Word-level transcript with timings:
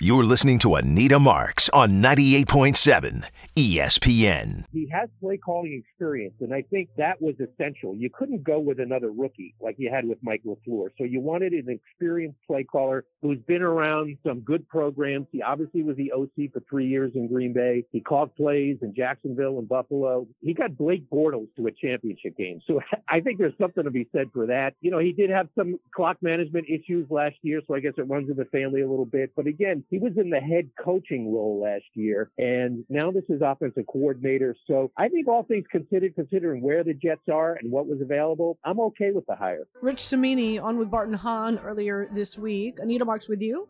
You're 0.00 0.22
listening 0.22 0.60
to 0.60 0.76
Anita 0.76 1.18
Marks 1.18 1.68
on 1.70 2.00
98.7 2.00 3.24
ESPN. 3.58 4.66
he 4.72 4.88
has 4.92 5.08
play 5.20 5.36
calling 5.36 5.82
experience, 5.84 6.34
and 6.38 6.54
I 6.54 6.62
think 6.62 6.90
that 6.96 7.20
was 7.20 7.34
essential. 7.40 7.92
You 7.92 8.08
couldn't 8.08 8.44
go 8.44 8.60
with 8.60 8.78
another 8.78 9.10
rookie 9.10 9.56
like 9.60 9.74
you 9.78 9.90
had 9.92 10.06
with 10.06 10.18
Mike 10.22 10.42
LaFleur. 10.46 10.90
So 10.96 11.02
you 11.02 11.20
wanted 11.20 11.52
an 11.52 11.66
experienced 11.68 12.38
play 12.46 12.62
caller 12.62 13.04
who's 13.20 13.40
been 13.48 13.62
around 13.62 14.16
some 14.24 14.42
good 14.42 14.68
programs. 14.68 15.26
He 15.32 15.42
obviously 15.42 15.82
was 15.82 15.96
the 15.96 16.12
OC 16.12 16.52
for 16.52 16.62
three 16.70 16.86
years 16.86 17.10
in 17.16 17.26
Green 17.26 17.52
Bay. 17.52 17.84
He 17.90 18.00
called 18.00 18.32
plays 18.36 18.76
in 18.80 18.94
Jacksonville 18.94 19.58
and 19.58 19.68
Buffalo. 19.68 20.28
He 20.40 20.54
got 20.54 20.76
Blake 20.76 21.10
Bortles 21.10 21.48
to 21.56 21.66
a 21.66 21.72
championship 21.72 22.36
game. 22.36 22.60
So 22.64 22.80
I 23.08 23.18
think 23.18 23.38
there's 23.38 23.58
something 23.60 23.82
to 23.82 23.90
be 23.90 24.06
said 24.12 24.28
for 24.32 24.46
that. 24.46 24.74
You 24.80 24.92
know, 24.92 25.00
he 25.00 25.12
did 25.12 25.30
have 25.30 25.48
some 25.58 25.80
clock 25.92 26.18
management 26.22 26.66
issues 26.68 27.10
last 27.10 27.34
year, 27.42 27.60
so 27.66 27.74
I 27.74 27.80
guess 27.80 27.94
it 27.98 28.02
runs 28.02 28.30
in 28.30 28.36
the 28.36 28.44
family 28.44 28.82
a 28.82 28.88
little 28.88 29.04
bit. 29.04 29.32
But 29.34 29.48
again, 29.48 29.82
he 29.90 29.98
was 29.98 30.12
in 30.16 30.30
the 30.30 30.38
head 30.38 30.70
coaching 30.80 31.34
role 31.34 31.60
last 31.60 31.86
year, 31.94 32.30
and 32.38 32.84
now 32.88 33.10
this 33.10 33.24
is 33.28 33.42
offensive 33.52 33.86
coordinator. 33.86 34.56
So 34.66 34.90
I 34.96 35.08
think 35.08 35.28
all 35.28 35.42
things 35.42 35.64
considered, 35.70 36.14
considering 36.14 36.62
where 36.62 36.84
the 36.84 36.94
Jets 36.94 37.28
are 37.32 37.54
and 37.54 37.70
what 37.70 37.86
was 37.86 38.00
available, 38.00 38.58
I'm 38.64 38.80
okay 38.80 39.10
with 39.12 39.26
the 39.26 39.34
hire. 39.34 39.66
Rich 39.80 40.00
Cimini 40.00 40.58
on 40.58 40.78
with 40.78 40.90
Barton 40.90 41.14
Hahn 41.14 41.58
earlier 41.58 42.08
this 42.12 42.38
week. 42.38 42.78
Anita 42.80 43.04
Marks 43.04 43.28
with 43.28 43.40
you. 43.40 43.68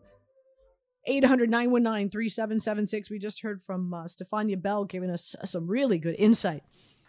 800 1.05 1.49
919 1.49 2.09
3776. 2.09 3.09
We 3.09 3.19
just 3.19 3.41
heard 3.41 3.63
from 3.63 3.93
uh, 3.93 4.07
Stephania 4.07 4.57
Bell 4.57 4.85
giving 4.85 5.09
us 5.09 5.35
some 5.45 5.67
really 5.67 5.97
good 5.97 6.15
insight 6.15 6.63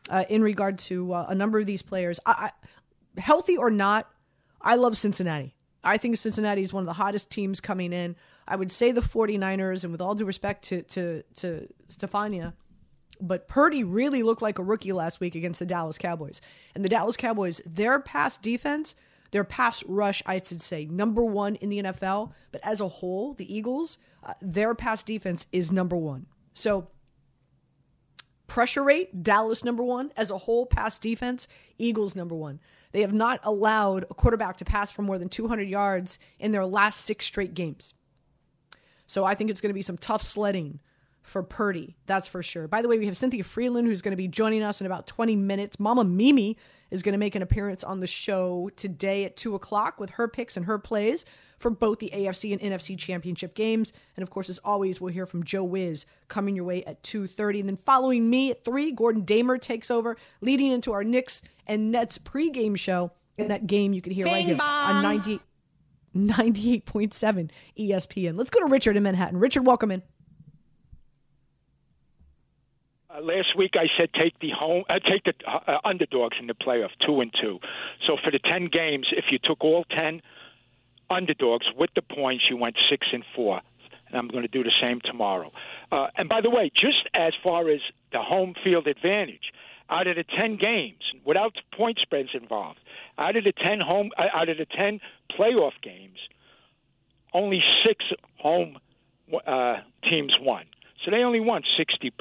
uh, 0.09 0.25
in 0.29 0.43
regard 0.43 0.79
to 0.79 1.13
uh, 1.13 1.27
a 1.29 1.35
number 1.35 1.59
of 1.59 1.67
these 1.67 1.83
players. 1.83 2.21
I, 2.25 2.51
I, 3.17 3.21
healthy 3.21 3.57
or 3.57 3.71
not, 3.71 4.09
I 4.61 4.77
love 4.77 4.97
Cincinnati. 4.97 5.55
I 5.83 5.97
think 5.97 6.17
Cincinnati 6.17 6.63
is 6.63 6.73
one 6.73 6.83
of 6.83 6.87
the 6.87 6.95
hottest 6.95 7.31
teams 7.31 7.61
coming 7.61 7.93
in. 7.93 8.17
I 8.51 8.57
would 8.57 8.73
say 8.73 8.91
the 8.91 9.01
49ers, 9.01 9.85
and 9.85 9.93
with 9.93 10.01
all 10.01 10.17
due 10.17 10.25
respect 10.25 10.65
to, 10.65 10.83
to, 10.83 11.23
to 11.37 11.69
Stephania, 11.89 12.53
but 13.21 13.47
Purdy 13.47 13.85
really 13.85 14.25
looked 14.25 14.43
like 14.43 14.59
a 14.59 14.63
rookie 14.63 14.93
last 14.93 15.21
week 15.21 15.37
against 15.37 15.61
the 15.61 15.67
Dallas 15.67 15.99
Cowboys. 15.99 16.41
And 16.75 16.85
the 16.85 16.89
Dallas 16.89 17.17
Cowboys, 17.17 17.61
their 17.65 18.01
pass 18.01 18.39
defense, 18.39 18.97
their 19.31 19.45
pass 19.45 19.85
rush, 19.85 20.21
I 20.27 20.41
should 20.45 20.63
say, 20.63 20.87
number 20.87 21.25
one 21.25 21.55
in 21.57 21.69
the 21.69 21.83
NFL. 21.85 22.33
But 22.51 22.61
as 22.65 22.81
a 22.81 22.89
whole, 22.89 23.35
the 23.35 23.55
Eagles, 23.55 23.99
uh, 24.25 24.35
their 24.43 24.75
pass 24.75 25.05
defense 25.05 25.47
is 25.53 25.71
number 25.71 25.97
one. 25.97 26.27
So 26.53 26.89
pressure 28.49 28.83
rate, 28.83 29.23
Dallas 29.23 29.63
number 29.63 29.85
one. 29.85 30.11
As 30.17 30.33
a 30.33 30.39
whole, 30.39 30.67
pass 30.67 30.99
defense, 30.99 31.47
Eagles 31.79 32.17
number 32.17 32.35
one. 32.35 32.59
They 32.91 33.03
have 33.03 33.13
not 33.13 33.39
allowed 33.45 34.07
a 34.11 34.15
quarterback 34.15 34.57
to 34.57 34.65
pass 34.65 34.91
for 34.91 35.03
more 35.03 35.19
than 35.19 35.29
200 35.29 35.69
yards 35.69 36.19
in 36.41 36.51
their 36.51 36.67
last 36.67 37.03
six 37.03 37.25
straight 37.25 37.55
games. 37.55 37.95
So 39.11 39.25
I 39.25 39.35
think 39.35 39.51
it's 39.51 39.61
going 39.61 39.71
to 39.71 39.75
be 39.75 39.83
some 39.83 39.99
tough 39.99 40.23
sledding 40.23 40.79
for 41.23 41.43
Purdy. 41.43 41.97
That's 42.07 42.29
for 42.29 42.45
sure. 42.45 42.69
By 42.69 42.81
the 42.81 42.87
way, 42.87 42.97
we 42.97 43.07
have 43.07 43.17
Cynthia 43.17 43.43
Frelund 43.43 43.87
who's 43.87 44.03
going 44.03 44.13
to 44.13 44.17
be 44.17 44.29
joining 44.29 44.63
us 44.63 44.81
in 44.81 44.87
about 44.87 45.09
20 45.09 45.35
minutes. 45.35 45.81
Mama 45.81 46.05
Mimi 46.05 46.57
is 46.93 47.03
going 47.03 47.15
to 47.15 47.19
make 47.19 47.35
an 47.35 47.43
appearance 47.43 47.83
on 47.83 47.99
the 47.99 48.07
show 48.07 48.71
today 48.77 49.25
at 49.25 49.37
2 49.37 49.57
o'clock 49.57 49.99
with 49.99 50.11
her 50.11 50.29
picks 50.29 50.57
and 50.57 50.65
her 50.67 50.79
plays 50.79 51.25
for 51.59 51.73
both 51.73 51.99
the 51.99 52.13
AFC 52.15 52.53
and 52.53 52.61
NFC 52.61 52.97
championship 52.97 53.57
games. 53.57 53.93
And 54.17 54.23
of 54.23 54.31
course, 54.31 54.49
as 54.49 54.61
always, 54.61 55.01
we'll 55.01 55.13
hear 55.13 55.27
from 55.27 55.43
Joe 55.43 55.65
Wiz 55.65 56.07
coming 56.29 56.55
your 56.55 56.65
way 56.65 56.85
at 56.85 57.03
2.30. 57.03 57.59
And 57.59 57.69
then 57.69 57.79
following 57.85 58.31
me 58.31 58.53
at 58.53 58.65
3, 58.65 58.93
Gordon 58.93 59.25
Damer 59.25 59.59
takes 59.59 59.91
over, 59.91 60.17
leading 60.41 60.71
into 60.71 60.93
our 60.93 61.03
Knicks 61.03 61.43
and 61.67 61.91
Nets 61.91 62.17
pregame 62.17 62.79
show. 62.79 63.11
In 63.37 63.49
that 63.49 63.67
game, 63.67 63.93
you 63.93 64.03
can 64.03 64.13
hear 64.13 64.27
right 64.27 64.45
here 64.45 64.59
on 64.61 65.03
98. 65.03 65.41
98.7 66.17 67.51
ESPN. 67.79 68.37
Let's 68.37 68.51
go 68.51 68.61
to 68.61 68.67
Richard 68.67 68.97
in 68.97 69.03
Manhattan. 69.03 69.39
Richard, 69.39 69.67
welcome 69.67 69.91
in. 69.91 70.03
Uh, 73.13 73.21
last 73.23 73.57
week 73.57 73.73
I 73.75 73.87
said 73.99 74.11
take 74.15 74.39
the 74.41 74.51
home, 74.51 74.85
uh, 74.89 74.99
take 74.99 75.25
the 75.25 75.35
uh, 75.47 75.79
underdogs 75.85 76.37
in 76.41 76.47
the 76.47 76.55
playoff, 76.55 76.91
two 77.05 77.21
and 77.21 77.33
two. 77.41 77.59
So 78.07 78.17
for 78.23 78.31
the 78.31 78.39
ten 78.39 78.69
games, 78.73 79.09
if 79.13 79.27
you 79.31 79.39
took 79.43 79.65
all 79.65 79.85
ten 79.85 80.23
underdogs 81.09 81.67
with 81.77 81.91
the 81.95 82.03
points, 82.03 82.45
you 82.49 82.57
went 82.57 82.77
six 82.89 83.07
and 83.13 83.25
four. 83.35 83.61
And 84.09 84.19
I'm 84.19 84.29
going 84.29 84.43
to 84.43 84.49
do 84.49 84.65
the 84.65 84.73
same 84.81 85.01
tomorrow. 85.05 85.53
Uh, 85.93 86.09
and 86.17 86.29
by 86.29 86.41
the 86.41 86.51
way, 86.51 86.71
just 86.75 87.09
as 87.15 87.33
far 87.45 87.69
as 87.69 87.81
the 88.13 88.21
home 88.21 88.55
field 88.65 88.89
advantage, 88.89 89.53
out 89.89 90.07
of 90.07 90.17
the 90.17 90.25
ten 90.25 90.57
games, 90.57 91.03
without 91.25 91.55
point 91.77 91.99
spreads 92.01 92.31
involved, 92.35 92.79
out 93.21 93.37
of 93.37 93.45
the 93.45 93.53
ten 93.53 93.81
home, 93.81 94.11
uh, 94.19 94.25
out 94.35 94.49
of 94.49 94.57
the 94.57 94.67
ten 94.67 95.01
playoff 95.39 95.73
games, 95.83 96.19
only 97.33 97.63
six 97.87 98.05
home 98.39 98.79
uh, 99.47 99.77
teams 100.09 100.35
won. 100.41 100.65
So 101.05 101.11
they 101.11 101.19
only 101.19 101.41
won 101.41 101.63
60%. 101.79 102.13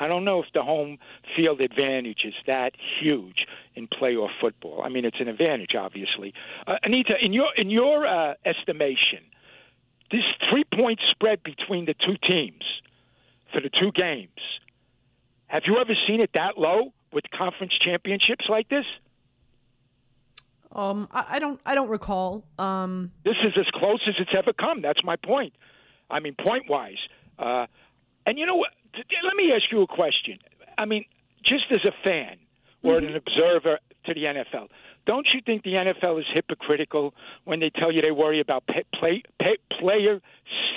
I 0.00 0.08
don't 0.08 0.24
know 0.24 0.40
if 0.40 0.46
the 0.54 0.62
home 0.62 0.98
field 1.36 1.60
advantage 1.60 2.20
is 2.24 2.34
that 2.46 2.72
huge 3.00 3.46
in 3.74 3.88
playoff 3.88 4.30
football. 4.40 4.82
I 4.82 4.88
mean, 4.88 5.04
it's 5.04 5.20
an 5.20 5.28
advantage, 5.28 5.74
obviously. 5.78 6.32
Uh, 6.66 6.76
Anita, 6.82 7.14
in 7.20 7.34
your 7.34 7.48
in 7.56 7.68
your 7.68 8.06
uh, 8.06 8.34
estimation, 8.46 9.20
this 10.10 10.24
three-point 10.48 11.00
spread 11.10 11.42
between 11.42 11.84
the 11.84 11.94
two 11.94 12.16
teams 12.26 12.64
for 13.52 13.60
the 13.60 13.68
two 13.68 13.92
games, 13.92 14.30
have 15.46 15.64
you 15.66 15.76
ever 15.78 15.92
seen 16.06 16.20
it 16.22 16.30
that 16.32 16.56
low 16.56 16.92
with 17.12 17.24
conference 17.36 17.74
championships 17.84 18.46
like 18.48 18.70
this? 18.70 18.86
Um, 20.74 21.08
I, 21.12 21.24
I 21.30 21.38
don't, 21.38 21.60
I 21.66 21.74
don't 21.74 21.88
recall. 21.88 22.44
Um, 22.58 23.12
This 23.24 23.36
is 23.44 23.52
as 23.58 23.66
close 23.74 24.00
as 24.08 24.14
it's 24.18 24.30
ever 24.36 24.52
come. 24.52 24.82
That's 24.82 25.02
my 25.04 25.16
point. 25.16 25.52
I 26.10 26.20
mean, 26.20 26.34
point-wise. 26.44 26.98
Uh, 27.38 27.66
and 28.26 28.38
you 28.38 28.46
know 28.46 28.56
what? 28.56 28.70
Let 28.94 29.36
me 29.36 29.52
ask 29.54 29.64
you 29.70 29.82
a 29.82 29.86
question. 29.86 30.38
I 30.76 30.84
mean, 30.84 31.04
just 31.44 31.64
as 31.70 31.80
a 31.84 31.92
fan 32.04 32.36
or 32.82 32.98
an 32.98 33.14
observer 33.16 33.78
to 34.06 34.14
the 34.14 34.24
NFL, 34.24 34.68
don't 35.06 35.26
you 35.32 35.40
think 35.44 35.64
the 35.64 35.72
NFL 35.74 36.20
is 36.20 36.26
hypocritical 36.32 37.14
when 37.44 37.60
they 37.60 37.70
tell 37.70 37.90
you 37.90 38.02
they 38.02 38.10
worry 38.10 38.40
about 38.40 38.66
pay, 38.66 38.84
play, 38.94 39.22
pay, 39.40 39.56
player 39.80 40.20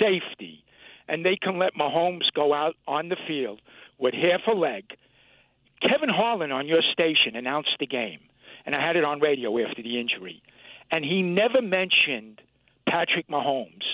safety 0.00 0.64
and 1.08 1.24
they 1.24 1.36
can 1.36 1.58
let 1.58 1.74
Mahomes 1.74 2.24
go 2.34 2.52
out 2.52 2.74
on 2.88 3.08
the 3.08 3.16
field 3.28 3.60
with 3.98 4.14
half 4.14 4.40
a 4.48 4.56
leg? 4.56 4.84
Kevin 5.80 6.08
Harlan 6.08 6.52
on 6.52 6.66
your 6.66 6.80
station 6.92 7.36
announced 7.36 7.76
the 7.78 7.86
game, 7.86 8.20
and 8.66 8.74
I 8.74 8.86
had 8.86 8.96
it 8.96 9.04
on 9.04 9.20
radio 9.20 9.56
after 9.66 9.82
the 9.82 9.98
injury, 9.98 10.42
and 10.90 11.04
he 11.04 11.22
never 11.22 11.62
mentioned 11.62 12.42
Patrick 12.88 13.28
Mahomes 13.28 13.84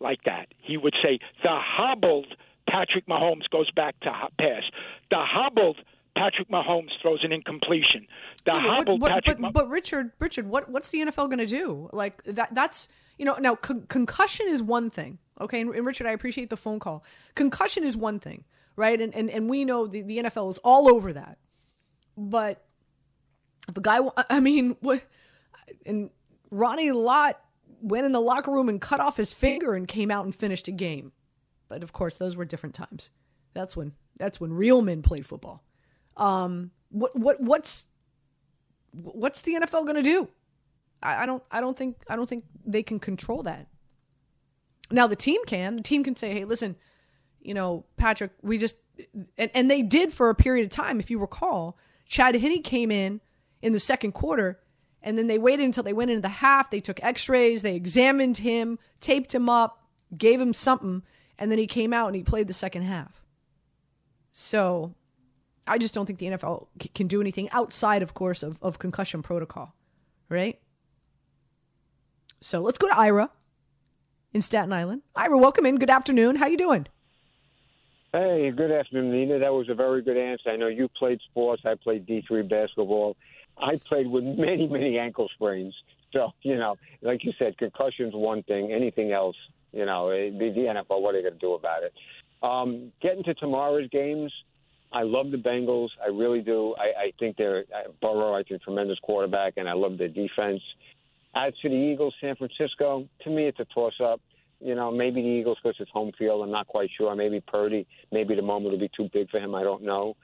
like 0.00 0.22
that. 0.24 0.48
He 0.58 0.76
would 0.76 0.94
say 1.02 1.18
the 1.42 1.48
hobbled 1.58 2.26
Patrick 2.68 3.06
Mahomes 3.06 3.48
goes 3.50 3.70
back 3.70 3.98
to 4.00 4.10
pass. 4.38 4.62
The 5.10 5.18
hobbled 5.18 5.78
Patrick 6.16 6.48
Mahomes 6.50 6.90
throws 7.00 7.20
an 7.24 7.32
incompletion. 7.32 8.06
The 8.44 8.52
Yeah, 8.52 8.54
what- 8.56 8.64
hobbled 8.76 9.00
but, 9.00 9.10
Patrick. 9.10 9.38
but, 9.38 9.52
but 9.52 9.68
Richard, 9.68 10.12
Richard, 10.18 10.46
what 10.48 10.68
what's 10.68 10.90
the 10.90 11.00
NFL 11.00 11.26
going 11.28 11.38
to 11.38 11.46
do? 11.46 11.88
Like 11.92 12.22
that? 12.24 12.54
That's 12.54 12.88
you 13.18 13.24
know 13.24 13.36
now 13.36 13.54
con- 13.54 13.86
concussion 13.88 14.46
is 14.48 14.62
one 14.62 14.90
thing. 14.90 15.18
Okay, 15.40 15.60
and, 15.60 15.74
and 15.74 15.84
Richard, 15.86 16.06
I 16.06 16.12
appreciate 16.12 16.48
the 16.50 16.56
phone 16.56 16.78
call. 16.78 17.04
Concussion 17.34 17.84
is 17.84 17.96
one 17.96 18.18
thing, 18.18 18.44
right? 18.76 19.00
And 19.00 19.14
and 19.14 19.28
and 19.30 19.48
we 19.50 19.64
know 19.64 19.86
the, 19.86 20.02
the 20.02 20.18
NFL 20.18 20.50
is 20.50 20.58
all 20.64 20.88
over 20.88 21.12
that. 21.12 21.38
But 22.16 22.64
the 23.74 23.80
guy, 23.80 23.98
I 24.30 24.40
mean, 24.40 24.76
what? 24.80 25.02
And 25.84 26.10
Ronnie 26.50 26.92
Lott 26.92 27.40
went 27.80 28.06
in 28.06 28.12
the 28.12 28.20
locker 28.20 28.50
room 28.50 28.68
and 28.68 28.80
cut 28.80 29.00
off 29.00 29.16
his 29.16 29.32
finger 29.32 29.74
and 29.74 29.86
came 29.86 30.10
out 30.10 30.24
and 30.24 30.34
finished 30.34 30.68
a 30.68 30.72
game. 30.72 31.12
But 31.68 31.82
of 31.82 31.92
course, 31.92 32.16
those 32.16 32.36
were 32.36 32.44
different 32.44 32.74
times. 32.74 33.10
That's 33.54 33.76
when 33.76 33.92
that's 34.18 34.40
when 34.40 34.52
real 34.52 34.82
men 34.82 35.02
played 35.02 35.26
football. 35.26 35.64
Um, 36.16 36.70
what 36.90 37.16
what 37.18 37.40
what's 37.40 37.86
what's 38.92 39.42
the 39.42 39.54
NFL 39.54 39.84
going 39.84 39.96
to 39.96 40.02
do? 40.02 40.28
I, 41.02 41.22
I 41.22 41.26
don't 41.26 41.42
I 41.50 41.60
don't 41.60 41.76
think 41.76 41.96
I 42.08 42.16
don't 42.16 42.28
think 42.28 42.44
they 42.64 42.82
can 42.82 43.00
control 43.00 43.42
that. 43.42 43.66
Now 44.90 45.06
the 45.06 45.16
team 45.16 45.44
can. 45.46 45.76
The 45.76 45.82
team 45.82 46.04
can 46.04 46.14
say, 46.14 46.32
"Hey, 46.32 46.44
listen, 46.44 46.76
you 47.40 47.54
know, 47.54 47.84
Patrick, 47.96 48.32
we 48.42 48.58
just 48.58 48.76
and, 49.36 49.50
and 49.54 49.70
they 49.70 49.82
did 49.82 50.12
for 50.12 50.30
a 50.30 50.34
period 50.34 50.64
of 50.64 50.70
time. 50.70 51.00
If 51.00 51.10
you 51.10 51.18
recall, 51.18 51.76
Chad 52.06 52.36
Henne 52.36 52.62
came 52.62 52.90
in 52.90 53.20
in 53.62 53.72
the 53.72 53.80
second 53.80 54.12
quarter, 54.12 54.60
and 55.02 55.16
then 55.16 55.26
they 55.26 55.38
waited 55.38 55.64
until 55.64 55.82
they 55.82 55.92
went 55.92 56.10
into 56.10 56.22
the 56.22 56.28
half. 56.28 56.70
They 56.70 56.80
took 56.80 57.02
X-rays, 57.02 57.62
they 57.62 57.74
examined 57.74 58.38
him, 58.38 58.78
taped 59.00 59.34
him 59.34 59.48
up, 59.48 59.82
gave 60.16 60.40
him 60.40 60.52
something, 60.52 61.02
and 61.38 61.50
then 61.50 61.58
he 61.58 61.66
came 61.66 61.92
out 61.92 62.08
and 62.08 62.16
he 62.16 62.22
played 62.22 62.48
the 62.48 62.52
second 62.52 62.82
half. 62.82 63.22
So 64.32 64.94
I 65.66 65.78
just 65.78 65.94
don't 65.94 66.06
think 66.06 66.18
the 66.18 66.26
NFL 66.26 66.66
can 66.94 67.06
do 67.06 67.20
anything 67.20 67.48
outside, 67.50 68.02
of 68.02 68.14
course, 68.14 68.42
of, 68.42 68.58
of 68.62 68.78
concussion 68.78 69.22
protocol, 69.22 69.74
right? 70.28 70.58
So 72.40 72.60
let's 72.60 72.78
go 72.78 72.88
to 72.88 72.96
Ira 72.96 73.30
in 74.32 74.42
Staten 74.42 74.72
Island. 74.72 75.02
Ira, 75.14 75.38
welcome 75.38 75.66
in. 75.66 75.76
Good 75.76 75.90
afternoon. 75.90 76.36
How 76.36 76.46
you 76.46 76.58
doing? 76.58 76.86
Hey, 78.12 78.50
good 78.50 78.70
afternoon, 78.70 79.10
Nina. 79.10 79.38
That 79.40 79.52
was 79.52 79.68
a 79.68 79.74
very 79.74 80.02
good 80.02 80.16
answer. 80.16 80.50
I 80.50 80.56
know 80.56 80.68
you 80.68 80.88
played 80.88 81.20
sports. 81.28 81.62
I 81.64 81.74
played 81.74 82.06
D3 82.06 82.48
basketball. 82.48 83.16
I 83.58 83.78
played 83.88 84.06
with 84.06 84.24
many, 84.24 84.66
many 84.68 84.98
ankle 84.98 85.28
sprains. 85.34 85.74
So, 86.12 86.30
you 86.42 86.56
know, 86.56 86.76
like 87.02 87.24
you 87.24 87.32
said, 87.38 87.58
concussion's 87.58 88.14
one 88.14 88.42
thing. 88.44 88.72
Anything 88.72 89.12
else, 89.12 89.36
you 89.72 89.86
know, 89.86 90.08
eh, 90.10 90.30
the, 90.30 90.52
the 90.54 90.60
NFL, 90.60 91.00
what 91.00 91.14
are 91.14 91.18
they 91.18 91.22
going 91.22 91.34
to 91.34 91.40
do 91.40 91.54
about 91.54 91.82
it? 91.82 91.92
Um, 92.42 92.92
getting 93.02 93.24
to 93.24 93.34
tomorrow's 93.34 93.88
games, 93.90 94.32
I 94.92 95.02
love 95.02 95.30
the 95.30 95.36
Bengals. 95.36 95.88
I 96.02 96.08
really 96.08 96.40
do. 96.40 96.74
I, 96.78 97.06
I 97.06 97.12
think 97.18 97.36
they're 97.36 97.64
uh, 97.74 97.90
Burrow. 98.00 98.34
I 98.34 98.42
think 98.42 98.62
tremendous 98.62 98.98
quarterback, 99.00 99.54
and 99.56 99.68
I 99.68 99.72
love 99.72 99.98
their 99.98 100.08
defense. 100.08 100.62
As 101.34 101.52
to 101.62 101.68
the 101.68 101.74
Eagles, 101.74 102.14
San 102.20 102.36
Francisco, 102.36 103.06
to 103.24 103.30
me, 103.30 103.46
it's 103.46 103.60
a 103.60 103.66
toss-up. 103.66 104.20
You 104.60 104.74
know, 104.74 104.90
maybe 104.90 105.20
the 105.20 105.28
Eagles 105.28 105.58
because 105.62 105.76
it's 105.80 105.90
home 105.90 106.12
field. 106.18 106.42
I'm 106.42 106.50
not 106.50 106.66
quite 106.66 106.88
sure. 106.96 107.14
Maybe 107.14 107.40
Purdy. 107.40 107.86
Maybe 108.10 108.34
the 108.34 108.42
moment 108.42 108.72
will 108.72 108.80
be 108.80 108.90
too 108.96 109.10
big 109.12 109.28
for 109.28 109.38
him. 109.38 109.54
I 109.54 109.62
don't 109.62 109.82
know. 109.82 110.16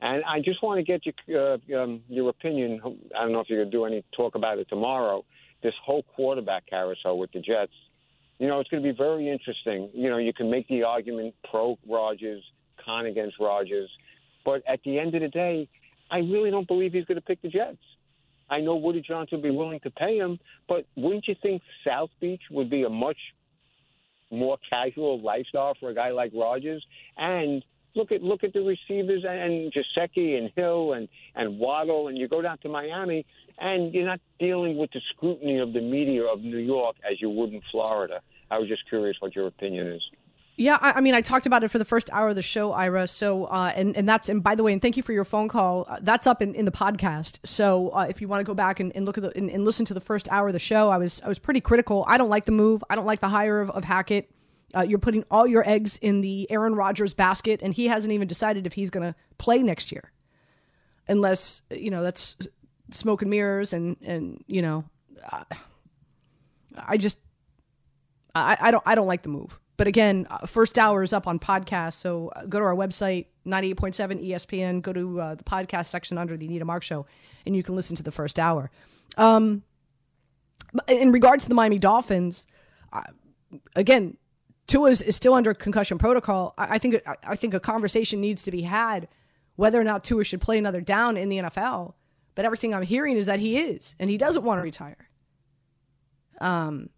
And 0.00 0.24
I 0.24 0.40
just 0.40 0.62
want 0.62 0.78
to 0.78 0.82
get 0.84 1.02
your 1.26 1.54
uh, 1.54 1.82
um, 1.82 2.00
your 2.08 2.28
opinion. 2.28 2.80
I 3.16 3.22
don't 3.22 3.32
know 3.32 3.40
if 3.40 3.48
you're 3.48 3.60
going 3.60 3.70
to 3.70 3.76
do 3.76 3.84
any 3.84 4.04
talk 4.16 4.34
about 4.34 4.58
it 4.58 4.68
tomorrow. 4.68 5.24
This 5.62 5.74
whole 5.84 6.02
quarterback 6.14 6.66
carousel 6.68 7.18
with 7.18 7.30
the 7.32 7.40
Jets. 7.40 7.72
You 8.38 8.48
know, 8.48 8.58
it's 8.58 8.68
going 8.68 8.82
to 8.82 8.92
be 8.92 8.96
very 8.96 9.30
interesting. 9.30 9.90
You 9.94 10.10
know, 10.10 10.18
you 10.18 10.32
can 10.32 10.50
make 10.50 10.66
the 10.68 10.82
argument 10.82 11.34
pro 11.48 11.78
Rodgers, 11.88 12.42
con 12.84 13.06
against 13.06 13.36
Rodgers, 13.38 13.88
but 14.44 14.62
at 14.66 14.80
the 14.84 14.98
end 14.98 15.14
of 15.14 15.22
the 15.22 15.28
day, 15.28 15.68
I 16.10 16.18
really 16.18 16.50
don't 16.50 16.66
believe 16.66 16.92
he's 16.92 17.04
going 17.04 17.16
to 17.16 17.24
pick 17.24 17.40
the 17.42 17.48
Jets. 17.48 17.78
I 18.50 18.60
know 18.60 18.76
Woody 18.76 19.00
Johnson 19.00 19.38
would 19.38 19.42
be 19.42 19.50
willing 19.50 19.80
to 19.80 19.90
pay 19.90 20.18
him, 20.18 20.38
but 20.68 20.84
wouldn't 20.96 21.26
you 21.26 21.34
think 21.40 21.62
South 21.86 22.10
Beach 22.20 22.42
would 22.50 22.68
be 22.68 22.82
a 22.82 22.88
much 22.88 23.16
more 24.30 24.58
casual 24.68 25.22
lifestyle 25.22 25.74
for 25.80 25.88
a 25.88 25.94
guy 25.94 26.10
like 26.10 26.32
Rodgers? 26.34 26.84
And 27.16 27.64
look 27.94 28.12
at 28.12 28.22
look 28.22 28.44
at 28.44 28.52
the 28.52 28.60
receivers 28.60 29.24
and 29.28 29.72
Gesicki 29.72 30.38
and 30.38 30.50
Hill 30.56 30.92
and 30.92 31.08
and 31.34 31.58
Waddle, 31.58 32.08
and 32.08 32.16
you 32.16 32.28
go 32.28 32.42
down 32.42 32.58
to 32.58 32.68
Miami, 32.68 33.26
and 33.58 33.92
you're 33.92 34.06
not 34.06 34.20
dealing 34.38 34.76
with 34.76 34.90
the 34.92 35.00
scrutiny 35.14 35.58
of 35.58 35.72
the 35.72 35.80
media 35.80 36.24
of 36.24 36.40
New 36.40 36.58
York 36.58 36.96
as 37.10 37.20
you 37.20 37.30
would 37.30 37.52
in 37.52 37.62
Florida. 37.70 38.20
I 38.50 38.58
was 38.58 38.68
just 38.68 38.88
curious 38.88 39.16
what 39.20 39.34
your 39.34 39.46
opinion 39.46 39.86
is. 39.88 40.02
Yeah, 40.56 40.76
I, 40.82 40.92
I, 40.92 41.00
mean, 41.00 41.14
I 41.14 41.22
talked 41.22 41.46
about 41.46 41.64
it 41.64 41.68
for 41.68 41.78
the 41.78 41.84
first 41.84 42.10
hour 42.12 42.28
of 42.28 42.34
the 42.34 42.42
show, 42.42 42.72
Ira. 42.72 43.06
So, 43.08 43.46
uh, 43.46 43.72
and 43.74 43.96
and 43.96 44.06
that's 44.06 44.28
and 44.28 44.42
by 44.42 44.54
the 44.54 44.62
way, 44.62 44.72
and 44.72 44.82
thank 44.82 44.98
you 44.98 45.02
for 45.02 45.12
your 45.12 45.24
phone 45.24 45.48
call. 45.48 45.86
Uh, 45.88 45.98
that's 46.02 46.26
up 46.26 46.42
in, 46.42 46.54
in 46.54 46.66
the 46.66 46.70
podcast. 46.70 47.38
So, 47.44 47.88
uh, 47.90 48.06
if 48.08 48.20
you 48.20 48.28
want 48.28 48.40
to 48.40 48.44
go 48.44 48.52
back 48.52 48.78
and, 48.78 48.94
and 48.94 49.06
look 49.06 49.16
at 49.16 49.24
the 49.24 49.36
and, 49.36 49.50
and, 49.50 49.64
listen 49.64 49.86
to 49.86 49.94
the 49.94 50.00
first 50.00 50.30
hour 50.30 50.48
of 50.48 50.52
the 50.52 50.58
show, 50.58 50.90
I 50.90 50.98
was 50.98 51.22
I 51.24 51.28
was 51.28 51.38
pretty 51.38 51.62
critical. 51.62 52.04
I 52.06 52.18
don't 52.18 52.28
like 52.28 52.44
the 52.44 52.52
move. 52.52 52.84
I 52.90 52.96
don't 52.96 53.06
like 53.06 53.20
the 53.20 53.30
hire 53.30 53.62
of, 53.62 53.70
of 53.70 53.84
Hackett. 53.84 54.30
Uh, 54.74 54.82
you're 54.82 54.98
putting 54.98 55.24
all 55.30 55.46
your 55.46 55.68
eggs 55.68 55.98
in 55.98 56.20
the 56.20 56.50
Aaron 56.50 56.74
Rodgers 56.74 57.14
basket, 57.14 57.60
and 57.62 57.74
he 57.74 57.86
hasn't 57.86 58.12
even 58.12 58.26
decided 58.26 58.66
if 58.66 58.72
he's 58.72 58.90
going 58.90 59.06
to 59.06 59.14
play 59.38 59.62
next 59.62 59.92
year, 59.92 60.12
unless 61.08 61.62
you 61.70 61.90
know 61.90 62.02
that's 62.02 62.36
smoke 62.90 63.22
and 63.22 63.30
mirrors, 63.30 63.72
and 63.72 63.96
and 64.02 64.42
you 64.46 64.62
know, 64.62 64.84
I 66.76 66.96
just 66.96 67.18
I, 68.34 68.56
I 68.60 68.70
don't 68.70 68.82
I 68.86 68.94
don't 68.94 69.06
like 69.06 69.22
the 69.22 69.28
move. 69.28 69.58
But 69.76 69.86
again, 69.86 70.26
uh, 70.30 70.46
first 70.46 70.78
hour 70.78 71.02
is 71.02 71.12
up 71.12 71.26
on 71.26 71.38
podcast. 71.38 71.94
So 71.94 72.28
uh, 72.36 72.44
go 72.44 72.58
to 72.58 72.64
our 72.64 72.74
website, 72.74 73.26
98.7 73.46 74.28
ESPN, 74.28 74.82
go 74.82 74.92
to 74.92 75.20
uh, 75.20 75.34
the 75.34 75.44
podcast 75.44 75.86
section 75.86 76.18
under 76.18 76.36
the 76.36 76.46
Anita 76.46 76.64
Mark 76.64 76.82
Show, 76.82 77.06
and 77.46 77.56
you 77.56 77.62
can 77.62 77.74
listen 77.74 77.96
to 77.96 78.02
the 78.02 78.12
first 78.12 78.38
hour. 78.38 78.70
Um, 79.16 79.62
in 80.88 81.10
regards 81.10 81.44
to 81.44 81.48
the 81.48 81.54
Miami 81.54 81.78
Dolphins, 81.78 82.46
uh, 82.92 83.02
again, 83.74 84.16
Tua 84.72 84.88
is, 84.88 85.02
is, 85.02 85.16
still 85.16 85.34
under 85.34 85.52
concussion 85.52 85.98
protocol. 85.98 86.54
I, 86.56 86.76
I 86.76 86.78
think 86.78 87.02
I, 87.06 87.16
I, 87.24 87.36
think 87.36 87.52
a 87.52 87.60
conversation 87.60 88.22
needs 88.22 88.42
to 88.44 88.50
be 88.50 88.62
had 88.62 89.06
whether 89.56 89.78
or 89.78 89.84
not 89.84 90.02
Tua 90.02 90.24
should 90.24 90.40
play 90.40 90.56
another 90.56 90.80
down 90.80 91.18
in 91.18 91.28
the 91.28 91.38
NFL. 91.38 91.92
But 92.34 92.46
everything 92.46 92.72
I'm 92.72 92.82
hearing 92.82 93.18
is 93.18 93.26
that 93.26 93.38
he 93.38 93.58
is, 93.58 93.94
and 94.00 94.08
he 94.08 94.16
doesn't 94.16 94.42
want 94.42 94.60
to 94.60 94.62
retire. 94.62 95.10
Um, 96.40 96.88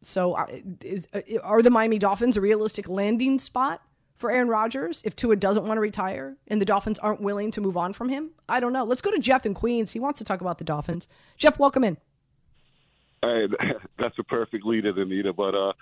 so, 0.00 0.36
is, 0.80 1.08
uh, 1.12 1.22
are 1.42 1.60
the 1.60 1.70
Miami 1.70 1.98
Dolphins 1.98 2.36
a 2.36 2.40
realistic 2.40 2.88
landing 2.88 3.40
spot 3.40 3.82
for 4.14 4.30
Aaron 4.30 4.46
Rodgers 4.46 5.02
if 5.04 5.16
Tua 5.16 5.34
doesn't 5.34 5.64
want 5.66 5.78
to 5.78 5.80
retire 5.80 6.36
and 6.46 6.60
the 6.60 6.64
Dolphins 6.64 7.00
aren't 7.00 7.20
willing 7.20 7.50
to 7.50 7.60
move 7.60 7.76
on 7.76 7.94
from 7.94 8.08
him? 8.10 8.30
I 8.48 8.60
don't 8.60 8.72
know. 8.72 8.84
Let's 8.84 9.00
go 9.00 9.10
to 9.10 9.18
Jeff 9.18 9.44
in 9.44 9.54
Queens. 9.54 9.90
He 9.90 9.98
wants 9.98 10.18
to 10.18 10.24
talk 10.24 10.40
about 10.40 10.58
the 10.58 10.64
Dolphins. 10.64 11.08
Jeff, 11.36 11.58
welcome 11.58 11.82
in. 11.82 11.96
Hey, 13.22 13.48
that's 13.98 14.16
a 14.20 14.22
perfect 14.22 14.64
lead, 14.64 14.86
Anita. 14.86 15.32
But 15.32 15.56
uh, 15.56 15.72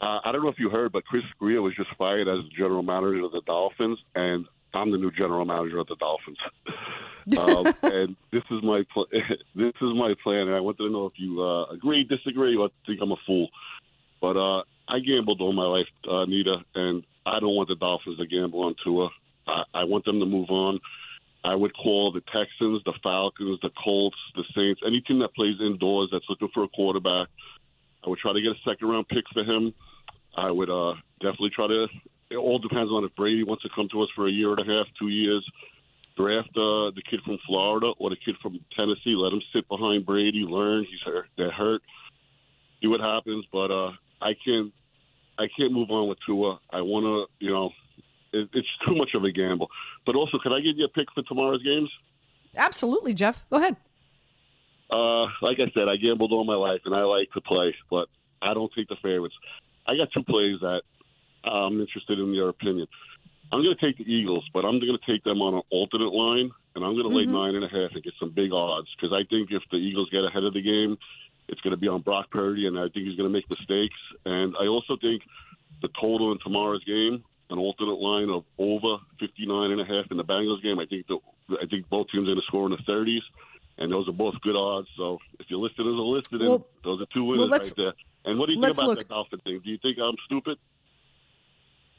uh, 0.00 0.20
I 0.24 0.32
don't 0.32 0.42
know 0.42 0.48
if 0.48 0.58
you 0.58 0.70
heard, 0.70 0.92
but 0.92 1.04
Chris 1.04 1.24
Grier 1.38 1.62
was 1.62 1.74
just 1.76 1.90
fired 1.96 2.28
as 2.28 2.38
general 2.56 2.82
manager 2.82 3.24
of 3.24 3.32
the 3.32 3.42
Dolphins, 3.46 3.98
and 4.14 4.46
I'm 4.72 4.90
the 4.90 4.98
new 4.98 5.10
general 5.10 5.44
manager 5.44 5.78
of 5.78 5.88
the 5.88 5.96
Dolphins. 5.96 6.38
um, 7.38 7.74
and 7.82 8.16
this 8.32 8.42
is 8.50 8.62
my 8.62 8.82
pl- 8.92 9.08
this 9.54 9.74
is 9.80 9.94
my 9.94 10.14
plan, 10.22 10.48
and 10.48 10.54
I 10.54 10.60
wanted 10.60 10.84
to 10.84 10.90
know 10.90 11.06
if 11.06 11.12
you 11.16 11.42
uh, 11.42 11.64
agree, 11.66 12.04
disagree, 12.04 12.56
or 12.56 12.70
think 12.86 13.00
I'm 13.02 13.12
a 13.12 13.16
fool. 13.26 13.48
But 14.20 14.36
uh, 14.36 14.62
I 14.88 15.00
gambled 15.00 15.40
all 15.40 15.52
my 15.52 15.66
life, 15.66 15.88
uh, 16.08 16.24
Nita, 16.24 16.58
and 16.74 17.04
I 17.26 17.40
don't 17.40 17.54
want 17.54 17.68
the 17.68 17.76
Dolphins 17.76 18.18
to 18.18 18.26
gamble 18.26 18.64
on 18.64 18.74
Tua. 18.82 19.08
I, 19.46 19.62
I 19.74 19.84
want 19.84 20.04
them 20.04 20.20
to 20.20 20.26
move 20.26 20.50
on. 20.50 20.80
I 21.42 21.54
would 21.54 21.74
call 21.74 22.12
the 22.12 22.20
Texans, 22.20 22.82
the 22.84 22.92
Falcons, 23.02 23.58
the 23.62 23.70
Colts, 23.82 24.16
the 24.34 24.44
Saints, 24.54 24.80
any 24.86 25.00
team 25.00 25.20
that 25.20 25.34
plays 25.34 25.56
indoors 25.60 26.10
that's 26.12 26.26
looking 26.28 26.50
for 26.52 26.64
a 26.64 26.68
quarterback. 26.68 27.28
I 28.04 28.10
would 28.10 28.18
try 28.18 28.32
to 28.32 28.40
get 28.40 28.52
a 28.52 28.70
second 28.70 28.88
round 28.88 29.08
pick 29.08 29.24
for 29.32 29.42
him. 29.42 29.74
I 30.36 30.50
would 30.50 30.70
uh, 30.70 30.94
definitely 31.20 31.50
try 31.50 31.66
to. 31.66 31.86
It 32.30 32.36
all 32.36 32.58
depends 32.58 32.90
on 32.92 33.04
if 33.04 33.14
Brady 33.16 33.42
wants 33.42 33.62
to 33.64 33.68
come 33.74 33.88
to 33.92 34.02
us 34.02 34.08
for 34.14 34.28
a 34.28 34.30
year 34.30 34.50
and 34.52 34.60
a 34.60 34.64
half, 34.64 34.86
two 34.98 35.08
years 35.08 35.44
draft 36.20 36.50
uh, 36.50 36.92
the 36.92 37.02
kid 37.08 37.20
from 37.24 37.38
Florida 37.46 37.92
or 37.98 38.10
the 38.10 38.16
kid 38.16 38.36
from 38.42 38.58
Tennessee. 38.76 39.14
Let 39.16 39.32
him 39.32 39.42
sit 39.54 39.68
behind 39.68 40.06
Brady, 40.06 40.44
learn. 40.46 40.84
He's 40.88 41.00
hurt. 41.04 41.26
They're 41.36 41.50
hurt. 41.50 41.82
See 42.80 42.88
what 42.88 43.00
happens. 43.00 43.44
But 43.52 43.70
uh, 43.70 43.92
I 44.20 44.32
can't. 44.44 44.72
I 45.38 45.46
can't 45.56 45.72
move 45.72 45.90
on 45.90 46.08
with 46.08 46.18
Tua. 46.26 46.60
I 46.70 46.82
want 46.82 47.04
to. 47.04 47.44
You 47.44 47.52
know, 47.52 47.70
it, 48.32 48.48
it's 48.52 48.68
too 48.86 48.94
much 48.94 49.10
of 49.14 49.24
a 49.24 49.32
gamble. 49.32 49.68
But 50.04 50.16
also, 50.16 50.38
can 50.38 50.52
I 50.52 50.60
give 50.60 50.76
you 50.76 50.84
a 50.84 50.88
pick 50.88 51.06
for 51.14 51.22
tomorrow's 51.22 51.62
games? 51.62 51.90
Absolutely, 52.56 53.14
Jeff. 53.14 53.44
Go 53.48 53.56
ahead. 53.56 53.76
Uh, 54.90 55.26
like 55.40 55.58
I 55.60 55.70
said, 55.72 55.88
I 55.88 55.96
gambled 55.96 56.32
all 56.32 56.44
my 56.44 56.56
life, 56.56 56.80
and 56.84 56.94
I 56.94 57.02
like 57.02 57.30
to 57.32 57.40
play, 57.40 57.74
but 57.90 58.08
I 58.42 58.54
don't 58.54 58.72
take 58.76 58.88
the 58.88 58.96
favorites. 58.96 59.36
I 59.90 59.96
got 59.96 60.12
two 60.12 60.22
plays 60.22 60.60
that 60.60 60.82
I'm 61.44 61.80
interested 61.80 62.18
in 62.18 62.32
your 62.32 62.48
opinion. 62.48 62.86
I'm 63.52 63.62
going 63.62 63.76
to 63.76 63.84
take 63.84 63.98
the 63.98 64.10
Eagles, 64.10 64.48
but 64.54 64.64
I'm 64.64 64.78
going 64.78 64.96
to 64.96 65.12
take 65.12 65.24
them 65.24 65.42
on 65.42 65.54
an 65.54 65.62
alternate 65.70 66.12
line, 66.12 66.50
and 66.76 66.84
I'm 66.84 66.94
going 66.94 67.10
to 67.10 67.16
mm-hmm. 67.16 67.34
lay 67.34 67.40
nine 67.40 67.56
and 67.56 67.64
a 67.64 67.68
half 67.68 67.90
and 67.92 68.02
get 68.02 68.14
some 68.20 68.30
big 68.30 68.52
odds 68.52 68.86
because 68.94 69.12
I 69.12 69.26
think 69.28 69.50
if 69.50 69.62
the 69.72 69.78
Eagles 69.78 70.08
get 70.10 70.24
ahead 70.24 70.44
of 70.44 70.54
the 70.54 70.62
game, 70.62 70.96
it's 71.48 71.60
going 71.62 71.72
to 71.72 71.76
be 71.76 71.88
on 71.88 72.02
Brock 72.02 72.30
Purdy, 72.30 72.68
and 72.68 72.78
I 72.78 72.82
think 72.82 73.06
he's 73.06 73.16
going 73.16 73.28
to 73.28 73.32
make 73.32 73.50
mistakes. 73.50 73.98
And 74.24 74.54
I 74.60 74.66
also 74.66 74.96
think 74.96 75.22
the 75.82 75.88
total 76.00 76.30
in 76.30 76.38
tomorrow's 76.38 76.84
game, 76.84 77.24
an 77.50 77.58
alternate 77.58 77.98
line 77.98 78.30
of 78.30 78.44
over 78.58 79.02
59 79.18 79.72
and 79.72 79.80
a 79.80 79.84
half 79.84 80.06
in 80.12 80.16
the 80.16 80.24
Bengals 80.24 80.62
game. 80.62 80.78
I 80.78 80.86
think 80.86 81.08
the, 81.08 81.18
I 81.60 81.66
think 81.66 81.88
both 81.88 82.06
teams 82.12 82.28
are 82.28 82.34
going 82.34 82.38
to 82.38 82.46
score 82.46 82.66
in 82.66 82.70
the 82.70 82.92
30s, 82.92 83.26
and 83.78 83.90
those 83.90 84.08
are 84.08 84.12
both 84.12 84.40
good 84.42 84.54
odds. 84.54 84.86
So 84.96 85.18
if 85.40 85.46
you're 85.48 85.58
listed 85.58 85.86
as 85.86 85.92
a 85.92 86.06
listed, 86.06 86.40
well, 86.40 86.64
those 86.84 87.02
are 87.02 87.06
two 87.12 87.24
winners 87.24 87.50
well, 87.50 87.58
right 87.58 87.74
there. 87.76 87.92
And 88.24 88.38
what 88.38 88.46
do 88.46 88.52
you 88.52 88.60
think 88.60 88.74
about 88.74 88.86
look. 88.86 88.98
that 88.98 89.08
Dolphin 89.08 89.40
thing? 89.40 89.60
Do 89.64 89.70
you 89.70 89.78
think 89.78 89.98
I'm 89.98 90.16
stupid? 90.26 90.58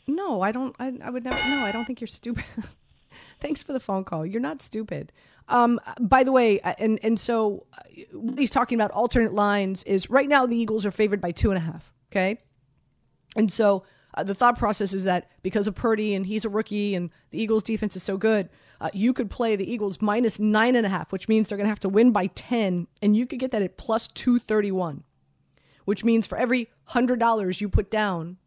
No, 0.08 0.42
I 0.42 0.52
don't. 0.52 0.76
I, 0.80 0.94
I 1.04 1.10
would 1.10 1.24
never. 1.24 1.38
No, 1.48 1.66
I 1.66 1.72
don't 1.72 1.86
think 1.86 2.02
you're 2.02 2.08
stupid. 2.08 2.44
Thanks 3.40 3.64
for 3.64 3.74
the 3.74 3.80
phone 3.80 4.04
call. 4.04 4.26
You're 4.26 4.42
not 4.42 4.62
stupid. 4.62 5.12
Um, 5.48 5.80
by 6.00 6.24
the 6.24 6.32
way, 6.32 6.60
uh, 6.62 6.74
and 6.78 7.00
and 7.04 7.20
so 7.20 7.66
uh, 7.74 7.82
what 8.14 8.38
he's 8.40 8.52
talking 8.52 8.78
about 8.78 8.92
alternate 8.92 9.34
lines 9.34 9.84
is 9.84 10.10
right 10.10 10.30
now 10.30 10.46
the 10.46 10.56
Eagles 10.56 10.86
are 10.86 10.92
favored 10.92 11.22
by 11.22 11.32
two 11.32 11.50
and 11.50 11.58
a 11.58 11.62
half. 11.62 11.92
Okay, 12.12 12.38
and 13.36 13.52
so 13.52 13.84
uh, 14.14 14.24
the 14.24 14.36
thought 14.36 14.58
process 14.58 14.94
is 14.94 15.04
that 15.06 15.30
because 15.44 15.68
of 15.68 15.76
Purdy 15.76 16.14
and 16.16 16.26
he's 16.26 16.46
a 16.46 16.50
rookie 16.50 16.96
and 16.96 17.10
the 17.32 17.42
Eagles 17.42 17.64
defense 17.64 17.96
is 17.96 18.04
so 18.04 18.18
good, 18.18 18.50
uh, 18.80 18.90
you 18.94 19.14
could 19.14 19.30
play 19.30 19.56
the 19.56 19.70
Eagles 19.70 20.02
minus 20.02 20.40
nine 20.40 20.76
and 20.76 20.86
a 20.86 20.90
half, 20.90 21.12
which 21.12 21.28
means 21.28 21.50
they're 21.50 21.58
going 21.58 21.66
to 21.66 21.70
have 21.70 21.80
to 21.80 21.90
win 21.90 22.12
by 22.12 22.28
ten, 22.28 22.88
and 23.02 23.16
you 23.16 23.26
could 23.26 23.40
get 23.40 23.52
that 23.52 23.62
at 23.62 23.78
plus 23.78 24.08
two 24.08 24.40
thirty 24.40 24.72
one, 24.72 25.04
which 25.92 26.06
means 26.06 26.26
for 26.26 26.38
every 26.38 26.70
hundred 26.86 27.20
dollars 27.20 27.60
you 27.60 27.68
put 27.68 27.92
down 27.92 28.38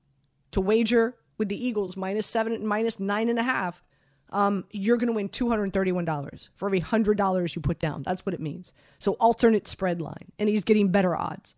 to 0.50 0.62
wager 0.62 1.14
with 1.36 1.50
the 1.50 1.66
Eagles 1.66 1.94
minus 1.94 2.26
seven, 2.26 2.66
minus 2.66 2.98
nine 2.98 3.28
and 3.28 3.38
a 3.38 3.42
half, 3.42 3.82
um, 4.30 4.64
you're 4.70 4.96
going 4.96 5.08
to 5.08 5.12
win 5.12 5.28
$231 5.28 6.48
for 6.56 6.68
every 6.68 6.80
$100 6.80 7.54
you 7.54 7.60
put 7.60 7.78
down. 7.78 8.02
That's 8.02 8.24
what 8.24 8.34
it 8.34 8.40
means. 8.40 8.72
So 8.98 9.12
alternate 9.20 9.68
spread 9.68 10.00
line, 10.00 10.32
and 10.38 10.48
he's 10.48 10.64
getting 10.64 10.88
better 10.88 11.14
odds. 11.14 11.54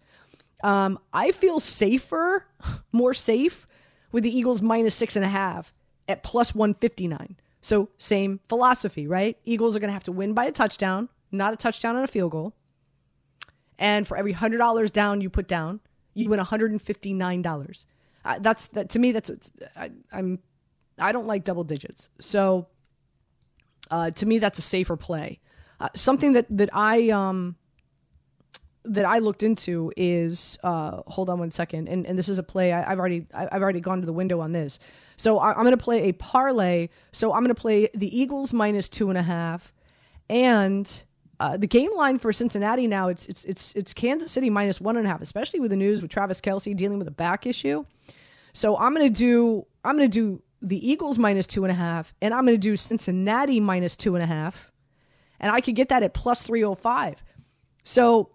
Um, 0.64 0.98
I 1.12 1.30
feel 1.30 1.60
safer, 1.60 2.44
more 2.90 3.14
safe 3.14 3.68
with 4.10 4.24
the 4.24 4.36
Eagles 4.36 4.60
minus 4.60 4.96
six 4.96 5.14
and 5.14 5.24
a 5.24 5.28
half 5.28 5.72
at 6.08 6.24
plus 6.24 6.52
159. 6.52 7.36
So, 7.60 7.90
same 7.98 8.40
philosophy, 8.48 9.06
right? 9.06 9.38
Eagles 9.44 9.76
are 9.76 9.78
going 9.78 9.90
to 9.90 9.94
have 9.94 10.02
to 10.02 10.12
win 10.12 10.34
by 10.34 10.46
a 10.46 10.52
touchdown, 10.52 11.10
not 11.30 11.52
a 11.52 11.56
touchdown 11.56 11.94
and 11.94 12.04
a 12.04 12.08
field 12.08 12.32
goal. 12.32 12.54
And 13.78 14.06
for 14.06 14.16
every 14.16 14.35
$100 14.35 14.92
down 14.92 15.21
you 15.21 15.30
put 15.30 15.49
down, 15.49 15.80
you 16.14 16.28
win 16.28 16.40
$159. 16.40 17.85
Uh, 18.25 18.38
that's 18.40 18.66
that 18.68 18.90
to 18.90 18.99
me 18.99 19.12
that's 19.12 19.30
I, 19.76 19.90
I'm 20.12 20.40
I 20.99 21.12
don't 21.12 21.28
like 21.28 21.45
double 21.45 21.62
digits. 21.62 22.11
So 22.18 22.66
uh, 23.90 24.11
to 24.11 24.26
me 24.26 24.40
that's 24.40 24.59
a 24.59 24.62
safer 24.62 24.97
play. 24.97 25.38
Uh, 25.78 25.90
something 25.95 26.33
that 26.33 26.47
that 26.50 26.71
I 26.73 27.11
um 27.11 27.54
that 28.85 29.04
I 29.04 29.18
looked 29.18 29.42
into 29.42 29.92
is 29.97 30.59
uh, 30.64 31.02
hold 31.06 31.28
on 31.28 31.38
one 31.38 31.50
second, 31.50 31.88
and, 31.88 32.06
and 32.06 32.18
this 32.18 32.28
is 32.28 32.38
a 32.38 32.42
play 32.42 32.73
I, 32.73 32.88
have 32.88 32.99
already 32.99 33.26
I've 33.33 33.62
already 33.62 33.80
gone 33.80 34.00
to 34.00 34.06
the 34.06 34.12
window 34.12 34.40
on 34.40 34.52
this. 34.52 34.78
So 35.16 35.38
I, 35.38 35.50
am 35.50 35.62
going 35.62 35.71
to 35.71 35.76
play 35.76 36.09
a 36.09 36.12
parlay. 36.12 36.88
So 37.12 37.33
I'm 37.33 37.40
going 37.40 37.54
to 37.54 37.61
play 37.61 37.88
the 37.95 38.16
Eagles 38.16 38.52
minus 38.52 38.88
two 38.88 39.09
and 39.09 39.18
a 39.18 39.23
half, 39.23 39.73
and 40.28 41.04
uh, 41.38 41.56
the 41.56 41.66
game 41.66 41.94
line 41.94 42.18
for 42.18 42.32
Cincinnati 42.32 42.86
now 42.86 43.08
it's 43.08 43.26
it's 43.26 43.44
it's 43.44 43.72
it's 43.74 43.92
Kansas 43.92 44.32
City 44.32 44.50
minus 44.50 44.80
one 44.80 44.96
and 44.96 45.06
a 45.06 45.10
half, 45.10 45.20
especially 45.20 45.60
with 45.60 45.70
the 45.70 45.76
news 45.76 46.02
with 46.02 46.10
Travis 46.10 46.40
Kelce 46.40 46.76
dealing 46.76 46.98
with 46.98 47.08
a 47.08 47.12
back 47.12 47.46
issue. 47.46 47.84
So 48.52 48.76
I'm 48.76 48.94
going 48.94 49.12
to 49.12 49.18
do 49.18 49.66
I'm 49.84 49.98
to 49.98 50.08
do 50.08 50.42
the 50.62 50.88
Eagles 50.88 51.18
minus 51.18 51.46
two 51.46 51.64
and 51.64 51.70
a 51.70 51.74
half, 51.74 52.14
and 52.22 52.32
I'm 52.32 52.46
going 52.46 52.54
to 52.54 52.58
do 52.58 52.76
Cincinnati 52.76 53.60
minus 53.60 53.96
two 53.96 54.14
and 54.14 54.22
a 54.22 54.26
half, 54.26 54.72
and 55.38 55.52
I 55.52 55.60
could 55.60 55.74
get 55.74 55.90
that 55.90 56.02
at 56.02 56.14
plus 56.14 56.42
three 56.42 56.64
oh 56.64 56.74
five. 56.74 57.22
So 57.84 58.30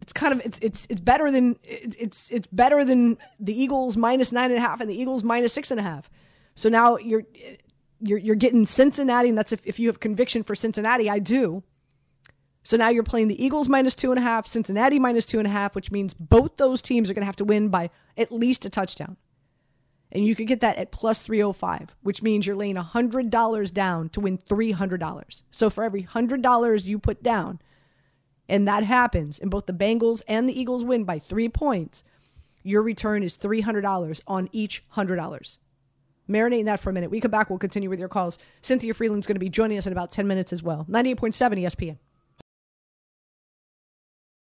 it's 0.00 0.12
kind 0.12 0.32
of 0.32 0.40
it's 0.44 0.58
it's 0.60 0.86
it's 0.88 1.00
better 1.00 1.30
than 1.30 1.56
it's 1.62 2.30
it's 2.30 2.46
better 2.46 2.84
than 2.84 3.18
the 3.38 3.58
Eagles 3.58 3.96
minus 3.96 4.32
nine 4.32 4.50
and 4.50 4.58
a 4.58 4.60
half 4.60 4.80
and 4.80 4.88
the 4.88 4.98
Eagles 4.98 5.22
minus 5.22 5.52
six 5.52 5.70
and 5.70 5.80
a 5.80 5.82
half. 5.82 6.10
So 6.54 6.68
now 6.68 6.96
you're 6.96 7.24
you're 8.00 8.18
you're 8.18 8.36
getting 8.36 8.66
Cincinnati, 8.66 9.28
and 9.28 9.36
that's 9.36 9.52
if, 9.52 9.60
if 9.66 9.78
you 9.78 9.88
have 9.88 10.00
conviction 10.00 10.42
for 10.42 10.54
Cincinnati. 10.54 11.10
I 11.10 11.18
do. 11.18 11.62
So 12.66 12.76
now 12.76 12.88
you're 12.88 13.04
playing 13.04 13.28
the 13.28 13.44
Eagles 13.44 13.68
minus 13.68 13.94
two 13.94 14.10
and 14.10 14.18
a 14.18 14.22
half, 14.22 14.48
Cincinnati 14.48 14.98
minus 14.98 15.24
two 15.24 15.38
and 15.38 15.46
a 15.46 15.50
half, 15.50 15.76
which 15.76 15.92
means 15.92 16.14
both 16.14 16.56
those 16.56 16.82
teams 16.82 17.08
are 17.08 17.14
going 17.14 17.22
to 17.22 17.26
have 17.26 17.36
to 17.36 17.44
win 17.44 17.68
by 17.68 17.90
at 18.18 18.32
least 18.32 18.66
a 18.66 18.70
touchdown. 18.70 19.16
And 20.10 20.26
you 20.26 20.34
could 20.34 20.48
get 20.48 20.62
that 20.62 20.76
at 20.76 20.90
plus 20.90 21.22
305, 21.22 21.94
which 22.02 22.22
means 22.22 22.44
you're 22.44 22.56
laying 22.56 22.74
$100 22.74 23.72
down 23.72 24.08
to 24.08 24.20
win 24.20 24.38
$300. 24.38 25.42
So 25.52 25.70
for 25.70 25.84
every 25.84 26.02
$100 26.02 26.84
you 26.84 26.98
put 26.98 27.22
down, 27.22 27.60
and 28.48 28.66
that 28.66 28.82
happens, 28.82 29.38
and 29.38 29.48
both 29.48 29.66
the 29.66 29.72
Bengals 29.72 30.22
and 30.26 30.48
the 30.48 30.60
Eagles 30.60 30.82
win 30.82 31.04
by 31.04 31.20
three 31.20 31.48
points, 31.48 32.02
your 32.64 32.82
return 32.82 33.22
is 33.22 33.36
$300 33.36 34.20
on 34.26 34.48
each 34.50 34.82
$100. 34.96 35.58
Marinating 36.28 36.64
that 36.64 36.80
for 36.80 36.90
a 36.90 36.92
minute. 36.92 37.12
We 37.12 37.20
come 37.20 37.30
back, 37.30 37.48
we'll 37.48 37.60
continue 37.60 37.90
with 37.90 38.00
your 38.00 38.08
calls. 38.08 38.40
Cynthia 38.60 38.92
Frelund's 38.92 39.28
going 39.28 39.36
to 39.36 39.38
be 39.38 39.48
joining 39.48 39.78
us 39.78 39.86
in 39.86 39.92
about 39.92 40.10
10 40.10 40.26
minutes 40.26 40.52
as 40.52 40.64
well. 40.64 40.84
98.7 40.90 41.62
ESPN. 41.62 41.98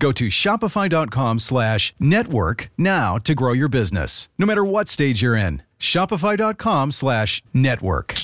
Go 0.00 0.12
to 0.12 0.28
shopify.com 0.28 1.38
slash 1.38 1.94
network 2.00 2.70
now 2.78 3.18
to 3.18 3.34
grow 3.34 3.52
your 3.52 3.68
business, 3.68 4.30
no 4.38 4.46
matter 4.46 4.64
what 4.64 4.88
stage 4.88 5.20
you're 5.20 5.36
in. 5.36 5.62
Shopify.com 5.78 6.92
slash 6.92 7.42
network. 7.52 8.14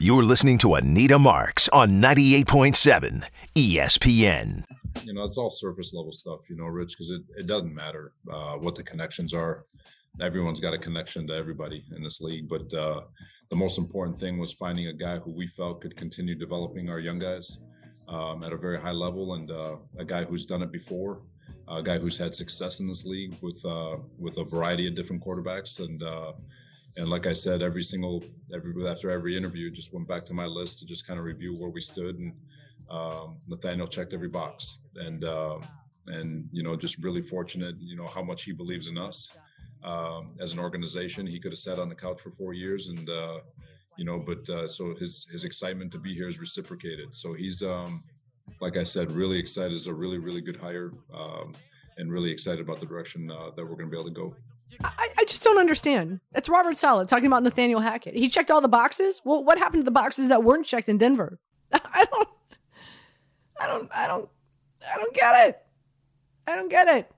You're 0.00 0.24
listening 0.24 0.58
to 0.58 0.74
Anita 0.74 1.18
Marks 1.18 1.68
on 1.68 2.02
98.7 2.02 3.24
ESPN. 3.54 4.64
You 5.04 5.14
know, 5.14 5.22
it's 5.22 5.38
all 5.38 5.48
surface 5.48 5.94
level 5.94 6.12
stuff, 6.12 6.40
you 6.50 6.56
know, 6.56 6.64
Rich, 6.64 6.94
because 6.94 7.10
it, 7.10 7.22
it 7.38 7.46
doesn't 7.46 7.72
matter 7.72 8.12
uh, 8.30 8.54
what 8.54 8.74
the 8.74 8.82
connections 8.82 9.32
are. 9.32 9.64
Everyone's 10.20 10.60
got 10.60 10.74
a 10.74 10.78
connection 10.78 11.26
to 11.28 11.34
everybody 11.34 11.84
in 11.96 12.02
this 12.02 12.20
league. 12.20 12.48
But 12.48 12.74
uh, 12.74 13.02
the 13.48 13.56
most 13.56 13.78
important 13.78 14.18
thing 14.18 14.38
was 14.38 14.52
finding 14.52 14.88
a 14.88 14.92
guy 14.92 15.18
who 15.18 15.30
we 15.30 15.46
felt 15.46 15.82
could 15.82 15.96
continue 15.96 16.34
developing 16.34 16.90
our 16.90 16.98
young 16.98 17.20
guys 17.20 17.58
um, 18.08 18.42
at 18.42 18.52
a 18.52 18.56
very 18.56 18.80
high 18.80 18.92
level, 18.92 19.34
and 19.34 19.50
uh, 19.50 19.76
a 19.98 20.04
guy 20.04 20.24
who's 20.24 20.46
done 20.46 20.62
it 20.62 20.72
before, 20.72 21.22
a 21.68 21.82
guy 21.82 21.98
who's 21.98 22.16
had 22.16 22.34
success 22.34 22.80
in 22.80 22.86
this 22.86 23.04
league 23.04 23.34
with 23.40 23.64
uh, 23.64 23.96
with 24.18 24.38
a 24.38 24.44
variety 24.44 24.86
of 24.88 24.94
different 24.94 25.24
quarterbacks, 25.24 25.80
and 25.80 26.02
uh, 26.02 26.32
and 26.96 27.08
like 27.08 27.26
I 27.26 27.32
said, 27.32 27.62
every 27.62 27.82
single 27.82 28.24
every 28.54 28.72
after 28.88 29.10
every 29.10 29.36
interview, 29.36 29.70
just 29.70 29.92
went 29.92 30.08
back 30.08 30.24
to 30.26 30.34
my 30.34 30.46
list 30.46 30.78
to 30.80 30.86
just 30.86 31.06
kind 31.06 31.18
of 31.18 31.24
review 31.24 31.56
where 31.56 31.70
we 31.70 31.80
stood, 31.80 32.18
and 32.18 32.32
um, 32.90 33.38
Nathaniel 33.48 33.88
checked 33.88 34.14
every 34.14 34.28
box, 34.28 34.78
and 34.96 35.24
uh, 35.24 35.58
and 36.06 36.48
you 36.52 36.62
know 36.62 36.76
just 36.76 36.98
really 36.98 37.22
fortunate, 37.22 37.74
you 37.80 37.96
know 37.96 38.06
how 38.06 38.22
much 38.22 38.44
he 38.44 38.52
believes 38.52 38.88
in 38.88 38.98
us. 38.98 39.30
Um, 39.84 40.34
as 40.40 40.52
an 40.52 40.58
organization, 40.58 41.26
he 41.26 41.38
could 41.38 41.52
have 41.52 41.58
sat 41.58 41.78
on 41.78 41.88
the 41.88 41.94
couch 41.94 42.20
for 42.20 42.30
four 42.30 42.54
years 42.54 42.88
and 42.88 43.08
uh, 43.08 43.38
you 43.96 44.04
know 44.04 44.18
but 44.18 44.48
uh, 44.48 44.68
so 44.68 44.94
his 44.96 45.26
his 45.30 45.44
excitement 45.44 45.90
to 45.92 45.98
be 45.98 46.14
here 46.14 46.28
is 46.28 46.38
reciprocated 46.38 47.14
so 47.14 47.32
he's 47.32 47.62
um 47.62 48.02
like 48.60 48.76
i 48.76 48.82
said 48.82 49.10
really 49.12 49.38
excited 49.38 49.72
is 49.72 49.86
a 49.86 49.94
really 49.94 50.18
really 50.18 50.40
good 50.40 50.56
hire 50.56 50.92
um, 51.14 51.54
and 51.98 52.12
really 52.12 52.30
excited 52.30 52.60
about 52.60 52.78
the 52.80 52.86
direction 52.86 53.30
uh, 53.30 53.50
that 53.56 53.64
we're 53.64 53.76
going 53.76 53.90
to 53.90 53.90
be 53.90 53.96
able 53.96 54.04
to 54.04 54.14
go 54.14 54.34
I, 54.82 55.08
I 55.18 55.24
just 55.24 55.42
don't 55.44 55.58
understand. 55.58 56.20
It's 56.34 56.48
Robert 56.48 56.76
Saleh 56.76 57.08
talking 57.08 57.26
about 57.26 57.42
Nathaniel 57.42 57.80
Hackett. 57.80 58.14
He 58.14 58.28
checked 58.28 58.50
all 58.50 58.60
the 58.60 58.68
boxes. 58.68 59.20
Well, 59.24 59.44
what 59.44 59.58
happened 59.58 59.80
to 59.80 59.84
the 59.84 59.90
boxes 59.90 60.28
that 60.28 60.42
weren't 60.42 60.66
checked 60.66 60.88
in 60.88 60.98
Denver? 60.98 61.38
I 61.72 62.04
don't, 62.12 62.28
I 63.60 63.66
don't, 63.66 63.90
I 63.94 64.06
don't, 64.06 64.28
I 64.92 64.98
don't 64.98 65.14
get 65.14 65.48
it. 65.48 65.62
I 66.46 66.56
don't 66.56 66.68
get 66.68 66.88
it. 66.88 67.10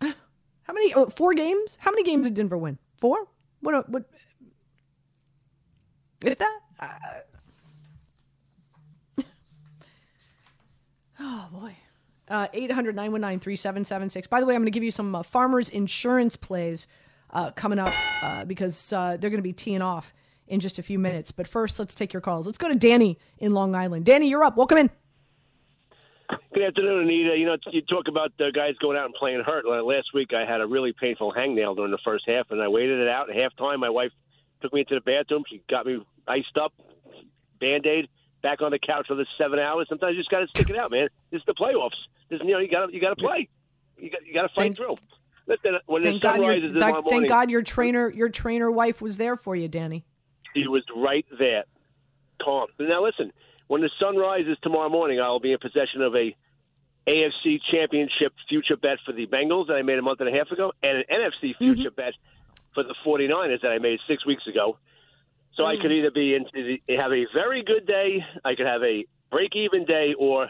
How 0.62 0.72
many? 0.72 0.94
Oh, 0.94 1.06
four 1.06 1.34
games? 1.34 1.78
How 1.80 1.90
many 1.90 2.02
games 2.02 2.24
did 2.24 2.34
Denver 2.34 2.58
win? 2.58 2.78
Four? 2.98 3.26
What? 3.60 3.88
What? 3.88 4.04
If 6.22 6.38
that. 6.38 6.60
oh, 11.20 11.48
boy. 11.52 11.76
Uh, 12.28 12.48
800 12.52 12.96
919 12.96 13.40
3776. 13.40 14.28
By 14.28 14.40
the 14.40 14.46
way, 14.46 14.54
I'm 14.54 14.62
going 14.62 14.66
to 14.66 14.70
give 14.70 14.82
you 14.82 14.90
some 14.90 15.14
uh, 15.14 15.22
farmers 15.22 15.68
insurance 15.68 16.36
plays 16.36 16.88
uh, 17.30 17.50
coming 17.50 17.78
up 17.78 17.92
uh, 18.22 18.44
because 18.44 18.92
uh, 18.92 19.16
they're 19.20 19.30
going 19.30 19.38
to 19.38 19.42
be 19.42 19.52
teeing 19.52 19.82
off 19.82 20.14
in 20.48 20.60
just 20.60 20.78
a 20.78 20.82
few 20.82 20.98
minutes. 20.98 21.32
But 21.32 21.46
first, 21.46 21.78
let's 21.78 21.94
take 21.94 22.12
your 22.12 22.22
calls. 22.22 22.46
Let's 22.46 22.58
go 22.58 22.68
to 22.68 22.74
Danny 22.74 23.18
in 23.38 23.52
Long 23.52 23.74
Island. 23.74 24.06
Danny, 24.06 24.28
you're 24.28 24.44
up. 24.44 24.56
Welcome 24.56 24.78
in. 24.78 24.90
Good 26.54 26.62
afternoon, 26.62 27.02
Anita. 27.02 27.36
You 27.36 27.46
know, 27.46 27.56
you 27.70 27.82
talk 27.82 28.08
about 28.08 28.32
the 28.38 28.50
guys 28.54 28.74
going 28.80 28.96
out 28.96 29.04
and 29.04 29.14
playing 29.14 29.42
hurt. 29.44 29.66
Last 29.66 30.14
week, 30.14 30.32
I 30.32 30.50
had 30.50 30.60
a 30.60 30.66
really 30.66 30.94
painful 30.98 31.32
hangnail 31.36 31.76
during 31.76 31.90
the 31.90 31.98
first 32.04 32.24
half, 32.26 32.46
and 32.50 32.62
I 32.62 32.68
waited 32.68 33.00
it 33.00 33.08
out. 33.08 33.28
At 33.28 33.36
halftime, 33.36 33.80
my 33.80 33.90
wife 33.90 34.12
took 34.64 34.72
me 34.72 34.80
into 34.80 34.94
the 34.94 35.00
bathroom. 35.00 35.44
She 35.48 35.62
got 35.68 35.84
me 35.84 36.04
iced 36.26 36.56
up, 36.56 36.72
band 37.60 37.86
aid, 37.86 38.08
back 38.42 38.62
on 38.62 38.70
the 38.70 38.78
couch 38.78 39.06
for 39.06 39.14
the 39.14 39.26
seven 39.36 39.58
hours. 39.58 39.86
Sometimes 39.88 40.16
you 40.16 40.20
just 40.22 40.30
got 40.30 40.40
to 40.40 40.48
stick 40.48 40.70
it 40.70 40.76
out, 40.76 40.90
man. 40.90 41.08
This 41.30 41.40
is 41.40 41.44
the 41.46 41.54
playoffs. 41.54 41.90
This, 42.30 42.40
you 42.42 42.52
know, 42.52 42.58
you 42.58 42.70
got 42.70 42.92
you 42.92 43.00
got 43.00 43.16
to 43.16 43.22
play. 43.22 43.48
You 43.98 44.10
got 44.10 44.26
you 44.26 44.32
got 44.32 44.42
to 44.42 44.48
fight 44.48 44.54
thank, 44.54 44.76
through. 44.76 44.96
Listen, 45.46 45.78
when 45.86 46.02
thank 46.02 46.22
the 46.22 46.28
sun 46.28 46.40
God 46.40 46.48
rises 46.48 46.72
thank, 46.72 46.94
morning, 46.94 47.10
thank 47.10 47.28
God 47.28 47.50
your 47.50 47.62
trainer 47.62 48.10
your 48.10 48.30
trainer 48.30 48.70
wife 48.70 49.02
was 49.02 49.18
there 49.18 49.36
for 49.36 49.54
you, 49.54 49.68
Danny. 49.68 50.04
She 50.54 50.66
was 50.66 50.82
right 50.96 51.26
there, 51.38 51.64
calm. 52.42 52.68
Now 52.78 53.04
listen, 53.04 53.32
when 53.66 53.82
the 53.82 53.90
sun 54.00 54.16
rises 54.16 54.56
tomorrow 54.62 54.88
morning, 54.88 55.20
I'll 55.20 55.40
be 55.40 55.52
in 55.52 55.58
possession 55.58 56.00
of 56.00 56.14
a 56.14 56.34
AFC 57.06 57.58
Championship 57.70 58.32
future 58.48 58.78
bet 58.78 58.96
for 59.04 59.12
the 59.12 59.26
Bengals 59.26 59.66
that 59.66 59.74
I 59.74 59.82
made 59.82 59.98
a 59.98 60.02
month 60.02 60.20
and 60.20 60.28
a 60.28 60.32
half 60.32 60.50
ago, 60.50 60.72
and 60.82 60.98
an 60.98 61.04
NFC 61.10 61.54
future 61.58 61.90
mm-hmm. 61.90 61.94
bet 61.96 62.14
for 62.74 62.82
the 62.82 62.94
49ers 63.06 63.62
that 63.62 63.68
I 63.68 63.78
made 63.78 63.98
six 64.08 64.26
weeks 64.26 64.46
ago. 64.46 64.78
So 65.56 65.64
I 65.64 65.76
could 65.80 65.92
either 65.92 66.10
be 66.10 66.34
into 66.34 66.50
the, 66.52 66.96
have 66.96 67.12
a 67.12 67.26
very 67.32 67.62
good 67.62 67.86
day, 67.86 68.24
I 68.44 68.56
could 68.56 68.66
have 68.66 68.82
a 68.82 69.04
break 69.30 69.54
even 69.54 69.84
day, 69.84 70.14
or 70.18 70.48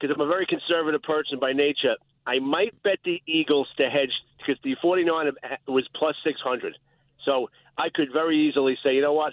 because 0.00 0.14
I'm 0.14 0.20
a 0.20 0.28
very 0.28 0.46
conservative 0.46 1.02
person 1.02 1.38
by 1.40 1.52
nature, 1.52 1.96
I 2.26 2.38
might 2.38 2.80
bet 2.82 2.98
the 3.04 3.20
Eagles 3.26 3.68
to 3.78 3.90
hedge 3.90 4.12
because 4.38 4.60
the 4.62 4.76
49 4.80 5.32
was 5.66 5.86
plus 5.96 6.14
600. 6.24 6.76
So 7.24 7.48
I 7.76 7.88
could 7.92 8.08
very 8.12 8.48
easily 8.48 8.76
say, 8.84 8.94
you 8.94 9.02
know 9.02 9.14
what? 9.14 9.32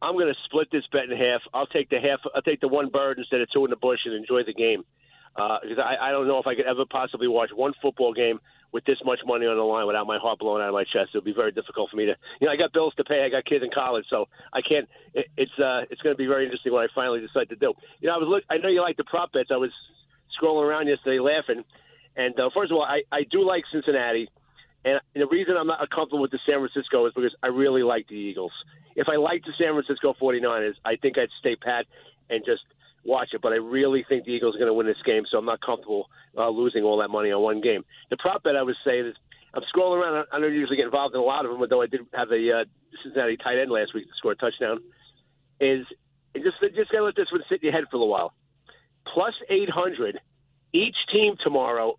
I'm 0.00 0.14
going 0.14 0.28
to 0.28 0.40
split 0.46 0.68
this 0.72 0.84
bet 0.90 1.04
in 1.04 1.16
half. 1.16 1.42
I'll 1.54 1.66
take 1.66 1.90
the 1.90 2.00
half. 2.00 2.20
I'll 2.34 2.42
take 2.42 2.60
the 2.60 2.68
one 2.68 2.88
bird 2.88 3.18
instead 3.18 3.40
of 3.40 3.48
two 3.52 3.64
in 3.64 3.70
the 3.70 3.76
bush 3.76 4.00
and 4.04 4.14
enjoy 4.14 4.42
the 4.44 4.54
game. 4.54 4.84
Because 5.34 5.78
uh, 5.78 5.82
I, 5.82 6.08
I 6.08 6.10
don't 6.10 6.26
know 6.26 6.38
if 6.38 6.46
I 6.46 6.54
could 6.54 6.66
ever 6.66 6.84
possibly 6.90 7.28
watch 7.28 7.50
one 7.54 7.72
football 7.80 8.12
game 8.12 8.40
with 8.72 8.84
this 8.84 8.98
much 9.04 9.20
money 9.26 9.46
on 9.46 9.56
the 9.56 9.62
line 9.62 9.86
without 9.86 10.06
my 10.06 10.18
heart 10.18 10.38
blowing 10.38 10.62
out 10.62 10.68
of 10.68 10.74
my 10.74 10.84
chest. 10.84 11.12
It 11.12 11.18
would 11.18 11.28
be 11.28 11.36
very 11.36 11.52
difficult 11.52 11.90
for 11.90 11.96
me 11.96 12.06
to. 12.06 12.16
You 12.40 12.46
know, 12.46 12.52
I 12.52 12.56
got 12.56 12.72
bills 12.72 12.94
to 12.96 13.04
pay. 13.04 13.22
I 13.24 13.28
got 13.28 13.44
kids 13.44 13.62
in 13.62 13.70
college, 13.70 14.06
so 14.08 14.26
I 14.52 14.60
can't. 14.62 14.88
It, 15.14 15.26
it's 15.36 15.52
uh, 15.58 15.84
it's 15.90 16.00
going 16.00 16.14
to 16.14 16.18
be 16.18 16.26
very 16.26 16.44
interesting 16.44 16.72
what 16.72 16.84
I 16.84 16.88
finally 16.94 17.20
decide 17.20 17.48
to 17.50 17.56
do. 17.56 17.74
You 18.00 18.08
know, 18.08 18.14
I 18.14 18.18
was 18.18 18.28
look. 18.28 18.44
I 18.50 18.56
know 18.56 18.68
you 18.68 18.80
like 18.80 18.96
the 18.96 19.04
prop 19.04 19.32
bets. 19.32 19.50
I 19.52 19.56
was 19.56 19.70
scrolling 20.40 20.64
around 20.64 20.88
yesterday 20.88 21.20
laughing, 21.20 21.64
and 22.16 22.34
uh, 22.40 22.50
first 22.54 22.72
of 22.72 22.76
all, 22.76 22.84
I 22.84 23.02
I 23.12 23.24
do 23.30 23.44
like 23.46 23.64
Cincinnati. 23.70 24.28
And 24.84 24.98
the 25.14 25.28
reason 25.28 25.54
I'm 25.56 25.68
not 25.68 25.78
comfortable 25.90 26.22
with 26.22 26.32
the 26.32 26.40
San 26.44 26.58
Francisco 26.58 27.06
is 27.06 27.12
because 27.14 27.32
I 27.40 27.48
really 27.54 27.84
like 27.84 28.08
the 28.08 28.16
Eagles. 28.16 28.50
If 28.96 29.06
I 29.08 29.14
liked 29.14 29.46
the 29.46 29.52
San 29.56 29.74
Francisco 29.74 30.12
49ers, 30.20 30.74
I 30.84 30.96
think 30.96 31.18
I'd 31.18 31.30
stay 31.38 31.54
pat 31.54 31.86
and 32.28 32.42
just 32.44 32.62
watch 33.04 33.30
it. 33.32 33.40
But 33.42 33.52
I 33.52 33.56
really 33.56 34.04
think 34.08 34.24
the 34.24 34.32
Eagles 34.32 34.54
are 34.54 34.58
going 34.58 34.68
to 34.68 34.74
win 34.74 34.86
this 34.86 35.02
game, 35.04 35.24
so 35.30 35.38
I'm 35.38 35.44
not 35.44 35.60
comfortable 35.60 36.08
uh, 36.36 36.48
losing 36.48 36.84
all 36.84 36.98
that 36.98 37.08
money 37.08 37.30
on 37.30 37.42
one 37.42 37.60
game. 37.60 37.84
The 38.10 38.16
prop 38.16 38.42
bet 38.42 38.56
I 38.56 38.62
would 38.62 38.76
say 38.84 39.00
is 39.00 39.14
I'm 39.54 39.62
scrolling 39.74 40.02
around. 40.02 40.26
I 40.32 40.40
don't 40.40 40.52
usually 40.52 40.76
get 40.76 40.86
involved 40.86 41.14
in 41.14 41.20
a 41.20 41.24
lot 41.24 41.44
of 41.44 41.50
them, 41.52 41.66
though 41.68 41.82
I 41.82 41.86
did 41.86 42.00
have 42.14 42.30
a 42.30 42.60
uh, 42.60 42.64
Cincinnati 43.02 43.36
tight 43.36 43.58
end 43.58 43.70
last 43.70 43.94
week 43.94 44.06
to 44.06 44.12
score 44.16 44.32
a 44.32 44.36
touchdown. 44.36 44.78
Is 45.60 45.86
just 46.34 46.56
just 46.74 46.90
gotta 46.90 47.04
let 47.04 47.16
this 47.16 47.30
one 47.30 47.42
sit 47.48 47.62
in 47.62 47.66
your 47.68 47.72
head 47.72 47.84
for 47.90 47.98
a 47.98 48.06
while. 48.06 48.32
Plus 49.12 49.34
800 49.50 50.18
each 50.72 50.96
team 51.12 51.34
tomorrow 51.42 51.98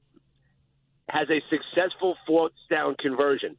has 1.10 1.28
a 1.30 1.42
successful 1.50 2.16
fourth 2.26 2.54
down 2.70 2.96
conversion. 3.00 3.56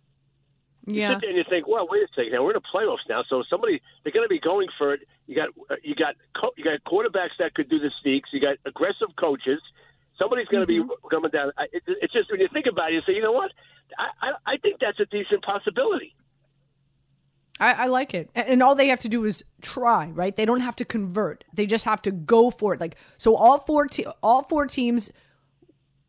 You 0.87 1.01
Yeah. 1.01 1.13
sit 1.15 1.21
there 1.23 1.31
and 1.31 1.39
you 1.39 1.45
think, 1.49 1.67
well, 1.67 1.87
wait 1.89 2.03
a 2.03 2.09
second, 2.15 2.33
now 2.33 2.43
we're 2.45 2.51
in 2.55 2.61
the 2.63 2.69
playoffs 2.73 3.09
now, 3.09 3.23
so 3.29 3.43
somebody 3.49 3.81
they're 4.03 4.13
going 4.13 4.25
to 4.25 4.29
be 4.29 4.41
going 4.41 4.69
for 4.79 4.93
it. 4.95 5.01
You 5.27 5.35
got 5.37 5.49
uh, 5.71 5.77
you 5.83 5.95
got 5.95 6.15
you 6.57 6.65
got 6.65 6.79
quarterbacks 6.87 7.37
that 7.39 7.55
could 7.55 7.69
do 7.71 7.79
the 7.79 7.91
sneaks. 8.03 8.29
You 8.33 8.41
got 8.41 8.57
aggressive 8.67 9.09
coaches. 9.19 9.61
Somebody's 10.19 10.47
going 10.49 10.61
to 10.61 10.67
be 10.67 10.83
coming 11.11 11.31
down. 11.31 11.51
It, 11.73 11.83
it's 11.87 12.13
just 12.13 12.31
when 12.31 12.41
you 12.41 12.49
think 12.53 12.67
about 12.71 12.91
it, 12.93 12.95
you 12.95 13.01
say, 13.07 13.15
you 13.15 13.23
know 13.23 13.33
what? 13.33 13.51
I, 13.99 14.29
I 14.29 14.53
I 14.55 14.57
think 14.59 14.79
that's 14.81 15.01
a 15.01 15.07
decent 15.07 15.43
possibility. 15.43 16.15
I, 17.61 17.73
I 17.73 17.87
like 17.87 18.15
it. 18.15 18.31
And, 18.35 18.49
and 18.49 18.63
all 18.63 18.75
they 18.75 18.89
have 18.89 19.01
to 19.01 19.09
do 19.09 19.25
is 19.25 19.45
try, 19.63 20.07
right? 20.11 20.35
They 20.35 20.45
don't 20.45 20.61
have 20.61 20.77
to 20.77 20.85
convert. 20.85 21.45
They 21.55 21.67
just 21.67 21.85
have 21.85 22.03
to 22.03 22.11
go 22.11 22.51
for 22.51 22.75
it. 22.75 22.81
Like 22.81 22.97
so 23.17 23.37
all 23.37 23.59
four 23.61 23.87
te- 23.87 24.07
all 24.23 24.43
four 24.43 24.67
teams 24.67 25.11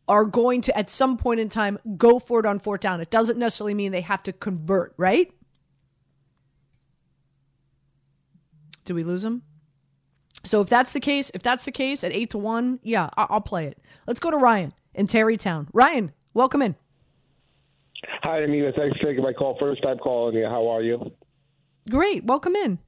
are 0.08 0.24
going 0.24 0.60
to 0.62 0.76
at 0.78 0.88
some 0.88 1.16
point 1.16 1.40
in 1.40 1.48
time 1.48 1.78
go 1.96 2.18
for 2.18 2.38
it 2.40 2.46
on 2.46 2.58
fourth 2.58 2.80
down. 2.80 3.00
It 3.00 3.10
doesn't 3.10 3.38
necessarily 3.38 3.74
mean 3.74 3.92
they 3.92 4.00
have 4.02 4.22
to 4.24 4.32
convert, 4.32 4.94
right? 4.96 5.32
Do 8.84 8.94
we 8.94 9.02
lose 9.02 9.22
them? 9.22 9.42
So 10.44 10.60
if 10.60 10.68
that's 10.68 10.92
the 10.92 11.00
case, 11.00 11.30
if 11.34 11.42
that's 11.42 11.64
the 11.64 11.72
case 11.72 12.04
at 12.04 12.12
eight 12.12 12.30
to 12.30 12.38
one, 12.38 12.78
yeah, 12.84 13.10
I- 13.16 13.26
I'll 13.30 13.40
play 13.40 13.66
it. 13.66 13.78
Let's 14.06 14.20
go 14.20 14.30
to 14.30 14.36
Ryan 14.36 14.72
in 14.94 15.08
Tarrytown. 15.08 15.68
Ryan, 15.72 16.12
welcome 16.34 16.62
in. 16.62 16.76
Hi, 18.22 18.42
Anita. 18.42 18.72
Thanks 18.76 18.96
for 18.98 19.06
taking 19.06 19.24
my 19.24 19.32
call. 19.32 19.56
First 19.58 19.82
time 19.82 19.98
calling 19.98 20.36
you. 20.36 20.44
How 20.44 20.68
are 20.68 20.82
you? 20.82 21.10
Great, 21.90 22.24
welcome 22.24 22.54
in. 22.54 22.78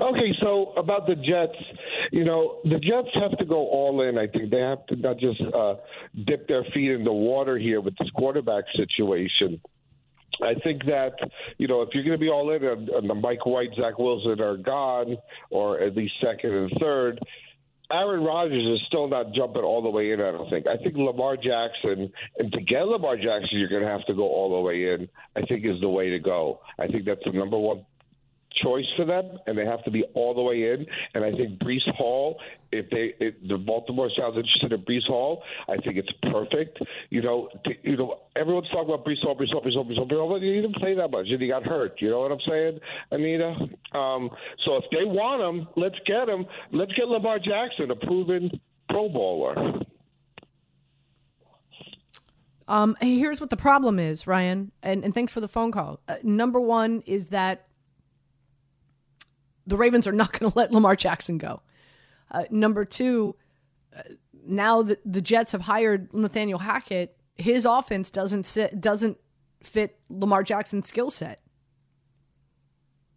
Okay, 0.00 0.34
so 0.40 0.72
about 0.76 1.06
the 1.06 1.14
Jets, 1.14 1.56
you 2.12 2.24
know, 2.24 2.58
the 2.64 2.78
Jets 2.78 3.08
have 3.14 3.36
to 3.38 3.44
go 3.44 3.56
all 3.68 4.02
in. 4.02 4.18
I 4.18 4.26
think 4.26 4.50
they 4.50 4.60
have 4.60 4.86
to 4.86 4.96
not 4.96 5.18
just 5.18 5.40
uh, 5.54 5.76
dip 6.26 6.48
their 6.48 6.64
feet 6.74 6.90
in 6.90 7.04
the 7.04 7.12
water 7.12 7.58
here 7.58 7.80
with 7.80 7.96
this 7.98 8.10
quarterback 8.10 8.64
situation. 8.76 9.60
I 10.42 10.54
think 10.62 10.84
that 10.84 11.12
you 11.58 11.66
know 11.66 11.82
if 11.82 11.90
you're 11.94 12.04
going 12.04 12.18
to 12.18 12.20
be 12.20 12.28
all 12.28 12.50
in 12.52 12.62
and, 12.62 12.88
and 12.88 13.08
the 13.08 13.14
Mike 13.14 13.46
White, 13.46 13.70
Zach 13.80 13.98
Wilson 13.98 14.40
are 14.40 14.56
gone, 14.56 15.16
or 15.50 15.80
at 15.80 15.96
least 15.96 16.14
second 16.22 16.52
and 16.52 16.72
third. 16.80 17.20
Aaron 17.90 18.24
Rodgers 18.24 18.64
is 18.64 18.84
still 18.88 19.06
not 19.08 19.32
jumping 19.32 19.62
all 19.62 19.80
the 19.80 19.88
way 19.88 20.10
in. 20.10 20.20
I 20.20 20.32
don't 20.32 20.50
think. 20.50 20.66
I 20.66 20.76
think 20.76 20.96
Lamar 20.96 21.36
Jackson, 21.36 22.12
and 22.36 22.52
to 22.52 22.60
get 22.60 22.88
Lamar 22.88 23.16
Jackson, 23.16 23.48
you're 23.52 23.68
going 23.68 23.84
to 23.84 23.88
have 23.88 24.04
to 24.06 24.14
go 24.14 24.24
all 24.24 24.56
the 24.56 24.60
way 24.60 24.92
in. 24.92 25.08
I 25.36 25.46
think 25.46 25.64
is 25.64 25.80
the 25.80 25.88
way 25.88 26.10
to 26.10 26.18
go. 26.18 26.60
I 26.80 26.88
think 26.88 27.04
that's 27.04 27.20
the 27.24 27.30
number 27.30 27.56
one 27.56 27.86
choice 28.62 28.84
for 28.96 29.04
them, 29.04 29.38
and 29.46 29.56
they 29.56 29.64
have 29.64 29.82
to 29.84 29.90
be 29.90 30.04
all 30.14 30.34
the 30.34 30.42
way 30.42 30.72
in. 30.72 30.86
And 31.14 31.24
I 31.24 31.30
think 31.32 31.58
Breece 31.58 31.88
Hall, 31.94 32.38
if 32.72 32.88
they, 32.90 33.14
if 33.24 33.34
the 33.48 33.56
Baltimore 33.56 34.10
sounds 34.16 34.36
interested 34.36 34.72
in 34.72 34.82
Breece 34.82 35.06
Hall, 35.06 35.42
I 35.68 35.76
think 35.76 35.96
it's 35.96 36.12
perfect. 36.30 36.78
You 37.10 37.22
know, 37.22 37.48
to, 37.64 37.70
you 37.82 37.96
know, 37.96 38.20
everyone's 38.34 38.68
talking 38.68 38.92
about 38.92 39.04
Breece 39.04 39.22
Hall, 39.22 39.36
Breece 39.36 39.52
Hall, 39.52 39.62
Breece 39.62 39.74
Hall, 39.74 39.84
Breece 39.84 39.96
Hall. 39.96 40.06
Breece 40.06 40.16
Hall. 40.16 40.28
but 40.28 40.42
He 40.42 40.54
didn't 40.54 40.76
play 40.76 40.94
that 40.94 41.10
much, 41.10 41.26
and 41.28 41.40
he 41.40 41.48
got 41.48 41.64
hurt. 41.64 42.00
You 42.00 42.10
know 42.10 42.20
what 42.20 42.32
I'm 42.32 42.40
saying, 42.48 42.80
Anita? 43.10 43.50
Um, 43.96 44.30
so 44.64 44.76
if 44.76 44.84
they 44.90 45.04
want 45.04 45.42
him, 45.42 45.68
let's 45.76 45.98
get 46.06 46.28
him. 46.28 46.46
Let's 46.72 46.92
get 46.92 47.08
Lamar 47.08 47.38
Jackson, 47.38 47.90
a 47.90 47.96
proven 47.96 48.60
Pro 48.88 49.08
Bowler. 49.08 49.80
Um, 52.68 52.96
here's 53.00 53.40
what 53.40 53.50
the 53.50 53.56
problem 53.56 53.98
is, 53.98 54.26
Ryan, 54.26 54.72
and, 54.82 55.04
and 55.04 55.14
thanks 55.14 55.32
for 55.32 55.40
the 55.40 55.48
phone 55.48 55.70
call. 55.70 56.00
Uh, 56.08 56.16
number 56.22 56.60
one 56.60 57.02
is 57.06 57.28
that 57.28 57.65
the 59.66 59.76
Ravens 59.76 60.06
are 60.06 60.12
not 60.12 60.38
going 60.38 60.50
to 60.52 60.58
let 60.58 60.72
Lamar 60.72 60.96
Jackson 60.96 61.38
go. 61.38 61.62
Uh, 62.30 62.44
number 62.50 62.84
two, 62.84 63.36
uh, 63.96 64.02
now 64.44 64.82
that 64.82 65.00
the 65.04 65.20
Jets 65.20 65.52
have 65.52 65.62
hired 65.62 66.12
Nathaniel 66.12 66.58
Hackett, 66.58 67.16
his 67.36 67.66
offense 67.66 68.10
doesn't 68.10 68.46
sit, 68.46 68.80
doesn't 68.80 69.18
fit 69.62 69.98
Lamar 70.08 70.42
Jackson's 70.42 70.88
skill 70.88 71.10
set. 71.10 71.40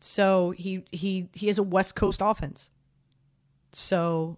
So 0.02 0.52
he 0.52 0.86
he 0.92 1.30
he 1.34 1.48
has 1.48 1.58
a 1.58 1.64
West 1.64 1.96
Coast 1.96 2.22
offense. 2.24 2.70
So 3.74 4.38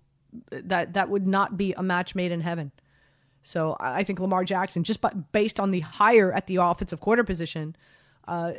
that 0.52 0.94
that 0.94 1.10
would 1.10 1.28
not 1.28 1.58
be 1.58 1.74
a 1.74 1.84
match 1.84 2.16
made 2.16 2.32
in 2.32 2.42
heaven. 2.42 2.72
So 3.44 3.76
I 3.80 4.04
think 4.04 4.20
Lamar 4.20 4.44
Jackson, 4.44 4.84
just 4.84 5.02
by, 5.02 5.10
based 5.32 5.60
on 5.60 5.72
the 5.72 5.80
hire 5.80 6.32
at 6.32 6.48
the 6.48 6.58
offensive 6.58 7.00
quarter 7.00 7.24
position, 7.24 7.76
uh, 8.28 8.54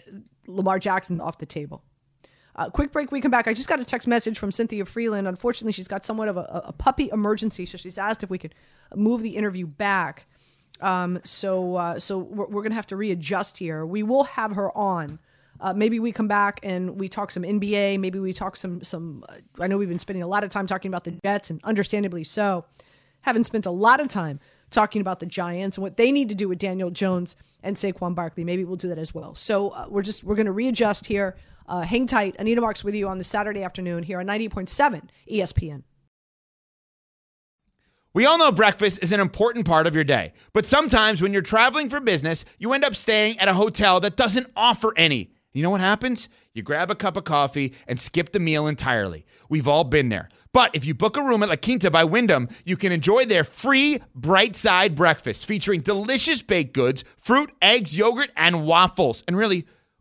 Lamar 0.46 0.78
Jackson 0.78 1.20
off 1.20 1.38
the 1.38 1.46
table. 1.46 1.84
Uh, 2.54 2.68
quick 2.68 2.92
break. 2.92 3.10
We 3.10 3.20
come 3.20 3.30
back. 3.30 3.48
I 3.48 3.54
just 3.54 3.68
got 3.68 3.80
a 3.80 3.84
text 3.84 4.06
message 4.06 4.38
from 4.38 4.52
Cynthia 4.52 4.84
Frelund. 4.84 5.26
Unfortunately, 5.26 5.72
she's 5.72 5.88
got 5.88 6.04
somewhat 6.04 6.28
of 6.28 6.36
a, 6.36 6.62
a 6.66 6.72
puppy 6.72 7.08
emergency, 7.12 7.64
so 7.64 7.78
she's 7.78 7.96
asked 7.96 8.22
if 8.22 8.30
we 8.30 8.38
could 8.38 8.54
move 8.94 9.22
the 9.22 9.36
interview 9.36 9.66
back. 9.66 10.26
Um, 10.80 11.20
so 11.24 11.76
uh, 11.76 11.98
so 11.98 12.18
we're, 12.18 12.46
we're 12.46 12.62
gonna 12.62 12.74
have 12.74 12.86
to 12.88 12.96
readjust 12.96 13.56
here. 13.56 13.86
We 13.86 14.02
will 14.02 14.24
have 14.24 14.52
her 14.52 14.76
on. 14.76 15.18
Uh, 15.60 15.72
maybe 15.72 16.00
we 16.00 16.10
come 16.10 16.26
back 16.28 16.58
and 16.62 16.98
we 16.98 17.08
talk 17.08 17.30
some 17.30 17.44
NBA. 17.44 18.00
Maybe 18.00 18.18
we 18.18 18.32
talk 18.32 18.56
some 18.56 18.82
some. 18.82 19.24
Uh, 19.28 19.36
I 19.60 19.66
know 19.66 19.78
we've 19.78 19.88
been 19.88 19.98
spending 19.98 20.22
a 20.22 20.26
lot 20.26 20.44
of 20.44 20.50
time 20.50 20.66
talking 20.66 20.90
about 20.90 21.04
the 21.04 21.12
Jets, 21.24 21.50
and 21.50 21.60
understandably 21.64 22.24
so. 22.24 22.64
Haven't 23.22 23.44
spent 23.44 23.66
a 23.66 23.70
lot 23.70 24.00
of 24.00 24.08
time 24.08 24.40
talking 24.70 25.00
about 25.00 25.20
the 25.20 25.26
Giants 25.26 25.76
and 25.76 25.82
what 25.82 25.96
they 25.96 26.10
need 26.10 26.28
to 26.30 26.34
do 26.34 26.48
with 26.48 26.58
Daniel 26.58 26.90
Jones 26.90 27.36
and 27.62 27.76
Saquon 27.76 28.16
Barkley. 28.16 28.42
Maybe 28.42 28.64
we'll 28.64 28.76
do 28.76 28.88
that 28.88 28.98
as 28.98 29.14
well. 29.14 29.34
So 29.36 29.68
uh, 29.70 29.86
we're 29.88 30.02
just 30.02 30.24
we're 30.24 30.34
going 30.34 30.46
to 30.46 30.52
readjust 30.52 31.06
here. 31.06 31.36
Uh, 31.66 31.82
hang 31.82 32.06
tight. 32.06 32.36
Anita 32.38 32.60
Marks 32.60 32.84
with 32.84 32.94
you 32.94 33.08
on 33.08 33.18
the 33.18 33.24
Saturday 33.24 33.62
afternoon 33.62 34.02
here 34.02 34.20
on 34.20 34.26
98.7 34.26 35.08
ESPN. 35.30 35.82
We 38.14 38.26
all 38.26 38.36
know 38.38 38.52
breakfast 38.52 39.02
is 39.02 39.10
an 39.12 39.20
important 39.20 39.66
part 39.66 39.86
of 39.86 39.94
your 39.94 40.04
day, 40.04 40.34
but 40.52 40.66
sometimes 40.66 41.22
when 41.22 41.32
you're 41.32 41.40
traveling 41.40 41.88
for 41.88 41.98
business, 41.98 42.44
you 42.58 42.74
end 42.74 42.84
up 42.84 42.94
staying 42.94 43.38
at 43.38 43.48
a 43.48 43.54
hotel 43.54 44.00
that 44.00 44.16
doesn't 44.16 44.48
offer 44.54 44.92
any. 44.98 45.32
You 45.54 45.62
know 45.62 45.70
what 45.70 45.80
happens? 45.80 46.28
You 46.52 46.62
grab 46.62 46.90
a 46.90 46.94
cup 46.94 47.16
of 47.16 47.24
coffee 47.24 47.74
and 47.86 47.98
skip 47.98 48.32
the 48.32 48.38
meal 48.38 48.66
entirely. 48.66 49.24
We've 49.48 49.68
all 49.68 49.84
been 49.84 50.10
there. 50.10 50.28
But 50.52 50.74
if 50.74 50.84
you 50.84 50.94
book 50.94 51.16
a 51.16 51.22
room 51.22 51.42
at 51.42 51.48
La 51.48 51.56
Quinta 51.56 51.90
by 51.90 52.04
Wyndham, 52.04 52.48
you 52.64 52.76
can 52.76 52.92
enjoy 52.92 53.24
their 53.24 53.44
free 53.44 54.00
bright 54.14 54.56
side 54.56 54.94
breakfast 54.94 55.46
featuring 55.46 55.80
delicious 55.80 56.42
baked 56.42 56.74
goods, 56.74 57.04
fruit, 57.16 57.50
eggs, 57.62 57.96
yogurt, 57.96 58.30
and 58.36 58.66
waffles. 58.66 59.24
And 59.26 59.36
really, 59.36 59.66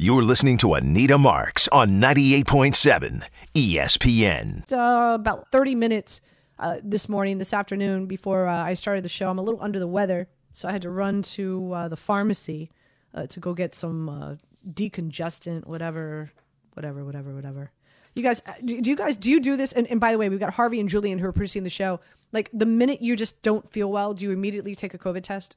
You're 0.00 0.22
listening 0.22 0.58
to 0.58 0.74
Anita 0.74 1.18
Marks 1.18 1.66
on 1.72 2.00
98.7 2.00 3.24
ESPN. 3.52 4.62
It's, 4.62 4.72
uh, 4.72 5.16
about 5.18 5.50
30 5.50 5.74
minutes 5.74 6.20
uh, 6.60 6.76
this 6.84 7.08
morning, 7.08 7.38
this 7.38 7.52
afternoon, 7.52 8.06
before 8.06 8.46
uh, 8.46 8.62
I 8.62 8.74
started 8.74 9.02
the 9.02 9.08
show. 9.08 9.28
I'm 9.28 9.38
a 9.38 9.42
little 9.42 9.60
under 9.60 9.80
the 9.80 9.88
weather, 9.88 10.28
so 10.52 10.68
I 10.68 10.72
had 10.72 10.82
to 10.82 10.90
run 10.90 11.22
to 11.22 11.72
uh, 11.72 11.88
the 11.88 11.96
pharmacy 11.96 12.70
uh, 13.12 13.26
to 13.26 13.40
go 13.40 13.54
get 13.54 13.74
some 13.74 14.08
uh, 14.08 14.36
decongestant, 14.72 15.66
whatever, 15.66 16.30
whatever, 16.74 17.04
whatever, 17.04 17.34
whatever. 17.34 17.72
You 18.14 18.22
guys, 18.22 18.40
uh, 18.46 18.52
do, 18.64 18.80
do 18.80 18.90
you 18.90 18.96
guys 18.96 19.16
do 19.16 19.32
you 19.32 19.40
do 19.40 19.56
this? 19.56 19.72
And, 19.72 19.88
and 19.88 19.98
by 19.98 20.12
the 20.12 20.18
way, 20.18 20.28
we've 20.28 20.38
got 20.38 20.54
Harvey 20.54 20.78
and 20.78 20.88
Julian 20.88 21.18
who 21.18 21.26
are 21.26 21.32
producing 21.32 21.64
the 21.64 21.70
show. 21.70 21.98
Like 22.30 22.50
the 22.52 22.66
minute 22.66 23.02
you 23.02 23.16
just 23.16 23.42
don't 23.42 23.68
feel 23.68 23.90
well, 23.90 24.14
do 24.14 24.26
you 24.26 24.30
immediately 24.30 24.76
take 24.76 24.94
a 24.94 24.98
COVID 24.98 25.24
test? 25.24 25.56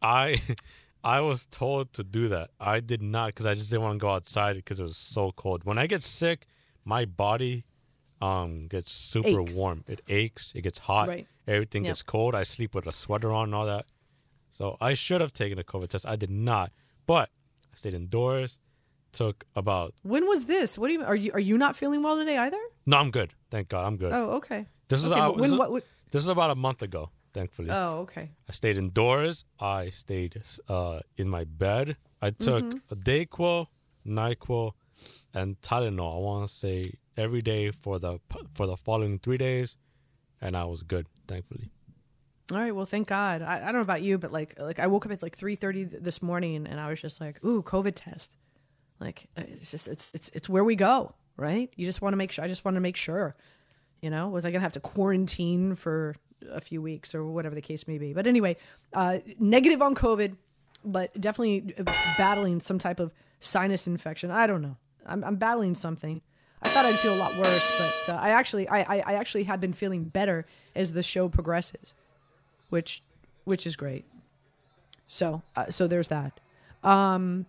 I 0.00 0.40
I 1.04 1.20
was 1.20 1.46
told 1.46 1.92
to 1.94 2.04
do 2.04 2.28
that. 2.28 2.50
I 2.60 2.80
did 2.80 3.02
not 3.02 3.26
because 3.28 3.46
I 3.46 3.54
just 3.54 3.70
didn't 3.70 3.82
want 3.82 3.94
to 3.94 3.98
go 3.98 4.10
outside 4.10 4.56
because 4.56 4.78
it 4.80 4.84
was 4.84 4.96
so 4.96 5.32
cold. 5.32 5.64
When 5.64 5.78
I 5.78 5.86
get 5.86 6.02
sick, 6.02 6.46
my 6.84 7.04
body 7.04 7.64
um 8.20 8.68
gets 8.68 8.92
super 8.92 9.40
Aches. 9.40 9.54
warm. 9.54 9.84
It 9.88 10.00
aches. 10.08 10.52
It 10.54 10.62
gets 10.62 10.78
hot. 10.78 11.08
Right. 11.08 11.26
Everything 11.48 11.84
Yep. 11.84 11.90
gets 11.90 12.02
cold. 12.04 12.34
I 12.36 12.44
sleep 12.44 12.74
with 12.74 12.86
a 12.86 12.92
sweater 12.92 13.32
on 13.32 13.44
and 13.48 13.54
all 13.54 13.66
that. 13.66 13.86
So 14.50 14.76
I 14.80 14.94
should 14.94 15.20
have 15.20 15.32
taken 15.32 15.58
a 15.58 15.64
COVID 15.64 15.88
test. 15.88 16.06
I 16.06 16.14
did 16.16 16.30
not. 16.30 16.70
But 17.06 17.30
I 17.72 17.76
stayed 17.76 17.94
indoors. 17.94 18.58
Took 19.12 19.44
about 19.56 19.92
When 20.02 20.26
was 20.26 20.46
this? 20.46 20.78
What 20.78 20.86
do 20.86 20.94
you 20.94 21.04
are 21.04 21.16
you 21.16 21.32
are 21.32 21.40
you 21.40 21.58
not 21.58 21.76
feeling 21.76 22.02
well 22.02 22.16
today 22.16 22.38
either? 22.38 22.60
no. 22.86 22.96
I'm 22.98 23.10
good. 23.10 23.34
Thank 23.50 23.68
God. 23.68 23.84
I'm 23.86 23.96
good. 23.98 24.12
Oh, 24.12 24.30
okay. 24.38 24.66
This 24.88 25.04
is 25.04 25.10
Okay, 25.12 25.20
uh, 25.20 25.28
but 25.28 25.32
this 25.36 25.40
when 25.42 25.52
is- 25.52 25.58
what, 25.58 25.70
what 25.72 25.84
this 26.12 26.22
is 26.22 26.28
about 26.28 26.50
a 26.50 26.54
month 26.54 26.80
ago. 26.82 27.10
Thankfully. 27.34 27.68
Oh, 27.70 28.00
okay. 28.00 28.30
I 28.48 28.52
stayed 28.52 28.76
indoors. 28.76 29.44
I 29.58 29.88
stayed 29.88 30.42
uh, 30.68 31.00
in 31.16 31.28
my 31.28 31.44
bed. 31.44 31.96
I 32.20 32.30
took 32.30 32.64
Mhm. 32.64 32.80
a 32.90 32.96
Dayquil, 32.96 33.66
Nyquil, 34.06 34.72
and 35.34 35.60
Tylenol. 35.62 36.16
I 36.16 36.20
want 36.20 36.48
to 36.48 36.54
say 36.54 36.94
every 37.16 37.40
day 37.42 37.70
for 37.70 37.98
the 37.98 38.18
for 38.54 38.66
the 38.66 38.76
following 38.76 39.18
three 39.18 39.38
days, 39.38 39.76
and 40.40 40.56
I 40.56 40.64
was 40.64 40.82
good. 40.82 41.06
Thankfully. 41.26 41.70
All 42.52 42.58
right. 42.58 42.74
Well, 42.74 42.84
thank 42.84 43.08
God. 43.08 43.40
I, 43.40 43.56
I 43.62 43.64
don't 43.66 43.74
know 43.76 43.80
about 43.80 44.02
you, 44.02 44.18
but 44.18 44.30
like 44.30 44.58
like 44.58 44.78
I 44.78 44.86
woke 44.86 45.06
up 45.06 45.12
at 45.12 45.22
like 45.22 45.36
three 45.36 45.56
thirty 45.56 45.84
this 45.84 46.20
morning, 46.20 46.66
and 46.66 46.78
I 46.78 46.88
was 46.90 47.00
just 47.00 47.20
like, 47.20 47.42
"Ooh, 47.44 47.62
COVID 47.62 47.92
test." 47.96 48.36
Like 49.00 49.26
uh, 49.38 49.42
it's 49.46 49.70
just 49.70 49.88
it's 49.88 50.12
it's 50.14 50.28
it's 50.34 50.48
where 50.50 50.64
we 50.64 50.76
go, 50.76 51.14
right? 51.36 51.72
You 51.76 51.86
just 51.86 52.02
want 52.02 52.12
to 52.12 52.18
make 52.18 52.30
sure. 52.30 52.44
I 52.44 52.48
just 52.48 52.64
want 52.64 52.74
to 52.74 52.80
make 52.80 52.96
sure. 52.96 53.34
You 54.02 54.10
know, 54.10 54.28
was 54.28 54.44
I 54.44 54.50
gonna 54.50 54.60
have 54.62 54.72
to 54.72 54.80
quarantine 54.80 55.76
for 55.76 56.14
a 56.50 56.60
few 56.60 56.82
weeks 56.82 57.14
or 57.14 57.24
whatever 57.24 57.54
the 57.54 57.60
case 57.60 57.86
may 57.86 57.98
be? 57.98 58.12
But 58.12 58.26
anyway, 58.26 58.56
uh, 58.92 59.18
negative 59.38 59.82
on 59.82 59.94
COVID, 59.94 60.36
but 60.84 61.18
definitely 61.20 61.74
battling 62.18 62.60
some 62.60 62.78
type 62.78 63.00
of 63.00 63.12
sinus 63.40 63.86
infection. 63.86 64.30
I 64.30 64.46
don't 64.46 64.62
know. 64.62 64.76
I'm, 65.06 65.24
I'm 65.24 65.36
battling 65.36 65.74
something. 65.74 66.20
I 66.62 66.68
thought 66.68 66.84
I'd 66.84 66.98
feel 66.98 67.14
a 67.14 67.16
lot 67.16 67.36
worse, 67.36 67.78
but 67.78 68.14
uh, 68.14 68.18
I 68.18 68.30
actually 68.30 68.68
I, 68.68 68.80
I 68.82 69.02
I 69.06 69.14
actually 69.14 69.42
have 69.44 69.60
been 69.60 69.72
feeling 69.72 70.04
better 70.04 70.46
as 70.76 70.92
the 70.92 71.02
show 71.02 71.28
progresses 71.28 71.94
which 72.72 73.02
which 73.44 73.66
is 73.66 73.76
great. 73.76 74.06
So 75.06 75.42
uh, 75.54 75.70
so 75.70 75.86
there's 75.86 76.08
that. 76.08 76.40
Um, 76.82 77.44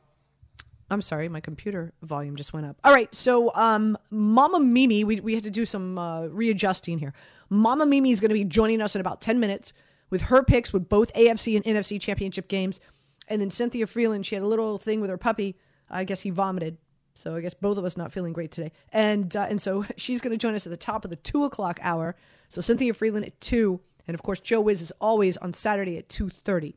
I'm 0.89 1.01
sorry, 1.01 1.29
my 1.29 1.39
computer 1.39 1.93
volume 2.01 2.35
just 2.35 2.51
went 2.51 2.65
up. 2.65 2.75
All 2.83 2.93
right, 2.93 3.13
so 3.15 3.55
um, 3.55 3.97
Mama 4.11 4.59
Mimi, 4.59 5.05
we 5.05 5.21
we 5.21 5.33
had 5.33 5.43
to 5.45 5.51
do 5.51 5.65
some 5.65 5.97
uh, 5.97 6.25
readjusting 6.27 6.99
here. 6.99 7.13
Mama 7.53 7.85
Mimi 7.85 8.11
is 8.11 8.19
going 8.19 8.29
to 8.29 8.35
be 8.35 8.43
joining 8.43 8.81
us 8.81 8.95
in 8.95 9.01
about 9.01 9.21
ten 9.21 9.39
minutes 9.39 9.73
with 10.09 10.23
her 10.23 10.43
picks 10.43 10.73
with 10.73 10.89
both 10.89 11.13
AFC 11.13 11.55
and 11.55 11.63
NFC 11.65 11.99
championship 11.99 12.47
games, 12.47 12.79
and 13.27 13.41
then 13.41 13.51
Cynthia 13.51 13.85
Frelund, 13.85 14.25
she 14.25 14.35
had 14.35 14.43
a 14.43 14.47
little 14.47 14.77
thing 14.77 15.01
with 15.01 15.09
her 15.09 15.17
puppy. 15.17 15.55
I 15.89 16.03
guess 16.03 16.21
he 16.21 16.29
vomited. 16.29 16.77
So 17.15 17.35
I 17.35 17.41
guess 17.41 17.53
both 17.53 17.77
of 17.77 17.85
us 17.85 17.95
not 17.95 18.11
feeling 18.11 18.33
great 18.33 18.51
today, 18.51 18.71
and 18.91 19.35
uh, 19.35 19.47
and 19.49 19.61
so 19.61 19.85
she's 19.97 20.21
going 20.21 20.31
to 20.31 20.37
join 20.37 20.55
us 20.55 20.65
at 20.65 20.71
the 20.71 20.77
top 20.77 21.05
of 21.05 21.09
the 21.09 21.15
two 21.17 21.43
o'clock 21.45 21.79
hour. 21.81 22.15
So 22.49 22.61
Cynthia 22.61 22.93
Frelund 22.93 23.25
at 23.25 23.39
two, 23.39 23.79
and 24.07 24.15
of 24.15 24.23
course 24.23 24.39
Joe 24.39 24.61
Wiz 24.61 24.81
is 24.81 24.91
always 24.99 25.37
on 25.37 25.53
Saturday 25.53 25.97
at 25.97 26.09
two 26.09 26.29
thirty. 26.29 26.75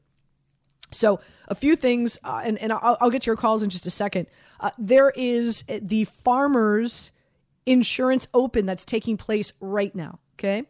So 0.93 1.21
a 1.49 1.55
few 1.55 1.75
things, 1.75 2.19
uh, 2.23 2.43
and 2.45 2.59
and 2.59 2.73
I'll, 2.73 2.97
I'll 3.01 3.11
get 3.11 3.23
to 3.23 3.27
your 3.27 3.37
calls 3.37 3.63
in 3.63 3.71
just 3.71 3.87
a 3.87 3.91
second. 3.91 4.27
Uh, 4.61 4.71
there 4.79 5.11
is 5.17 5.65
the 5.69 6.05
Farmers 6.05 7.13
Insurance 7.67 8.27
Open 8.33 8.67
that's 8.67 8.85
taking 8.85 9.17
place 9.17 9.53
right 9.61 9.95
now. 9.95 10.19
Okay, 10.39 10.65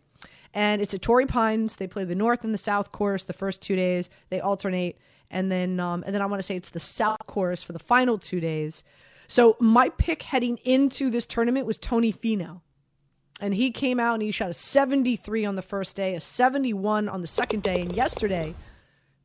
and 0.54 0.82
it's 0.82 0.94
at 0.94 1.02
Torrey 1.02 1.26
Pines. 1.26 1.76
They 1.76 1.86
play 1.86 2.04
the 2.04 2.14
North 2.14 2.44
and 2.44 2.52
the 2.52 2.58
South 2.58 2.92
course 2.92 3.24
the 3.24 3.32
first 3.32 3.62
two 3.62 3.76
days. 3.76 4.10
They 4.30 4.40
alternate, 4.40 4.98
and 5.30 5.52
then 5.52 5.78
um, 5.78 6.02
and 6.06 6.14
then 6.14 6.22
I 6.22 6.26
want 6.26 6.40
to 6.40 6.46
say 6.46 6.56
it's 6.56 6.70
the 6.70 6.80
South 6.80 7.24
course 7.26 7.62
for 7.62 7.72
the 7.72 7.78
final 7.78 8.18
two 8.18 8.40
days. 8.40 8.82
So 9.28 9.56
my 9.60 9.88
pick 9.90 10.22
heading 10.22 10.58
into 10.64 11.10
this 11.10 11.26
tournament 11.26 11.66
was 11.66 11.78
Tony 11.78 12.12
Finau. 12.12 12.60
And 13.40 13.54
he 13.54 13.70
came 13.70 14.00
out 14.00 14.14
and 14.14 14.22
he 14.22 14.30
shot 14.30 14.50
a 14.50 14.54
73 14.54 15.44
on 15.44 15.56
the 15.56 15.62
first 15.62 15.94
day, 15.94 16.14
a 16.14 16.20
71 16.20 17.08
on 17.08 17.20
the 17.20 17.26
second 17.26 17.62
day, 17.62 17.82
and 17.82 17.94
yesterday, 17.94 18.54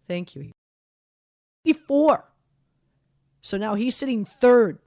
thank 0.07 0.35
you, 0.35 0.51
84. 1.65 2.25
So 3.41 3.57
now 3.57 3.75
he's 3.75 3.95
sitting 3.95 4.25
third. 4.25 4.79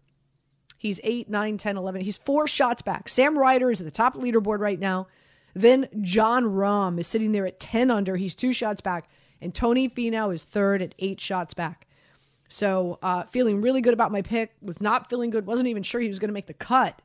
He's 0.77 1.01
8, 1.03 1.29
9, 1.31 1.59
10, 1.59 1.77
11. 1.77 2.01
He's 2.03 2.19
four 2.19 2.47
shots 2.47 2.83
back. 2.83 3.09
Sam 3.09 3.39
Ryder 3.39 3.71
is 3.71 3.81
at 3.81 3.87
the 3.87 3.91
top 3.91 4.15
leaderboard 4.15 4.59
right 4.59 4.79
now. 4.79 5.07
Then 5.55 5.89
Jon 6.01 6.45
Rahm 6.45 6.99
is 6.99 7.07
sitting 7.07 7.33
there 7.33 7.47
at 7.47 7.61
10 7.61 7.91
under. 7.91 8.17
He's 8.17 8.35
two 8.35 8.53
shots 8.53 8.81
back. 8.81 9.09
And 9.41 9.55
Tony 9.55 9.89
Finau 9.89 10.35
is 10.35 10.45
third 10.45 10.83
at 10.83 10.95
eight 10.99 11.21
shots 11.21 11.55
back. 11.55 11.87
So 12.49 12.99
uh, 13.03 13.25
feeling 13.25 13.61
really 13.61 13.81
good 13.81 13.95
about 13.95 14.13
my 14.13 14.23
pick. 14.23 14.55
Was 14.63 14.81
not 14.81 15.09
feeling 15.09 15.31
good. 15.31 15.47
Wasn't 15.47 15.69
even 15.69 15.83
sure 15.83 16.01
he 16.01 16.09
was 16.09 16.19
going 16.19 16.29
to 16.29 16.35
make 16.35 16.47
the 16.47 16.55
cut 16.55 17.01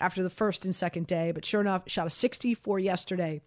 after 0.00 0.22
the 0.22 0.30
first 0.30 0.64
and 0.64 0.74
second 0.74 1.06
day. 1.06 1.32
But 1.32 1.44
sure 1.44 1.60
enough, 1.60 1.82
shot 1.86 2.06
a 2.06 2.10
64 2.10 2.78
yesterday. 2.78 3.40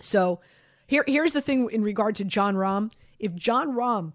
So 0.00 0.40
here, 0.86 1.04
here's 1.06 1.32
the 1.32 1.40
thing 1.40 1.70
in 1.70 1.82
regard 1.82 2.16
to 2.16 2.24
Jon 2.24 2.54
Rahm. 2.56 2.92
If 3.18 3.34
Jon 3.34 3.74
Rahm, 3.74 4.12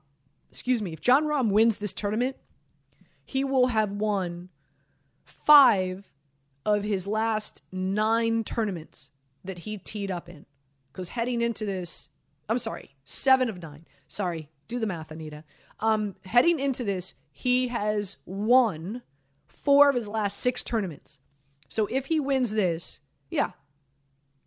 excuse 0.50 0.82
me, 0.82 0.94
if 0.94 1.02
Jon 1.02 1.26
Rahm 1.26 1.52
wins 1.52 1.78
this 1.78 1.94
tournament, 1.94 2.38
he 3.26 3.44
will 3.44 3.68
have 3.68 3.92
won 3.92 4.50
five 5.24 6.12
of 6.66 6.84
his 6.84 7.08
last 7.08 7.64
nine 7.72 8.44
tournaments 8.44 9.10
that 9.44 9.60
he 9.60 9.78
teed 9.78 10.12
up 10.12 10.30
in. 10.30 10.46
Because 10.92 11.10
heading 11.10 11.42
into 11.42 11.66
this, 11.66 12.10
I'm 12.50 12.58
sorry, 12.58 12.96
seven 13.06 13.50
of 13.50 13.62
nine. 13.62 13.88
Sorry, 14.08 14.50
do 14.68 14.80
the 14.80 14.88
math, 14.88 15.12
Anita. 15.12 15.44
Um, 15.80 16.16
heading 16.26 16.60
into 16.60 16.84
this, 16.84 17.14
he 17.32 17.70
has 17.70 18.18
won 18.26 19.02
four 19.48 19.90
of 19.90 19.96
his 19.96 20.08
last 20.08 20.40
six 20.40 20.64
tournaments. 20.64 21.20
So 21.70 21.88
if 21.88 22.08
he 22.08 22.20
wins 22.20 22.52
this, 22.52 23.00
yeah. 23.30 23.52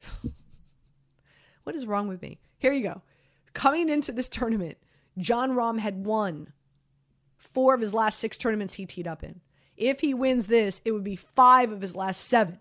what 1.65 1.75
is 1.75 1.87
wrong 1.87 2.09
with 2.09 2.21
me? 2.21 2.39
Here 2.59 2.73
you 2.73 2.83
go. 2.83 3.03
Coming 3.55 3.89
into 3.89 4.13
this 4.13 4.29
tournament, 4.29 4.77
Jon 5.17 5.53
Rahm 5.53 5.79
had 5.79 6.05
won 6.05 6.53
four 7.53 7.75
of 7.75 7.81
his 7.81 7.95
last 7.95 8.19
six 8.19 8.39
tournaments 8.39 8.75
he 8.75 8.87
teed 8.87 9.07
up 9.07 9.23
in. 9.23 9.41
If 9.77 10.01
he 10.01 10.15
wins 10.15 10.47
this, 10.47 10.81
it 10.85 10.93
would 10.93 11.05
be 11.05 11.17
five 11.17 11.73
of 11.73 11.81
his 11.81 11.97
last 11.97 12.23
seven. 12.23 12.61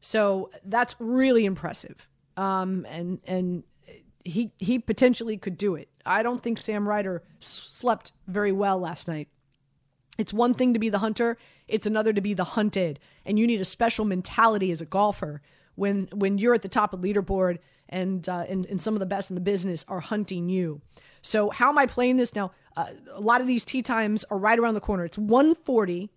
So 0.00 0.50
that's 0.64 0.94
really 0.98 1.44
impressive. 1.46 2.06
Um, 2.36 2.86
and 2.88 3.20
and 3.26 3.62
he 4.24 4.52
he 4.58 4.78
potentially 4.78 5.36
could 5.36 5.56
do 5.56 5.76
it. 5.76 5.88
I 6.04 6.22
don't 6.22 6.42
think 6.42 6.60
Sam 6.60 6.88
Ryder 6.88 7.22
slept 7.40 8.12
very 8.26 8.52
well 8.52 8.78
last 8.78 9.08
night. 9.08 9.28
It's 10.18 10.32
one 10.32 10.54
thing 10.54 10.74
to 10.74 10.78
be 10.78 10.90
the 10.90 10.98
hunter, 10.98 11.38
it's 11.66 11.86
another 11.86 12.12
to 12.12 12.20
be 12.20 12.34
the 12.34 12.44
hunted, 12.44 13.00
and 13.24 13.38
you 13.38 13.46
need 13.46 13.60
a 13.60 13.64
special 13.64 14.04
mentality 14.04 14.70
as 14.70 14.80
a 14.80 14.86
golfer 14.86 15.42
when 15.74 16.08
when 16.12 16.38
you're 16.38 16.54
at 16.54 16.62
the 16.62 16.68
top 16.68 16.92
of 16.92 17.00
leaderboard 17.00 17.58
and 17.88 18.28
uh, 18.28 18.44
and, 18.48 18.66
and 18.66 18.80
some 18.80 18.94
of 18.94 19.00
the 19.00 19.06
best 19.06 19.30
in 19.30 19.34
the 19.34 19.40
business 19.40 19.84
are 19.88 20.00
hunting 20.00 20.48
you. 20.48 20.80
So 21.22 21.50
how 21.50 21.70
am 21.70 21.78
I 21.78 21.86
playing 21.86 22.16
this 22.16 22.34
now? 22.34 22.52
A 22.76 23.20
lot 23.20 23.40
of 23.40 23.46
these 23.46 23.64
tee 23.64 23.82
times 23.82 24.24
are 24.30 24.38
right 24.38 24.58
around 24.58 24.74
the 24.74 24.80
corner. 24.80 25.04
It's 25.04 25.18
140. 25.18 26.10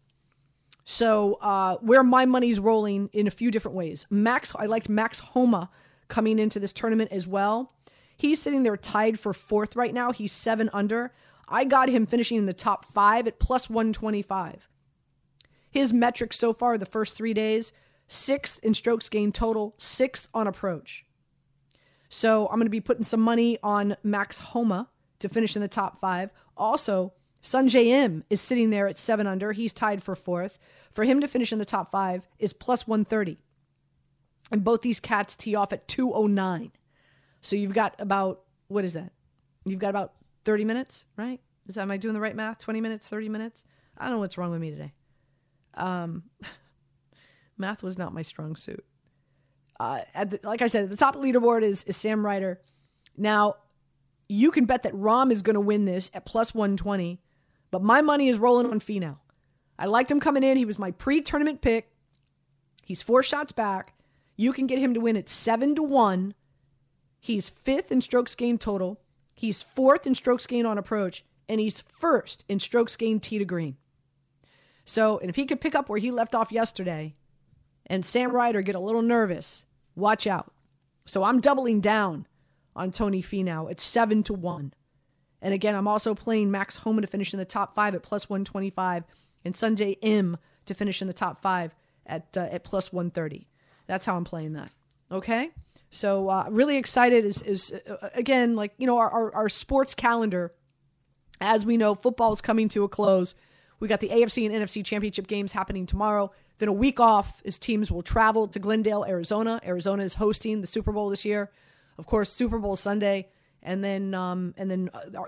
So 0.83 1.33
uh, 1.41 1.77
where 1.81 2.03
my 2.03 2.25
money's 2.25 2.59
rolling 2.59 3.09
in 3.13 3.27
a 3.27 3.31
few 3.31 3.51
different 3.51 3.75
ways. 3.75 4.05
Max, 4.09 4.53
I 4.55 4.65
liked 4.65 4.89
Max 4.89 5.19
Homa 5.19 5.69
coming 6.07 6.39
into 6.39 6.59
this 6.59 6.73
tournament 6.73 7.11
as 7.11 7.27
well. 7.27 7.73
He's 8.15 8.41
sitting 8.41 8.63
there 8.63 8.77
tied 8.77 9.19
for 9.19 9.33
fourth 9.33 9.75
right 9.75 9.93
now. 9.93 10.11
He's 10.11 10.31
seven 10.31 10.69
under. 10.73 11.13
I 11.47 11.65
got 11.65 11.89
him 11.89 12.05
finishing 12.05 12.37
in 12.37 12.45
the 12.45 12.53
top 12.53 12.85
five 12.85 13.27
at 13.27 13.39
plus 13.39 13.69
125. 13.69 14.67
His 15.69 15.93
metrics 15.93 16.39
so 16.39 16.53
far 16.53 16.77
the 16.77 16.85
first 16.85 17.15
three 17.15 17.33
days 17.33 17.73
sixth 18.07 18.59
in 18.63 18.73
strokes 18.73 19.09
gained 19.09 19.35
total, 19.35 19.75
sixth 19.77 20.29
on 20.33 20.47
approach. 20.47 21.05
So 22.09 22.47
I'm 22.47 22.55
going 22.55 22.65
to 22.65 22.69
be 22.71 22.81
putting 22.81 23.03
some 23.03 23.19
money 23.19 23.57
on 23.61 23.97
Max 24.03 24.39
Homa 24.39 24.87
to 25.19 25.29
finish 25.29 25.55
in 25.55 25.61
the 25.61 25.67
top 25.67 25.99
five. 25.99 26.31
Also, 26.57 27.13
Sungjae 27.41 27.85
Im 27.85 28.23
is 28.29 28.41
sitting 28.41 28.69
there 28.69 28.87
at 28.87 28.97
seven 28.97 29.27
under. 29.27 29.51
He's 29.51 29.73
tied 29.73 30.03
for 30.03 30.15
fourth. 30.15 30.59
For 30.93 31.03
him 31.03 31.21
to 31.21 31.27
finish 31.27 31.53
in 31.53 31.59
the 31.59 31.65
top 31.65 31.91
five 31.91 32.27
is 32.39 32.53
plus 32.53 32.87
130. 32.87 33.37
And 34.51 34.63
both 34.63 34.81
these 34.81 34.99
cats 34.99 35.35
tee 35.35 35.55
off 35.55 35.73
at 35.73 35.87
209. 35.87 36.71
So 37.41 37.55
you've 37.55 37.73
got 37.73 37.95
about, 37.99 38.41
what 38.67 38.83
is 38.83 38.93
that? 38.93 39.11
You've 39.65 39.79
got 39.79 39.89
about 39.89 40.13
30 40.45 40.65
minutes, 40.65 41.05
right? 41.17 41.39
Is 41.67 41.75
that, 41.75 41.81
am 41.81 41.91
I 41.91 41.97
doing 41.97 42.13
the 42.13 42.21
right 42.21 42.35
math? 42.35 42.59
20 42.59 42.81
minutes, 42.81 43.07
30 43.07 43.29
minutes? 43.29 43.65
I 43.97 44.05
don't 44.05 44.13
know 44.13 44.19
what's 44.19 44.37
wrong 44.37 44.51
with 44.51 44.61
me 44.61 44.71
today. 44.71 44.93
Um, 45.75 46.23
math 47.57 47.83
was 47.83 47.97
not 47.97 48.13
my 48.13 48.21
strong 48.21 48.55
suit. 48.55 48.83
Uh, 49.79 50.01
the, 50.25 50.39
like 50.43 50.61
I 50.61 50.67
said, 50.67 50.89
the 50.89 50.97
top 50.97 51.15
leaderboard 51.15 51.63
is, 51.63 51.83
is 51.83 51.97
Sam 51.97 52.25
Ryder. 52.25 52.59
Now, 53.15 53.55
you 54.29 54.51
can 54.51 54.65
bet 54.65 54.83
that 54.83 54.93
Rahm 54.93 55.31
is 55.31 55.41
going 55.41 55.55
to 55.55 55.59
win 55.59 55.85
this 55.85 56.11
at 56.13 56.25
plus 56.25 56.53
120, 56.53 57.19
but 57.71 57.81
my 57.81 58.01
money 58.01 58.29
is 58.29 58.37
rolling 58.37 58.69
on 58.69 58.79
Finau. 58.79 59.17
I 59.79 59.85
liked 59.85 60.11
him 60.11 60.19
coming 60.19 60.43
in. 60.43 60.57
He 60.57 60.65
was 60.65 60.79
my 60.79 60.91
pre 60.91 61.21
tournament 61.21 61.61
pick. 61.61 61.89
He's 62.83 63.01
four 63.01 63.21
shots 63.23 63.51
back. 63.51 63.93
You 64.35 64.53
can 64.53 64.67
get 64.67 64.79
him 64.79 64.93
to 64.93 64.99
win 64.99 65.17
at 65.17 65.29
seven 65.29 65.75
to 65.75 65.83
one. 65.83 66.33
He's 67.19 67.49
fifth 67.49 67.91
in 67.91 68.01
strokes 68.01 68.35
gained 68.35 68.61
total. 68.61 68.99
He's 69.33 69.61
fourth 69.61 70.07
in 70.07 70.15
strokes 70.15 70.45
gained 70.45 70.67
on 70.67 70.77
approach, 70.77 71.23
and 71.47 71.59
he's 71.59 71.81
first 71.81 72.43
in 72.47 72.59
strokes 72.59 72.95
gained 72.95 73.23
tee 73.23 73.37
to 73.37 73.45
green. 73.45 73.77
So, 74.85 75.17
and 75.19 75.29
if 75.29 75.35
he 75.35 75.45
could 75.45 75.61
pick 75.61 75.75
up 75.75 75.89
where 75.89 75.99
he 75.99 76.11
left 76.11 76.33
off 76.33 76.51
yesterday, 76.51 77.15
and 77.85 78.05
Sam 78.05 78.31
Ryder 78.31 78.61
get 78.61 78.75
a 78.75 78.79
little 78.79 79.01
nervous, 79.01 79.65
watch 79.95 80.25
out. 80.25 80.51
So 81.05 81.23
I'm 81.23 81.41
doubling 81.41 81.81
down 81.81 82.25
on 82.77 82.91
Tony 82.91 83.21
Finau 83.21 83.69
It's 83.69 83.83
seven 83.83 84.23
to 84.23 84.33
one. 84.33 84.73
And 85.41 85.53
again, 85.53 85.75
I'm 85.75 85.87
also 85.87 86.15
playing 86.15 86.49
Max 86.49 86.77
Homa 86.77 87.01
to 87.01 87.07
finish 87.07 87.33
in 87.33 87.39
the 87.39 87.45
top 87.45 87.75
five 87.75 87.93
at 87.93 88.03
plus 88.03 88.29
125, 88.29 89.03
and 89.45 89.53
Sungjae 89.53 89.97
Im 90.01 90.37
to 90.65 90.73
finish 90.73 91.01
in 91.01 91.07
the 91.07 91.13
top 91.13 91.41
five 91.41 91.75
at 92.05 92.35
uh, 92.37 92.47
at 92.51 92.63
plus 92.63 92.93
130. 92.93 93.47
That's 93.85 94.05
how 94.05 94.15
I'm 94.15 94.23
playing 94.23 94.53
that. 94.53 94.71
Okay. 95.11 95.51
So 95.89 96.29
uh, 96.29 96.47
really 96.49 96.77
excited 96.77 97.23
is, 97.23 97.41
is 97.41 97.71
uh, 97.71 98.09
again 98.13 98.55
like 98.55 98.73
you 98.77 98.87
know 98.87 98.97
our, 98.97 99.09
our, 99.09 99.35
our 99.35 99.49
sports 99.49 99.93
calendar. 99.93 100.53
As 101.39 101.65
we 101.65 101.77
know, 101.77 101.93
football 101.93 102.33
is 102.33 102.41
coming 102.41 102.67
to 102.69 102.83
a 102.83 102.89
close. 102.89 103.35
We 103.79 103.87
got 103.87 103.99
the 103.99 104.09
AFC 104.09 104.49
and 104.49 104.55
NFC 104.55 104.83
championship 104.83 105.27
games 105.27 105.51
happening 105.51 105.85
tomorrow. 105.85 106.31
Then 106.57 106.67
a 106.67 106.73
week 106.73 106.99
off 106.99 107.43
as 107.45 107.59
teams 107.59 107.91
will 107.91 108.01
travel 108.01 108.47
to 108.47 108.57
Glendale, 108.57 109.05
Arizona. 109.07 109.61
Arizona 109.63 110.01
is 110.01 110.15
hosting 110.15 110.61
the 110.61 110.67
Super 110.67 110.91
Bowl 110.91 111.09
this 111.09 111.25
year. 111.25 111.51
Of 111.97 112.05
course, 112.05 112.31
Super 112.31 112.59
Bowl 112.59 112.75
Sunday, 112.75 113.29
and 113.63 113.83
then 113.83 114.13
um, 114.13 114.53
and 114.57 114.69
then 114.69 114.89
uh, 114.93 115.23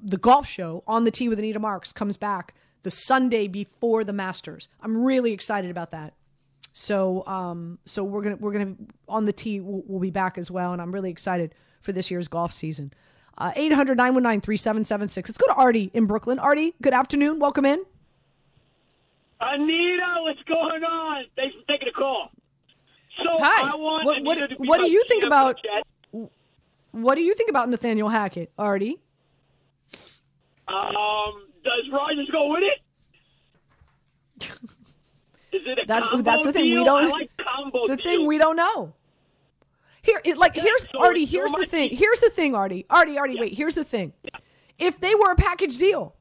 the 0.00 0.18
golf 0.18 0.46
show 0.46 0.82
on 0.86 1.04
the 1.04 1.10
tee 1.10 1.28
with 1.28 1.38
Anita 1.38 1.58
Marks 1.58 1.92
comes 1.92 2.16
back 2.16 2.54
the 2.82 2.90
Sunday 2.90 3.48
before 3.48 4.04
the 4.04 4.12
Masters. 4.12 4.68
I'm 4.80 5.04
really 5.04 5.32
excited 5.32 5.70
about 5.70 5.90
that. 5.90 6.14
So 6.72 7.26
um, 7.26 7.78
so 7.84 8.04
we're 8.04 8.22
gonna 8.22 8.36
we're 8.36 8.52
gonna 8.52 8.74
on 9.08 9.24
the 9.24 9.32
tee. 9.32 9.60
We'll, 9.60 9.82
we'll 9.86 10.00
be 10.00 10.10
back 10.10 10.38
as 10.38 10.50
well, 10.50 10.72
and 10.72 10.82
I'm 10.82 10.92
really 10.92 11.10
excited 11.10 11.54
for 11.82 11.92
this 11.92 12.10
year's 12.10 12.28
golf 12.28 12.52
season. 12.52 12.92
Uh, 13.38 13.52
800 13.54 13.96
919 13.96 14.40
3776. 14.40 15.28
Let's 15.28 15.38
go 15.38 15.46
to 15.46 15.58
Artie 15.58 15.90
in 15.94 16.06
Brooklyn. 16.06 16.38
Artie, 16.38 16.74
good 16.82 16.94
afternoon. 16.94 17.38
Welcome 17.38 17.64
in. 17.64 17.84
Anita, 19.40 20.16
what's 20.20 20.42
going 20.44 20.82
on? 20.82 21.24
Thanks 21.36 21.54
for 21.54 21.72
taking 21.72 21.88
the 21.88 21.92
call. 21.92 22.30
So 23.22 23.30
Hi. 23.38 23.74
What 23.76 24.22
what, 24.22 24.38
what 24.58 24.78
do 24.80 24.90
you 24.90 25.04
think 25.08 25.24
about 25.24 25.58
what 26.92 27.14
do 27.14 27.22
you 27.22 27.34
think 27.34 27.50
about 27.50 27.68
Nathaniel 27.68 28.08
Hackett, 28.08 28.50
Artie? 28.58 28.98
Um, 30.68 31.46
does 31.62 31.90
Rodgers 31.92 32.28
go 32.32 32.52
with 32.52 32.62
it? 32.62 32.80
Is 35.52 35.62
it 35.66 35.78
a 35.78 35.84
That's 35.86 36.08
combo 36.08 36.22
that's 36.22 36.44
the 36.44 36.52
thing 36.52 36.74
we 36.74 36.84
don't. 36.84 37.10
Like 37.10 37.30
combo 37.36 37.78
it's 37.80 37.88
the 37.88 37.96
thing 37.96 38.26
we 38.26 38.38
don't 38.38 38.56
know. 38.56 38.94
Here, 40.02 40.20
it, 40.24 40.38
like 40.38 40.54
here's 40.54 40.88
so- 40.90 41.00
Artie. 41.00 41.24
Here's 41.24 41.52
the 41.52 41.66
thing. 41.66 41.90
Here's 41.94 42.20
the 42.20 42.30
thing, 42.30 42.54
Artie. 42.54 42.86
Artie, 42.90 43.18
Artie. 43.18 43.36
Wait. 43.38 43.54
Here's 43.54 43.74
the 43.74 43.84
thing. 43.84 44.12
If 44.78 45.00
they 45.00 45.14
were 45.14 45.32
a 45.32 45.36
package 45.36 45.78
deal, 45.78 46.14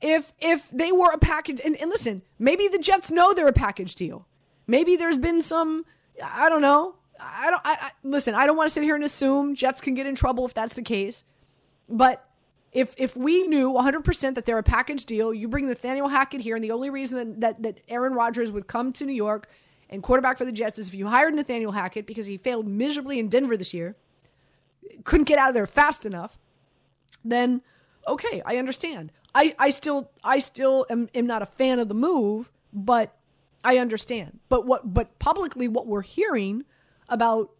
if 0.00 0.32
if 0.38 0.68
they 0.70 0.92
were 0.92 1.10
a 1.10 1.18
package, 1.18 1.60
and, 1.64 1.76
and 1.76 1.90
listen, 1.90 2.22
maybe 2.38 2.68
the 2.68 2.78
Jets 2.78 3.10
know 3.10 3.32
they're 3.32 3.48
a 3.48 3.52
package 3.52 3.94
deal. 3.94 4.26
Maybe 4.66 4.96
there's 4.96 5.18
been 5.18 5.42
some. 5.42 5.84
I 6.22 6.48
don't 6.48 6.62
know. 6.62 6.94
I 7.20 7.50
don't. 7.50 7.62
I, 7.64 7.76
I 7.80 7.90
listen. 8.02 8.34
I 8.34 8.46
don't 8.46 8.56
want 8.56 8.68
to 8.68 8.72
sit 8.72 8.82
here 8.82 8.94
and 8.94 9.04
assume 9.04 9.54
Jets 9.54 9.80
can 9.80 9.94
get 9.94 10.06
in 10.06 10.14
trouble 10.14 10.44
if 10.44 10.54
that's 10.54 10.74
the 10.74 10.82
case. 10.82 11.24
But 11.88 12.26
if 12.72 12.94
if 12.96 13.16
we 13.16 13.46
knew 13.46 13.72
100% 13.72 14.34
that 14.34 14.44
they're 14.44 14.58
a 14.58 14.62
package 14.62 15.04
deal, 15.04 15.32
you 15.32 15.48
bring 15.48 15.68
Nathaniel 15.68 16.08
Hackett 16.08 16.40
here, 16.40 16.56
and 16.56 16.64
the 16.64 16.72
only 16.72 16.90
reason 16.90 17.16
that, 17.16 17.40
that, 17.40 17.62
that 17.62 17.80
Aaron 17.88 18.14
Rodgers 18.14 18.50
would 18.50 18.66
come 18.66 18.92
to 18.94 19.06
New 19.06 19.12
York 19.12 19.48
and 19.90 20.02
quarterback 20.02 20.38
for 20.38 20.44
the 20.44 20.52
Jets 20.52 20.78
is 20.78 20.88
if 20.88 20.94
you 20.94 21.06
hired 21.06 21.34
Nathaniel 21.34 21.72
Hackett 21.72 22.06
because 22.06 22.26
he 22.26 22.36
failed 22.36 22.66
miserably 22.66 23.18
in 23.18 23.28
Denver 23.28 23.56
this 23.56 23.72
year, 23.72 23.94
couldn't 25.04 25.26
get 25.26 25.38
out 25.38 25.50
of 25.50 25.54
there 25.54 25.66
fast 25.66 26.04
enough, 26.04 26.38
then 27.24 27.62
okay, 28.08 28.42
I 28.44 28.56
understand. 28.56 29.12
I, 29.34 29.54
I 29.58 29.70
still 29.70 30.10
I 30.24 30.40
still 30.40 30.84
am, 30.90 31.08
am 31.14 31.26
not 31.26 31.42
a 31.42 31.46
fan 31.46 31.78
of 31.78 31.88
the 31.88 31.94
move, 31.94 32.50
but 32.72 33.16
I 33.64 33.78
understand. 33.78 34.38
But 34.48 34.66
what 34.66 34.92
but 34.94 35.18
publicly 35.18 35.68
what 35.68 35.86
we're 35.86 36.02
hearing 36.02 36.64
about 37.08 37.50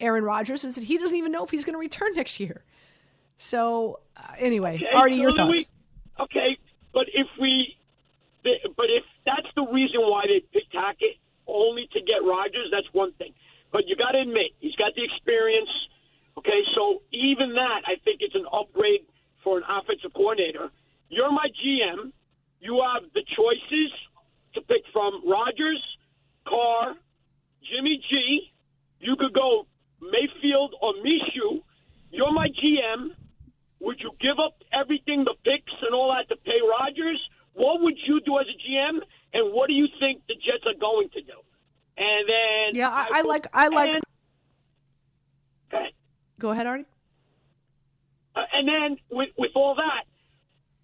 Aaron 0.00 0.24
Rodgers 0.24 0.64
is 0.64 0.74
that 0.76 0.84
he 0.84 0.96
doesn't 0.98 1.16
even 1.16 1.30
know 1.32 1.44
if 1.44 1.50
he's 1.50 1.64
going 1.64 1.74
to 1.74 1.78
return 1.78 2.14
next 2.14 2.40
year. 2.40 2.64
So 3.36 4.00
uh, 4.16 4.32
anyway, 4.38 4.76
Okay, 4.76 4.86
Artie, 4.94 5.16
so 5.16 5.20
your 5.22 5.32
thoughts? 5.32 5.50
we- 5.50 5.66
okay, 6.24 6.58
but 6.92 7.06
if 7.12 7.26
we, 7.40 7.76
but 8.42 8.86
if 8.90 9.04
that's 9.24 9.46
the 9.54 9.62
reason 9.70 10.00
why 10.02 10.24
they 10.26 10.40
picked 10.52 10.74
Hackett 10.74 11.16
only 11.46 11.88
to 11.92 12.00
get 12.00 12.24
Rodgers, 12.26 12.68
that's 12.70 12.86
one 12.92 13.12
thing. 13.14 13.32
But 13.72 13.86
you 13.86 13.96
got 13.96 14.12
to 14.12 14.20
admit 14.20 14.52
he's 14.60 14.74
got 14.76 14.94
the 14.94 15.04
experience. 15.04 15.68
Okay, 16.38 16.62
so 16.74 17.02
even 17.12 17.54
that, 17.54 17.82
I 17.86 17.96
think 18.04 18.20
it's 18.20 18.34
an 18.34 18.46
upgrade 18.52 19.00
for 19.44 19.58
an 19.58 19.64
offensive 19.68 20.12
coordinator. 20.14 20.70
You're 21.08 21.30
my 21.32 21.48
GM. 21.64 22.12
You 22.60 22.82
have 22.92 23.04
the 23.14 23.22
choices 23.36 23.90
to 24.54 24.60
pick 24.62 24.82
from 24.92 25.22
Rodgers, 25.28 25.82
Carr, 26.46 26.94
Jimmy 27.62 28.02
G. 28.10 28.52
You 29.00 29.16
could 29.16 29.32
go 29.32 29.66
Mayfield 30.00 30.74
or 30.80 30.92
Mishu. 30.94 31.62
You're 32.10 32.32
my 32.32 32.48
GM. 32.48 33.10
Would 33.80 34.00
you 34.00 34.10
give 34.20 34.38
up 34.38 34.54
everything, 34.72 35.24
the 35.24 35.34
picks 35.44 35.72
and 35.82 35.94
all 35.94 36.12
that, 36.14 36.28
to 36.28 36.36
pay 36.42 36.58
Rodgers? 36.68 37.20
What 37.54 37.80
would 37.82 37.96
you 38.06 38.20
do 38.20 38.38
as 38.38 38.46
a 38.46 38.56
GM? 38.68 39.00
And 39.32 39.54
what 39.54 39.68
do 39.68 39.74
you 39.74 39.86
think 39.98 40.22
the 40.28 40.34
Jets 40.34 40.64
are 40.66 40.78
going 40.78 41.08
to 41.10 41.20
do? 41.22 41.38
And 41.96 42.28
then 42.28 42.74
Yeah, 42.74 42.88
I, 42.90 43.18
I 43.18 43.22
like 43.22 43.46
I 43.52 43.68
like. 43.68 43.94
And, 43.94 44.02
Go 46.38 46.50
ahead, 46.50 46.66
Artie. 46.66 46.84
uh, 48.34 48.40
and 48.54 48.66
then 48.66 48.96
with 49.10 49.28
with 49.36 49.50
all 49.54 49.74
that, 49.74 50.04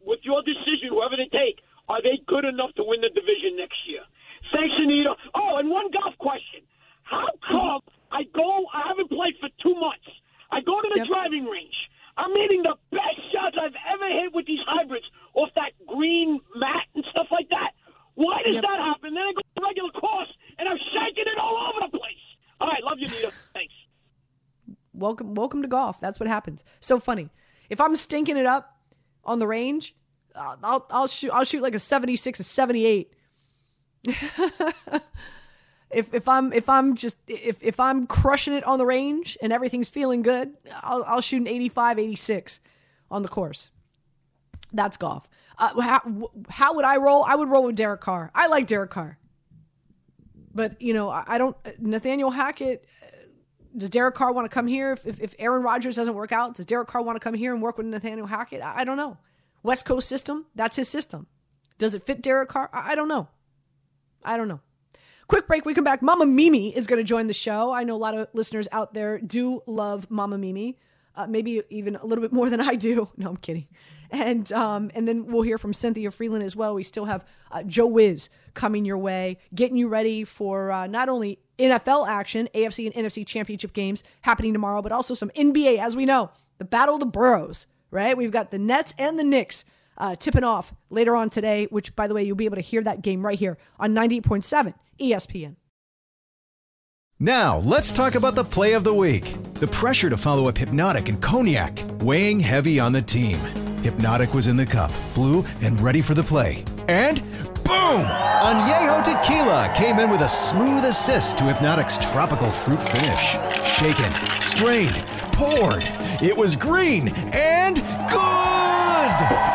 with 0.05 0.21
your 0.23 0.43
decision, 0.43 0.91
whoever 0.91 1.17
they 1.17 1.29
take, 1.33 1.61
are 1.89 2.03
they 2.03 2.16
good 2.37 2.45
enough 2.45 2.73
to 2.77 2.85
win 2.85 3.01
the 3.01 3.09
division 3.09 3.57
next 3.57 3.81
year? 3.89 4.05
Thanks, 4.53 4.77
Anita. 4.77 5.17
Oh, 5.33 5.57
and 5.57 5.73
one 5.73 5.89
golf 5.91 6.13
question: 6.21 6.61
How 7.03 7.33
come 7.49 7.81
I 8.13 8.29
go? 8.37 8.69
I 8.77 8.93
haven't 8.93 9.09
played 9.09 9.41
for 9.41 9.49
two 9.65 9.73
months. 9.73 10.05
I 10.53 10.61
go 10.61 10.77
to 10.81 10.89
the 10.95 11.09
driving 11.09 11.49
range. 11.49 11.75
I'm 12.17 12.33
hitting 12.37 12.63
the 12.63 12.77
best 12.93 13.21
shots 13.33 13.57
I've 13.61 13.77
ever 13.93 14.09
hit 14.09 14.35
with 14.35 14.47
these 14.47 14.61
hybrids 14.69 15.05
off 15.35 15.51
that 15.57 15.73
green 15.87 16.41
mat 16.55 16.85
and 16.95 17.05
stuff 17.11 17.27
like 17.33 17.49
that. 17.51 17.73
Why 18.15 18.41
does 18.45 18.57
that 18.57 18.79
happen? 18.81 19.13
Then 19.13 19.25
I 19.25 19.33
go 19.33 19.41
to 19.41 19.55
the 19.57 19.63
regular 19.63 19.91
course 19.91 20.33
and 20.59 20.69
I'm 20.69 20.79
shaking 20.79 21.25
it 21.27 21.39
all 21.39 21.57
over 21.69 21.91
the 21.91 21.99
place. 21.99 22.25
All 22.61 22.69
right, 22.69 22.83
love 22.83 22.97
you, 22.99 23.09
Anita. 23.09 23.33
Thanks. 23.53 23.75
Welcome, 24.95 25.35
welcome 25.35 25.61
to 25.61 25.69
golf. 25.69 26.01
That's 26.01 26.19
what 26.19 26.27
happens. 26.27 26.65
So 26.81 26.99
funny. 26.99 27.29
If 27.69 27.83
I'm 27.83 27.95
stinking 27.97 28.39
it 28.39 28.47
up 28.47 28.81
on 29.25 29.39
the 29.39 29.47
range, 29.47 29.95
I'll 30.37 30.87
I'll 30.91 31.07
shoot 31.07 31.31
I'll 31.31 31.45
shoot 31.45 31.63
like 31.63 31.75
a 31.75 31.79
76, 31.79 32.41
a 32.41 32.45
78. 32.45 33.13
if 35.91 36.13
if 36.15 36.29
I'm 36.29 36.53
if 36.53 36.69
I'm 36.69 36.95
just 36.95 37.17
if 37.27 37.63
if 37.63 37.81
I'm 37.81 38.07
crushing 38.07 38.55
it 38.55 38.65
on 38.65 38.79
the 38.79 38.87
range 38.87 39.39
and 39.41 39.53
everything's 39.53 39.89
feeling 39.89 40.23
good, 40.23 40.55
I'll 40.83 41.05
I'll 41.05 41.21
shoot 41.21 41.41
an 41.41 41.49
85, 41.49 41.99
86 41.99 42.61
on 43.11 43.23
the 43.23 43.29
course. 43.29 43.71
That's 44.73 44.97
golf. 44.97 45.29
Uh, 45.59 45.81
how, 45.81 46.31
how 46.51 46.75
would 46.75 46.85
I 46.85 46.97
roll? 46.97 47.25
I 47.25 47.35
would 47.35 47.49
roll 47.49 47.65
with 47.65 47.77
Derek 47.77 48.03
Carr. 48.03 48.31
I 48.35 48.49
like 48.49 48.67
Derek 48.67 48.91
Carr, 48.91 49.19
but 50.55 50.81
you 50.83 50.93
know 50.93 51.09
I, 51.09 51.25
I 51.27 51.39
don't. 51.39 51.57
Nathaniel 51.79 52.31
Hackett 52.31 52.87
does 53.77 53.91
Derek 53.91 54.15
Carr 54.15 54.33
want 54.33 54.47
to 54.47 54.55
come 54.55 54.67
here 54.67 54.93
if, 54.93 55.07
if, 55.07 55.21
if 55.21 55.35
Aaron 55.39 55.63
Rodgers 55.63 55.97
doesn't 55.97 56.15
work 56.15 56.33
out? 56.33 56.55
Does 56.55 56.67
Derek 56.67 56.89
Carr 56.89 57.03
want 57.03 57.17
to 57.17 57.21
come 57.21 57.35
here 57.35 57.53
and 57.53 57.63
work 57.63 57.77
with 57.77 57.87
Nathaniel 57.87 58.27
Hackett? 58.27 58.63
I, 58.63 58.81
I 58.81 58.85
don't 58.85 58.97
know. 58.97 59.19
West 59.67 59.85
Coast 59.85 60.09
system, 60.09 60.47
that's 60.55 60.77
his 60.77 60.89
system. 60.89 61.27
Does 61.77 61.95
it 61.95 62.07
fit 62.07 62.23
Derek 62.23 62.49
Carr? 62.49 62.71
I, 62.73 62.93
I 62.93 62.95
don't 62.95 63.09
know. 63.09 63.29
I 64.25 64.37
don't 64.37 64.49
know. 64.49 64.61
Quick 65.29 65.49
break. 65.49 65.65
We 65.65 65.75
come 65.75 65.85
back. 65.85 66.03
Mama 66.03 66.25
Mimi 66.25 66.75
is 66.75 66.87
going 66.87 67.01
to 67.01 67.05
join 67.05 67.27
the 67.27 67.33
show. 67.33 67.73
I 67.73 67.83
know 67.83 67.97
a 67.97 67.99
lot 67.99 68.17
of 68.17 68.29
listeners 68.33 68.69
out 68.71 68.95
there 68.95 69.19
do 69.19 69.63
love 69.67 70.09
Mama 70.09 70.39
Mimi, 70.39 70.77
uh, 71.17 71.27
maybe 71.27 71.63
even 71.69 71.97
a 71.97 72.07
little 72.07 72.23
bit 72.23 72.33
more 72.33 72.49
than 72.49 72.61
I 72.61 72.77
do. 72.77 73.11
No, 73.17 73.31
I'm 73.31 73.37
kidding. 73.37 73.67
And 74.13 74.53
um, 74.53 74.93
and 74.95 75.09
then 75.09 75.27
we'll 75.27 75.43
hear 75.43 75.59
from 75.59 75.73
Cynthia 75.73 76.11
Frelund 76.11 76.45
as 76.45 76.55
well. 76.55 76.75
We 76.75 76.85
still 76.85 77.07
have 77.07 77.25
uh, 77.51 77.65
Joe 77.65 77.89
Wiz 77.89 78.29
coming 78.55 78.85
your 78.85 78.99
way, 78.99 79.39
getting 79.53 79.77
you 79.77 79.89
ready 79.89 80.23
for 80.23 80.71
uh, 80.71 80.87
not 80.87 81.09
only 81.09 81.41
NFL 81.59 82.07
action, 82.07 82.49
AFC 82.55 82.87
and 82.87 82.95
NFC 82.95 83.27
championship 83.27 83.73
games 83.73 84.05
happening 84.21 84.53
tomorrow, 84.53 84.81
but 84.81 84.93
also 84.93 85.15
some 85.15 85.31
NBA. 85.31 85.79
As 85.79 85.97
we 85.97 86.05
know, 86.05 86.31
the 86.59 86.65
Battle 86.65 86.95
of 86.95 87.01
the 87.01 87.07
Boroughs. 87.07 87.67
Right? 87.97 88.15
We've 88.15 88.31
got 88.31 88.51
the 88.51 88.59
Nets 88.59 88.93
and 88.99 89.19
the 89.19 89.25
Knicks 89.25 89.65
uh, 89.97 90.17
tipping 90.17 90.45
off 90.45 90.75
later 90.91 91.17
on 91.17 91.31
today. 91.31 91.65
Which, 91.71 91.97
by 91.97 92.09
the 92.09 92.13
way, 92.15 92.25
you'll 92.25 92.37
be 92.37 92.45
able 92.45 92.57
to 92.57 92.63
hear 92.63 92.83
that 92.83 93.01
game 93.01 93.25
right 93.25 93.39
here 93.39 93.57
on 93.81 93.95
98.7 93.95 94.75
ESPN. 95.01 95.57
Now, 97.19 97.61
let's 97.61 97.93
talk 97.93 98.15
about 98.15 98.35
the 98.35 98.45
play 98.45 98.75
of 98.75 98.85
the 98.85 98.93
week. 98.93 99.35
The 99.55 99.67
pressure 99.69 100.11
to 100.11 100.19
follow 100.19 100.47
up 100.47 100.59
Hypnotic 100.59 101.09
and 101.09 101.23
Cognac, 101.23 101.81
weighing 102.01 102.39
heavy 102.39 102.79
on 102.79 102.93
the 102.93 103.01
team. 103.01 103.39
Hypnotic 103.83 104.35
was 104.35 104.47
in 104.47 104.59
the 104.59 104.67
cup, 104.67 104.93
blue, 105.15 105.43
and 105.63 105.81
ready 105.81 106.03
for 106.03 106.13
the 106.13 106.23
play. 106.23 106.63
And 106.89 107.23
boom! 107.65 108.05
Añejo 108.05 109.03
Tequila 109.03 109.73
came 109.75 109.99
in 109.99 110.11
with 110.11 110.21
a 110.21 110.29
smooth 110.29 110.85
assist 110.85 111.39
to 111.39 111.45
Hypnotic's 111.45 111.97
tropical 111.97 112.51
fruit 112.51 112.83
finish. 112.83 113.37
Shaken, 113.65 114.13
strained, 114.43 115.03
poured. 115.37 115.85
It 116.23 116.35
was 116.35 116.57
green 116.57 117.09
and 117.35 117.77
good! 117.77 119.13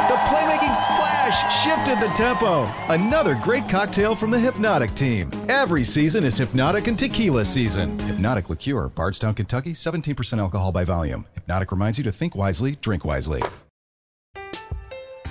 The 0.07 0.17
playmaking 0.29 0.75
splash 0.75 1.63
shifted 1.63 1.99
the 1.99 2.13
tempo. 2.13 2.71
Another 2.87 3.33
great 3.41 3.67
cocktail 3.67 4.15
from 4.15 4.29
the 4.29 4.39
Hypnotic 4.39 4.93
team. 4.93 5.31
Every 5.49 5.83
season 5.83 6.23
is 6.23 6.37
Hypnotic 6.37 6.85
and 6.85 6.97
Tequila 6.97 7.43
season. 7.43 7.97
Hypnotic 7.99 8.49
Liqueur, 8.49 8.89
Bardstown, 8.89 9.33
Kentucky, 9.33 9.73
17% 9.73 10.37
alcohol 10.37 10.71
by 10.71 10.83
volume. 10.83 11.25
Hypnotic 11.33 11.71
reminds 11.71 11.97
you 11.97 12.03
to 12.03 12.11
think 12.11 12.35
wisely, 12.35 12.75
drink 12.81 13.03
wisely. 13.03 13.41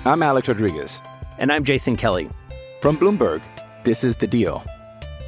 I'm 0.03 0.21
Alex 0.21 0.49
Rodriguez. 0.49 1.01
And 1.37 1.51
I'm 1.51 1.63
Jason 1.63 1.95
Kelly. 1.95 2.29
From 2.81 2.97
Bloomberg, 2.97 3.41
this 3.85 4.03
is 4.03 4.17
The 4.17 4.27
Deal. 4.27 4.63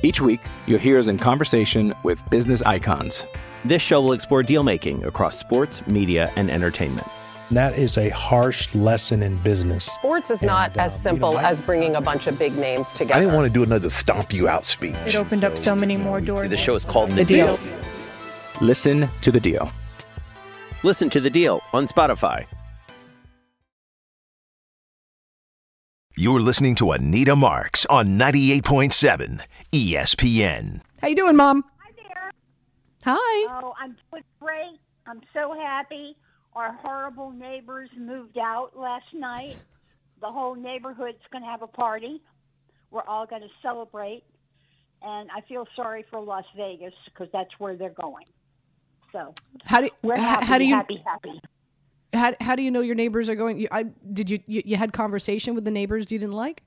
Each 0.01 0.19
week, 0.19 0.41
you'll 0.67 0.79
hear 0.79 0.99
us 0.99 1.07
in 1.07 1.17
conversation 1.17 1.93
with 2.03 2.29
business 2.29 2.61
icons. 2.63 3.25
This 3.65 3.81
show 3.81 4.01
will 4.01 4.13
explore 4.13 4.43
deal 4.43 4.63
making 4.63 5.03
across 5.05 5.37
sports, 5.37 5.85
media, 5.87 6.31
and 6.35 6.49
entertainment. 6.49 7.07
That 7.51 7.77
is 7.77 7.97
a 7.97 8.09
harsh 8.09 8.73
lesson 8.73 9.21
in 9.23 9.37
business. 9.37 9.85
Sports 9.85 10.29
is 10.31 10.41
not 10.41 10.71
And, 10.71 10.81
as 10.81 10.93
uh, 10.93 10.97
simple 10.97 11.29
you 11.29 11.35
know, 11.35 11.41
I- 11.41 11.49
as 11.51 11.61
bringing 11.61 11.95
a 11.95 12.01
bunch 12.01 12.27
of 12.27 12.37
big 12.39 12.57
names 12.57 12.89
together. 12.89 13.15
I 13.15 13.19
didn't 13.21 13.35
want 13.35 13.47
to 13.47 13.53
do 13.53 13.63
another 13.63 13.89
stomp 13.89 14.33
you 14.33 14.47
out 14.49 14.65
speech. 14.65 14.95
It 15.05 15.15
opened 15.15 15.43
up 15.43 15.57
so 15.57 15.75
many 15.75 15.95
more 15.97 16.19
doors. 16.19 16.49
The 16.49 16.57
show 16.57 16.75
is 16.75 16.83
called 16.83 17.11
The, 17.11 17.15
The 17.17 17.25
deal. 17.25 17.57
Deal. 17.57 17.73
Listen 18.61 19.07
to 19.21 19.31
The 19.31 19.39
Deal. 19.39 19.71
Listen 20.83 21.09
to 21.11 21.21
The 21.21 21.29
Deal 21.29 21.61
on 21.73 21.87
Spotify. 21.87 22.45
You're 26.15 26.41
listening 26.41 26.75
to 26.75 26.91
Anita 26.91 27.35
Marks 27.35 27.85
on 27.87 28.19
98.7 28.19 29.41
ESPN. 29.71 30.81
How 31.01 31.07
you 31.07 31.15
doing, 31.15 31.35
Mom? 31.35 31.63
Hi 33.03 33.59
Oh, 33.61 33.73
I'm 33.79 33.97
doing 34.11 34.23
great. 34.39 34.79
I'm 35.05 35.21
so 35.33 35.53
happy. 35.53 36.15
Our 36.55 36.73
horrible 36.81 37.31
neighbors 37.31 37.89
moved 37.97 38.37
out 38.37 38.71
last 38.77 39.13
night. 39.13 39.57
The 40.21 40.27
whole 40.27 40.55
neighborhood's 40.55 41.17
going 41.31 41.43
to 41.43 41.49
have 41.49 41.61
a 41.61 41.67
party. 41.67 42.21
We're 42.91 43.03
all 43.03 43.25
going 43.25 43.41
to 43.41 43.49
celebrate. 43.61 44.23
And 45.01 45.29
I 45.35 45.41
feel 45.41 45.67
sorry 45.75 46.05
for 46.09 46.21
Las 46.21 46.45
Vegas 46.55 46.93
because 47.05 47.27
that's 47.33 47.49
where 47.57 47.75
they're 47.75 47.89
going. 47.89 48.25
So 49.11 49.33
How 49.65 49.81
do 49.81 49.89
we're 50.01 50.15
happy, 50.17 50.45
how 50.45 50.57
do 50.57 50.65
you 50.65 50.75
happy, 50.75 51.03
happy. 51.05 51.41
how, 52.13 52.33
how 52.39 52.55
do 52.55 52.63
you 52.63 52.71
know 52.71 52.79
your 52.81 52.95
neighbors 52.95 53.27
are 53.27 53.35
going? 53.35 53.59
You, 53.59 53.67
I 53.71 53.83
did 54.13 54.29
you, 54.29 54.39
you 54.47 54.61
you 54.65 54.75
had 54.77 54.93
conversation 54.93 55.55
with 55.55 55.65
the 55.65 55.71
neighbors 55.71 56.09
you 56.09 56.17
didn't 56.17 56.35
like? 56.35 56.63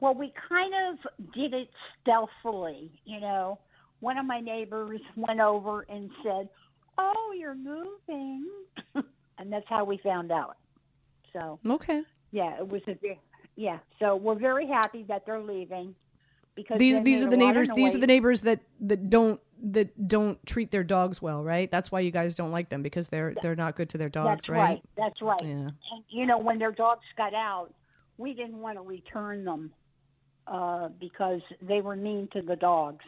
Well, 0.00 0.14
we 0.14 0.32
kind 0.48 0.72
of 0.74 1.32
did 1.32 1.54
it 1.54 1.68
stealthily, 2.02 2.90
you 3.04 3.20
know. 3.20 3.58
One 4.00 4.18
of 4.18 4.26
my 4.26 4.40
neighbors 4.40 5.00
went 5.16 5.40
over 5.40 5.86
and 5.88 6.10
said, 6.22 6.48
"Oh, 6.98 7.34
you're 7.36 7.54
moving," 7.54 8.46
and 9.38 9.52
that's 9.52 9.66
how 9.68 9.84
we 9.84 9.98
found 9.98 10.32
out. 10.32 10.56
So 11.32 11.60
Okay. 11.66 12.02
yeah, 12.32 12.58
it 12.58 12.68
was 12.68 12.82
a 12.88 12.96
yeah. 13.56 13.78
So 13.98 14.16
we're 14.16 14.38
very 14.38 14.66
happy 14.66 15.04
that 15.04 15.24
they're 15.26 15.40
leaving 15.40 15.94
because 16.54 16.78
These 16.78 17.02
these 17.02 17.22
are 17.22 17.28
the 17.28 17.36
neighbors. 17.36 17.68
These 17.74 17.94
are 17.94 17.98
the 17.98 18.06
neighbors 18.06 18.42
that 18.42 18.60
that 18.80 19.10
don't 19.10 19.40
that 19.62 20.08
don't 20.08 20.44
treat 20.46 20.70
their 20.70 20.84
dogs 20.84 21.20
well, 21.20 21.42
right? 21.42 21.70
That's 21.70 21.92
why 21.92 22.00
you 22.00 22.10
guys 22.10 22.34
don't 22.34 22.50
like 22.50 22.68
them 22.68 22.82
because 22.82 23.08
they're 23.08 23.34
they're 23.42 23.56
not 23.56 23.76
good 23.76 23.90
to 23.90 23.98
their 23.98 24.08
dogs, 24.08 24.48
right? 24.48 24.82
That's 24.96 25.22
right. 25.22 25.22
That's 25.22 25.22
right. 25.22 25.50
Yeah. 25.50 25.70
And 25.92 26.04
you 26.08 26.26
know, 26.26 26.38
when 26.38 26.58
their 26.58 26.72
dogs 26.72 27.04
got 27.16 27.34
out, 27.34 27.72
we 28.18 28.34
didn't 28.34 28.58
want 28.58 28.76
to 28.76 28.82
return 28.82 29.44
them 29.44 29.72
uh, 30.46 30.88
because 31.00 31.40
they 31.62 31.80
were 31.80 31.96
mean 31.96 32.28
to 32.32 32.42
the 32.42 32.56
dogs. 32.56 33.04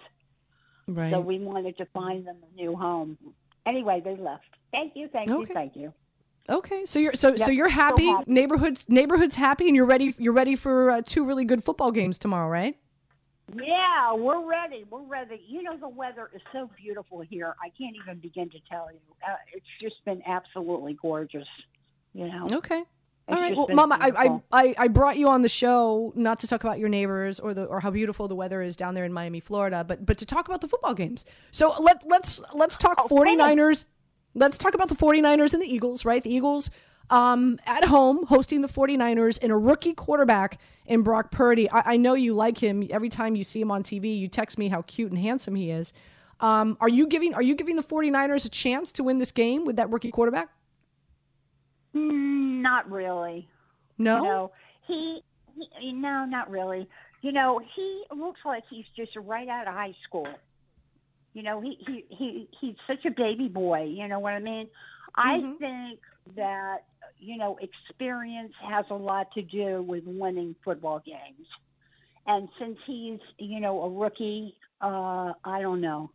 Right. 0.94 1.12
So 1.12 1.20
we 1.20 1.38
wanted 1.38 1.76
to 1.78 1.86
find 1.86 2.26
them 2.26 2.36
a 2.52 2.56
new 2.56 2.76
home. 2.76 3.18
Anyway, 3.66 4.00
they 4.04 4.16
left. 4.16 4.44
Thank 4.72 4.96
you, 4.96 5.08
thank 5.08 5.28
you, 5.28 5.42
Okay. 5.42 5.54
thank 5.54 5.76
you. 5.76 5.92
Okay, 6.48 6.84
so 6.86 6.98
you're 6.98 7.14
so 7.14 7.36
so 7.36 7.50
you're 7.50 7.68
so 7.68 7.74
happy. 7.74 8.06
happy. 8.06 8.32
Neighborhoods 8.32 8.88
neighborhoods 8.88 9.36
happy, 9.36 9.68
and 9.68 9.76
you're 9.76 9.86
ready. 9.86 10.14
You're 10.18 10.32
ready 10.32 10.56
for 10.56 10.90
uh, 10.90 11.02
two 11.04 11.24
really 11.24 11.44
good 11.44 11.62
football 11.62 11.92
games 11.92 12.18
tomorrow, 12.18 12.48
right? 12.48 12.76
Yeah, 13.54 14.14
we're 14.14 14.44
ready. 14.44 14.84
We're 14.90 15.02
ready. 15.02 15.40
You 15.46 15.62
know, 15.62 15.76
the 15.76 15.88
weather 15.88 16.30
is 16.34 16.40
so 16.52 16.70
beautiful 16.76 17.20
here. 17.20 17.54
I 17.62 17.68
can't 17.78 17.94
even 18.02 18.18
begin 18.18 18.50
to 18.50 18.58
tell 18.68 18.88
you. 18.90 18.98
Uh, 19.26 19.36
it's 19.52 19.66
just 19.80 20.04
been 20.04 20.22
absolutely 20.26 20.94
gorgeous. 20.94 21.48
You 22.12 22.26
know. 22.26 22.48
Okay. 22.52 22.82
All 23.32 23.40
right. 23.40 23.56
Well, 23.56 23.68
Mama, 23.70 23.98
I, 24.00 24.10
I. 24.10 24.40
I 24.52 24.74
I 24.78 24.88
brought 24.88 25.16
you 25.16 25.28
on 25.28 25.42
the 25.42 25.48
show 25.48 26.12
not 26.14 26.38
to 26.40 26.46
talk 26.46 26.64
about 26.64 26.78
your 26.78 26.88
neighbors 26.88 27.40
or 27.40 27.54
the 27.54 27.64
or 27.64 27.80
how 27.80 27.90
beautiful 27.90 28.28
the 28.28 28.34
weather 28.34 28.62
is 28.62 28.76
down 28.76 28.94
there 28.94 29.04
in 29.04 29.12
Miami, 29.12 29.40
Florida, 29.40 29.84
but 29.84 30.04
but 30.04 30.18
to 30.18 30.26
talk 30.26 30.48
about 30.48 30.60
the 30.60 30.68
football 30.68 30.94
games. 30.94 31.24
So 31.50 31.74
let 31.80 32.02
let's 32.06 32.40
let's 32.54 32.76
talk 32.76 32.98
49ers. 33.08 33.86
Let's 34.34 34.58
talk 34.58 34.74
about 34.74 34.88
the 34.88 34.94
49ers 34.94 35.52
and 35.52 35.62
the 35.62 35.72
Eagles, 35.72 36.04
right? 36.04 36.22
The 36.22 36.32
Eagles 36.34 36.70
um, 37.10 37.58
at 37.66 37.84
home 37.84 38.24
hosting 38.26 38.62
the 38.62 38.68
49ers 38.68 39.38
and 39.42 39.52
a 39.52 39.56
rookie 39.56 39.92
quarterback 39.92 40.58
in 40.86 41.02
Brock 41.02 41.30
Purdy. 41.30 41.70
I, 41.70 41.92
I 41.92 41.96
know 41.96 42.14
you 42.14 42.34
like 42.34 42.56
him. 42.56 42.86
Every 42.90 43.10
time 43.10 43.36
you 43.36 43.44
see 43.44 43.60
him 43.60 43.70
on 43.70 43.82
TV, 43.82 44.18
you 44.18 44.28
text 44.28 44.56
me 44.56 44.68
how 44.68 44.82
cute 44.82 45.10
and 45.10 45.18
handsome 45.18 45.54
he 45.54 45.70
is. 45.70 45.92
Um, 46.40 46.76
are 46.80 46.88
you 46.88 47.06
giving 47.06 47.34
are 47.34 47.42
you 47.42 47.54
giving 47.54 47.76
the 47.76 47.82
49ers 47.82 48.46
a 48.46 48.48
chance 48.48 48.92
to 48.94 49.04
win 49.04 49.18
this 49.18 49.30
game 49.30 49.64
with 49.64 49.76
that 49.76 49.90
rookie 49.90 50.10
quarterback? 50.10 50.48
Mm, 51.94 52.62
not 52.62 52.90
really. 52.90 53.48
No? 53.98 54.16
You 54.16 54.22
know, 54.22 54.52
he, 54.86 55.20
he 55.80 55.92
no, 55.92 56.24
not 56.24 56.50
really. 56.50 56.88
You 57.20 57.32
know, 57.32 57.60
he 57.76 58.04
looks 58.14 58.40
like 58.44 58.64
he's 58.68 58.84
just 58.96 59.12
right 59.16 59.48
out 59.48 59.68
of 59.68 59.74
high 59.74 59.94
school. 60.06 60.28
You 61.34 61.42
know, 61.42 61.60
he 61.60 61.78
he 61.86 62.04
he 62.10 62.48
he's 62.60 62.74
such 62.86 63.04
a 63.06 63.10
baby 63.10 63.48
boy. 63.48 63.84
You 63.84 64.08
know 64.08 64.18
what 64.18 64.32
I 64.32 64.40
mean? 64.40 64.68
I 65.16 65.38
think 65.58 66.00
that 66.36 66.78
you 67.18 67.38
know 67.38 67.58
experience 67.60 68.52
has 68.68 68.84
a 68.90 68.94
lot 68.94 69.28
to 69.34 69.42
do 69.42 69.82
with 69.82 70.04
winning 70.06 70.54
football 70.64 71.00
games. 71.04 71.46
And 72.26 72.48
since 72.58 72.76
he's 72.86 73.20
you 73.38 73.60
know 73.60 73.82
a 73.82 73.90
rookie, 73.90 74.54
uh, 74.80 75.32
I 75.44 75.60
don't 75.60 75.80
know. 75.80 76.10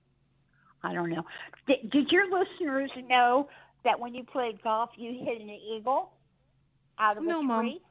I 0.84 0.94
don't 0.94 1.10
know. 1.10 1.24
Did, 1.68 1.90
did 1.90 2.12
your 2.12 2.26
listeners 2.26 2.92
know 3.10 3.50
that 3.88 4.00
when 4.00 4.14
you 4.14 4.24
played 4.24 4.62
golf, 4.62 4.90
you 4.98 5.14
hit 5.14 5.42
an 5.42 5.50
eagle 5.50 6.12
out 7.00 7.18
of 7.18 7.24
No, 7.24 7.40
a 7.40 7.44
Mom. 7.44 7.62
tree? 7.62 7.82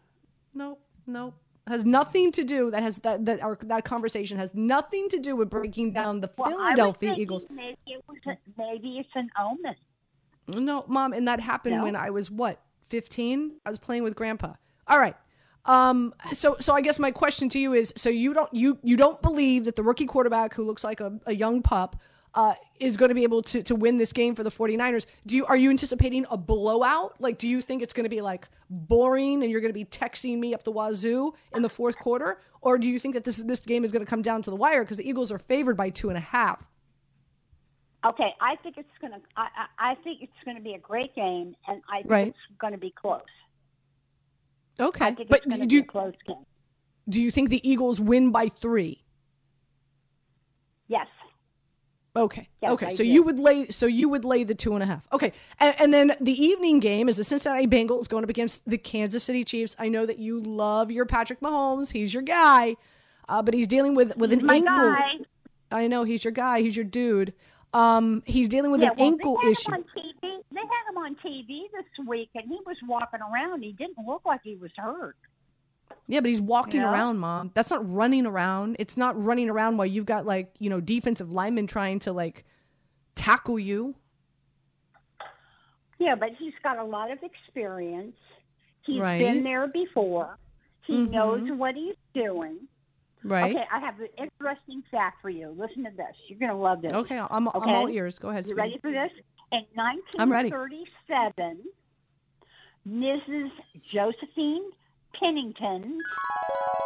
Nope, 0.54 0.80
nope. 1.06 1.34
Has 1.66 1.84
nothing 1.84 2.30
to 2.32 2.44
do. 2.44 2.70
That 2.70 2.82
has 2.82 2.98
that 2.98 3.24
that 3.26 3.42
our, 3.42 3.58
that 3.62 3.84
conversation 3.84 4.36
has 4.38 4.54
nothing 4.54 5.08
to 5.08 5.18
do 5.18 5.34
with 5.34 5.50
breaking 5.50 5.92
down 5.92 6.20
the 6.20 6.30
Well, 6.36 6.50
Philadelphia 6.50 7.14
Eagles. 7.16 7.46
Maybe 7.50 7.76
it 7.86 8.04
was 8.06 8.18
a, 8.26 8.36
maybe 8.56 8.98
it's 8.98 9.08
an 9.16 9.28
omen. 9.40 9.74
No, 10.48 10.84
mom, 10.86 11.12
and 11.12 11.26
that 11.26 11.40
happened 11.40 11.78
No? 11.78 11.82
when 11.84 11.96
I 11.96 12.10
was 12.10 12.30
what, 12.30 12.60
15? 12.90 13.56
I 13.64 13.68
was 13.68 13.78
playing 13.78 14.04
with 14.04 14.14
grandpa. 14.14 14.52
All 14.86 14.98
right. 14.98 15.16
Um 15.64 16.14
so 16.30 16.56
so 16.60 16.74
I 16.74 16.80
guess 16.82 17.00
my 17.00 17.10
question 17.10 17.48
to 17.48 17.58
you 17.58 17.72
is 17.72 17.92
so 17.96 18.10
you 18.10 18.32
don't 18.34 18.52
you 18.54 18.78
you 18.84 18.96
don't 18.96 19.20
believe 19.22 19.64
that 19.64 19.74
the 19.74 19.82
rookie 19.82 20.06
quarterback 20.06 20.54
who 20.54 20.62
looks 20.62 20.84
like 20.84 21.00
a, 21.00 21.18
a 21.26 21.34
young 21.34 21.62
pup 21.62 21.96
uh, 22.36 22.54
is 22.78 22.96
going 22.98 23.08
to 23.08 23.14
be 23.14 23.22
able 23.22 23.42
to, 23.42 23.62
to 23.62 23.74
win 23.74 23.96
this 23.96 24.12
game 24.12 24.34
for 24.34 24.44
the 24.44 24.50
49ers. 24.50 25.06
Do 25.26 25.36
you 25.36 25.46
are 25.46 25.56
you 25.56 25.70
anticipating 25.70 26.26
a 26.30 26.36
blowout? 26.36 27.14
Like 27.18 27.38
do 27.38 27.48
you 27.48 27.62
think 27.62 27.82
it's 27.82 27.94
going 27.94 28.04
to 28.04 28.10
be 28.10 28.20
like 28.20 28.46
boring 28.70 29.42
and 29.42 29.50
you're 29.50 29.60
going 29.62 29.72
to 29.72 29.78
be 29.78 29.86
texting 29.86 30.38
me 30.38 30.54
up 30.54 30.62
the 30.62 30.70
wazoo 30.70 31.32
in 31.54 31.62
the 31.62 31.68
fourth 31.70 31.96
quarter? 31.96 32.40
Or 32.60 32.78
do 32.78 32.86
you 32.88 32.98
think 32.98 33.14
that 33.14 33.24
this 33.24 33.38
this 33.38 33.60
game 33.60 33.84
is 33.84 33.90
going 33.90 34.04
to 34.04 34.10
come 34.10 34.22
down 34.22 34.42
to 34.42 34.50
the 34.50 34.56
wire 34.56 34.84
because 34.84 34.98
the 34.98 35.08
Eagles 35.08 35.32
are 35.32 35.38
favored 35.38 35.76
by 35.76 35.90
two 35.90 36.08
and 36.10 36.16
a 36.18 36.20
half? 36.20 36.62
Okay, 38.04 38.34
I 38.40 38.54
think 38.62 38.76
it's 38.78 38.88
gonna. 39.00 39.18
I, 39.36 39.48
I 39.78 39.92
I 39.92 39.94
think 40.04 40.22
it's 40.22 40.32
gonna 40.44 40.60
be 40.60 40.74
a 40.74 40.78
great 40.78 41.14
game, 41.16 41.56
and 41.66 41.82
I 41.90 42.02
think 42.02 42.10
Right. 42.10 42.28
it's 42.28 42.38
gonna 42.60 42.78
be 42.78 42.90
close. 42.90 43.22
Okay, 44.78 45.06
I 45.06 45.14
think 45.14 45.28
but 45.28 45.42
do 45.48 45.66
be 45.66 45.74
you, 45.76 45.80
a 45.80 45.84
close 45.84 46.14
game. 46.26 46.44
do 47.08 47.20
you 47.20 47.30
think 47.30 47.48
the 47.48 47.68
Eagles 47.68 47.98
win 47.98 48.30
by 48.30 48.48
three? 48.48 49.02
Yes. 50.86 51.06
Okay. 52.16 52.48
Yes, 52.62 52.72
okay. 52.72 52.86
I 52.86 52.90
so 52.90 53.04
do. 53.04 53.04
you 53.04 53.22
would 53.22 53.38
lay 53.38 53.68
so 53.68 53.86
you 53.86 54.08
would 54.08 54.24
lay 54.24 54.42
the 54.44 54.54
two 54.54 54.74
and 54.74 54.82
a 54.82 54.86
half. 54.86 55.06
Okay. 55.12 55.32
And, 55.60 55.74
and 55.80 55.94
then 55.94 56.12
the 56.20 56.32
evening 56.32 56.80
game 56.80 57.08
is 57.08 57.18
the 57.18 57.24
Cincinnati 57.24 57.66
Bengals 57.66 58.08
going 58.08 58.24
up 58.24 58.30
against 58.30 58.64
the 58.68 58.78
Kansas 58.78 59.22
City 59.24 59.44
Chiefs. 59.44 59.76
I 59.78 59.88
know 59.88 60.06
that 60.06 60.18
you 60.18 60.40
love 60.40 60.90
your 60.90 61.04
Patrick 61.04 61.40
Mahomes. 61.40 61.92
He's 61.92 62.14
your 62.14 62.22
guy, 62.22 62.76
uh, 63.28 63.42
but 63.42 63.54
he's 63.54 63.66
dealing 63.66 63.94
with 63.94 64.16
with 64.16 64.30
He's 64.30 64.40
an 64.40 64.46
my 64.46 64.56
ankle. 64.56 64.74
guy. 64.74 65.12
I 65.70 65.86
know 65.88 66.04
he's 66.04 66.24
your 66.24 66.32
guy. 66.32 66.60
He's 66.62 66.76
your 66.76 66.84
dude. 66.84 67.34
Um, 67.74 68.22
he's 68.24 68.48
dealing 68.48 68.70
with 68.70 68.80
yeah, 68.80 68.92
an 68.92 68.96
well, 68.96 69.06
ankle 69.06 69.36
they 69.42 69.48
had 69.48 69.52
issue. 69.52 69.72
Him 69.72 69.74
on 69.74 69.84
TV. 70.02 70.42
They 70.52 70.60
had 70.60 70.90
him 70.90 70.98
on 70.98 71.16
TV 71.16 71.62
this 71.72 72.06
week, 72.06 72.30
and 72.34 72.44
he 72.48 72.58
was 72.64 72.76
walking 72.88 73.20
around. 73.20 73.62
He 73.62 73.72
didn't 73.72 73.98
look 74.06 74.22
like 74.24 74.40
he 74.42 74.54
was 74.56 74.70
hurt. 74.76 75.16
Yeah, 76.08 76.20
but 76.20 76.30
he's 76.30 76.40
walking 76.40 76.80
Yeah. 76.80 76.92
around, 76.92 77.18
mom. 77.18 77.50
That's 77.54 77.70
not 77.70 77.88
running 77.92 78.26
around. 78.26 78.76
It's 78.78 78.96
not 78.96 79.20
running 79.22 79.50
around 79.50 79.76
while 79.76 79.86
you've 79.86 80.06
got 80.06 80.24
like 80.26 80.52
you 80.58 80.70
know 80.70 80.80
defensive 80.80 81.32
linemen 81.32 81.66
trying 81.66 81.98
to 82.00 82.12
like 82.12 82.44
tackle 83.14 83.58
you. 83.58 83.94
Yeah, 85.98 86.14
but 86.14 86.30
he's 86.38 86.52
got 86.62 86.78
a 86.78 86.84
lot 86.84 87.10
of 87.10 87.18
experience. 87.22 88.16
He's 88.82 89.00
Right. 89.00 89.18
been 89.18 89.42
there 89.42 89.66
before. 89.66 90.38
He 90.82 90.92
Mhm. 90.94 91.10
knows 91.10 91.50
what 91.52 91.74
he's 91.74 91.96
doing. 92.14 92.68
Right. 93.24 93.56
Okay, 93.56 93.66
I 93.72 93.80
have 93.80 93.98
an 93.98 94.08
interesting 94.18 94.82
fact 94.90 95.20
for 95.20 95.30
you. 95.30 95.48
Listen 95.48 95.82
to 95.84 95.90
this. 95.90 96.14
You're 96.28 96.38
going 96.38 96.52
to 96.52 96.56
love 96.56 96.82
this. 96.82 96.92
Okay, 96.92 97.18
I'm, 97.18 97.48
I'm 97.48 97.50
all 97.54 97.88
ears. 97.88 98.20
Go 98.20 98.28
ahead. 98.28 98.46
You 98.46 98.54
ready 98.54 98.78
for 98.78 98.92
this? 98.92 99.10
In 99.50 99.64
I'm 100.18 100.30
ready. 100.30 100.50
1937, 100.50 101.64
Mrs. 102.88 103.50
Josephine 103.82 104.70
Pennington, 105.20 105.98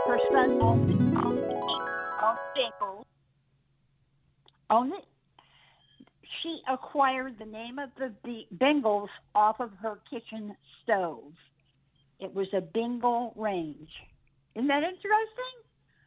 her 0.06 0.18
son 0.30 0.60
owned, 0.62 1.16
owned, 1.16 1.38
owned 2.22 2.38
Bengals, 2.56 3.04
owned 4.70 4.92
it. 4.92 5.04
She 6.42 6.60
acquired 6.68 7.38
the 7.38 7.44
name 7.44 7.78
of 7.78 7.90
the 7.98 8.44
Bengals 8.56 9.08
off 9.34 9.60
of 9.60 9.70
her 9.82 9.98
kitchen 10.08 10.56
stove. 10.82 11.32
It 12.18 12.34
was 12.34 12.48
a 12.52 12.60
Bengal 12.60 13.32
range. 13.36 13.90
Isn't 14.54 14.68
that 14.68 14.82
interesting? 14.82 15.56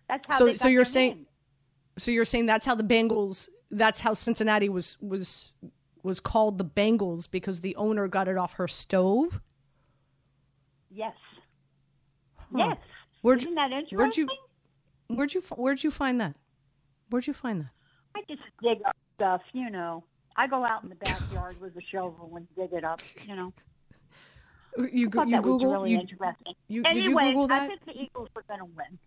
That's 0.08 0.28
how 0.28 0.38
so 0.38 0.54
so 0.54 0.68
you're 0.68 0.84
saying 0.84 1.16
name. 1.16 1.26
so 1.98 2.12
you're 2.12 2.26
saying 2.26 2.46
that's 2.46 2.66
how 2.66 2.76
the 2.76 2.84
Bengals 2.84 3.50
that's 3.72 4.00
how 4.00 4.14
Cincinnati 4.14 4.70
was 4.70 4.98
was 5.02 5.54
was 6.04 6.20
called 6.20 6.58
the 6.58 6.66
Bengals 6.66 7.30
because 7.30 7.62
the 7.62 7.76
owner 7.76 8.08
got 8.08 8.28
it 8.28 8.38
off 8.38 8.54
her 8.54 8.68
stove. 8.68 9.40
Yes. 10.90 11.16
Huh. 12.56 12.66
Yes. 12.70 12.78
Where'd 13.22 13.40
Isn't 13.40 13.56
that 13.56 13.72
interesting? 13.72 13.98
where'd 13.98 14.18
you 14.18 14.28
where'd 15.08 15.34
you 15.34 15.42
where'd 15.56 15.84
you 15.84 15.92
find 15.92 16.20
that? 16.22 16.36
Where'd 17.10 17.28
you 17.28 17.34
find 17.34 17.62
that? 17.62 17.70
I 18.16 18.22
just 18.30 18.42
dig 18.62 18.80
up 18.86 18.96
stuff, 19.16 19.42
you 19.54 19.70
know. 19.70 20.04
I 20.36 20.48
go 20.48 20.66
out 20.66 20.84
in 20.84 20.90
the 20.90 20.96
backyard 20.96 21.60
with 21.62 21.76
a 21.78 21.82
shovel 21.82 22.32
and 22.36 22.48
dig 22.56 22.74
it 22.74 22.84
up, 22.84 23.02
you 23.28 23.36
know. 23.36 23.54
You 24.92 25.08
go, 25.08 25.22
you 25.24 25.32
that 25.34 25.44
was 25.44 25.52
Google 25.60 25.72
really 25.74 25.92
you, 25.92 26.00
interesting. 26.00 26.56
you- 26.68 26.82
anyway, 26.84 26.94
did 27.04 27.10
you 27.12 27.16
Google 27.34 27.48
that? 27.50 27.62
I 27.62 27.68
think 27.68 27.86
the 27.86 27.92
Eagles 28.02 28.30
are 28.36 28.42
going 28.48 28.60
to 28.60 28.66
win. 28.66 28.98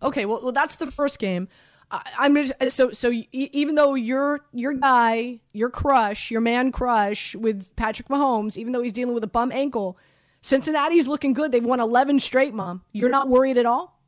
Okay, 0.00 0.26
well, 0.26 0.40
well, 0.44 0.52
that's 0.52 0.76
the 0.76 0.90
first 0.92 1.18
game. 1.18 1.48
I, 1.90 2.02
I'm 2.18 2.36
just, 2.36 2.52
uh, 2.60 2.70
so 2.70 2.90
so. 2.90 3.10
e- 3.10 3.26
Even 3.32 3.74
though 3.74 3.94
your 3.94 4.42
your 4.52 4.72
guy, 4.74 5.40
your 5.52 5.70
crush, 5.70 6.30
your 6.30 6.40
man 6.40 6.70
crush 6.70 7.34
with 7.34 7.74
Patrick 7.74 8.06
Mahomes, 8.08 8.56
even 8.56 8.72
though 8.72 8.80
he's 8.82 8.92
dealing 8.92 9.12
with 9.14 9.24
a 9.24 9.28
bum 9.28 9.50
ankle, 9.50 9.98
Cincinnati's 10.44 11.08
looking 11.08 11.32
good. 11.32 11.50
They've 11.52 11.64
won 11.64 11.80
11 11.80 12.20
straight, 12.20 12.52
Mom. 12.52 12.82
You're 12.92 13.08
not 13.08 13.28
worried 13.28 13.56
at 13.56 13.64
all. 13.64 13.98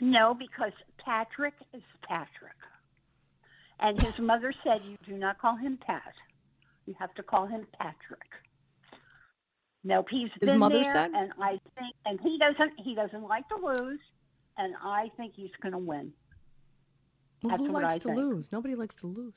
No, 0.00 0.32
because 0.32 0.70
Patrick 1.04 1.54
is 1.74 1.82
Patrick. 2.06 2.54
And 3.80 4.00
his 4.00 4.16
mother 4.20 4.54
said 4.62 4.82
you 4.84 4.96
do 5.04 5.18
not 5.18 5.38
call 5.40 5.56
him 5.56 5.76
Pat. 5.84 6.14
You 6.86 6.94
have 7.00 7.12
to 7.14 7.22
call 7.24 7.48
him 7.48 7.66
Patrick. 7.80 8.20
Nope, 9.82 10.06
he's 10.08 10.28
His 10.40 10.50
been 10.50 10.60
mother 10.60 10.80
there, 10.80 10.92
said? 10.92 11.10
and 11.16 11.32
I 11.42 11.58
think, 11.76 11.96
and 12.06 12.20
he 12.20 12.38
doesn't, 12.38 12.72
he 12.78 12.94
doesn't 12.94 13.24
like 13.24 13.48
to 13.48 13.56
lose, 13.56 13.98
and 14.56 14.76
I 14.84 15.10
think 15.16 15.32
he's 15.34 15.50
going 15.60 15.72
to 15.72 15.78
win. 15.78 16.12
Well, 17.42 17.56
That's 17.56 17.66
who 17.66 17.72
likes 17.72 17.98
to 17.98 18.00
think. 18.10 18.18
lose? 18.18 18.52
Nobody 18.52 18.76
likes 18.76 18.94
to 18.96 19.08
lose. 19.08 19.34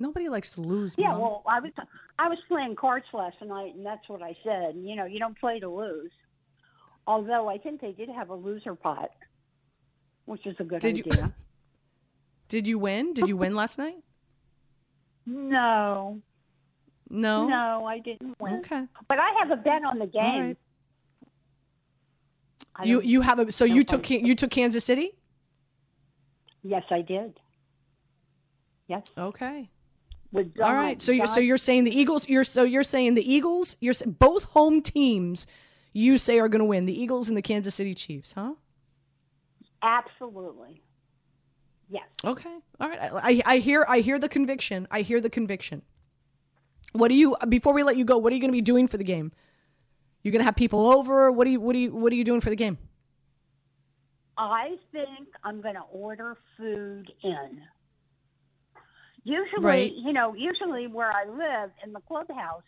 Nobody 0.00 0.28
likes 0.30 0.50
to 0.52 0.62
lose, 0.62 0.94
Yeah, 0.98 1.08
Mom. 1.08 1.20
well, 1.20 1.42
I 1.46 1.60
was 1.60 1.72
I 2.18 2.28
was 2.28 2.38
playing 2.48 2.74
cards 2.74 3.04
last 3.12 3.36
night, 3.44 3.74
and 3.76 3.84
that's 3.86 4.08
what 4.08 4.22
I 4.22 4.34
said. 4.42 4.74
You 4.76 4.96
know, 4.96 5.04
you 5.04 5.18
don't 5.18 5.38
play 5.38 5.60
to 5.60 5.68
lose. 5.68 6.10
Although 7.06 7.48
I 7.48 7.58
think 7.58 7.80
they 7.80 7.92
did 7.92 8.08
have 8.08 8.30
a 8.30 8.34
loser 8.34 8.74
pot, 8.74 9.10
which 10.24 10.46
is 10.46 10.56
a 10.58 10.64
good 10.64 10.80
Did 10.80 10.98
you- 10.98 11.04
idea. 11.12 11.34
Did 12.48 12.66
you 12.66 12.78
win? 12.80 13.12
Did 13.14 13.28
you 13.28 13.36
win 13.36 13.54
last 13.54 13.78
night? 13.78 14.02
no, 15.26 16.20
No. 17.08 17.46
no, 17.46 17.84
I 17.84 17.98
didn't 18.00 18.34
win. 18.40 18.54
Okay. 18.64 18.84
But 19.06 19.18
I 19.20 19.30
have 19.38 19.50
a 19.52 19.56
bet 19.56 19.84
on 19.84 19.98
the 19.98 20.06
game. 20.06 20.40
right. 20.40 20.56
You 22.82 23.02
you 23.02 23.20
have 23.20 23.38
a 23.38 23.52
so 23.52 23.64
you 23.66 23.84
took 23.84 24.08
you 24.08 24.34
took 24.34 24.50
Kansas 24.50 24.84
City. 24.84 25.12
Yes, 26.62 26.84
I 26.90 27.02
did. 27.02 27.38
Yes. 28.88 29.02
Okay. 29.18 29.68
With 30.32 30.52
All 30.62 30.72
right. 30.72 31.00
So 31.02 31.12
you, 31.12 31.26
so 31.26 31.40
you're 31.40 31.56
saying 31.56 31.84
the 31.84 31.96
Eagles. 31.96 32.28
You're 32.28 32.44
so 32.44 32.62
you're 32.62 32.82
saying 32.82 33.14
the 33.14 33.32
Eagles. 33.32 33.76
You're 33.80 33.94
both 34.06 34.44
home 34.44 34.80
teams. 34.80 35.46
You 35.92 36.18
say 36.18 36.38
are 36.38 36.48
going 36.48 36.60
to 36.60 36.66
win 36.66 36.86
the 36.86 36.98
Eagles 36.98 37.28
and 37.28 37.36
the 37.36 37.42
Kansas 37.42 37.74
City 37.74 37.94
Chiefs, 37.94 38.32
huh? 38.32 38.54
absolutely. 39.82 40.82
Yes. 41.88 42.04
Okay. 42.24 42.54
All 42.78 42.88
right. 42.88 43.00
I, 43.00 43.08
I 43.12 43.42
I 43.46 43.58
hear 43.58 43.84
I 43.88 44.00
hear 44.00 44.18
the 44.18 44.28
conviction. 44.28 44.86
I 44.90 45.00
hear 45.00 45.20
the 45.20 45.30
conviction. 45.30 45.82
What 46.92 47.08
do 47.08 47.14
you 47.14 47.36
before 47.48 47.72
we 47.72 47.82
let 47.82 47.96
you 47.96 48.04
go? 48.04 48.18
What 48.18 48.32
are 48.32 48.36
you 48.36 48.40
going 48.40 48.52
to 48.52 48.56
be 48.56 48.62
doing 48.62 48.86
for 48.86 48.96
the 48.96 49.04
game? 49.04 49.32
You're 50.22 50.32
going 50.32 50.40
to 50.40 50.44
have 50.44 50.56
people 50.56 50.90
over. 50.90 51.32
What 51.32 51.44
do 51.44 51.50
you 51.50 51.60
what 51.60 51.72
do 51.72 51.78
you 51.80 51.92
what 51.94 52.12
are 52.12 52.16
you 52.16 52.24
doing 52.24 52.40
for 52.40 52.50
the 52.50 52.56
game? 52.56 52.78
I 54.36 54.76
think 54.92 55.28
I'm 55.44 55.60
going 55.60 55.74
to 55.74 55.84
order 55.90 56.36
food 56.56 57.12
in. 57.22 57.62
Usually, 59.30 59.64
Right. 59.64 59.92
you 59.94 60.12
know, 60.12 60.34
usually 60.34 60.86
where 60.88 61.12
I 61.12 61.24
live 61.24 61.70
in 61.84 61.92
the 61.92 62.00
clubhouse, 62.00 62.64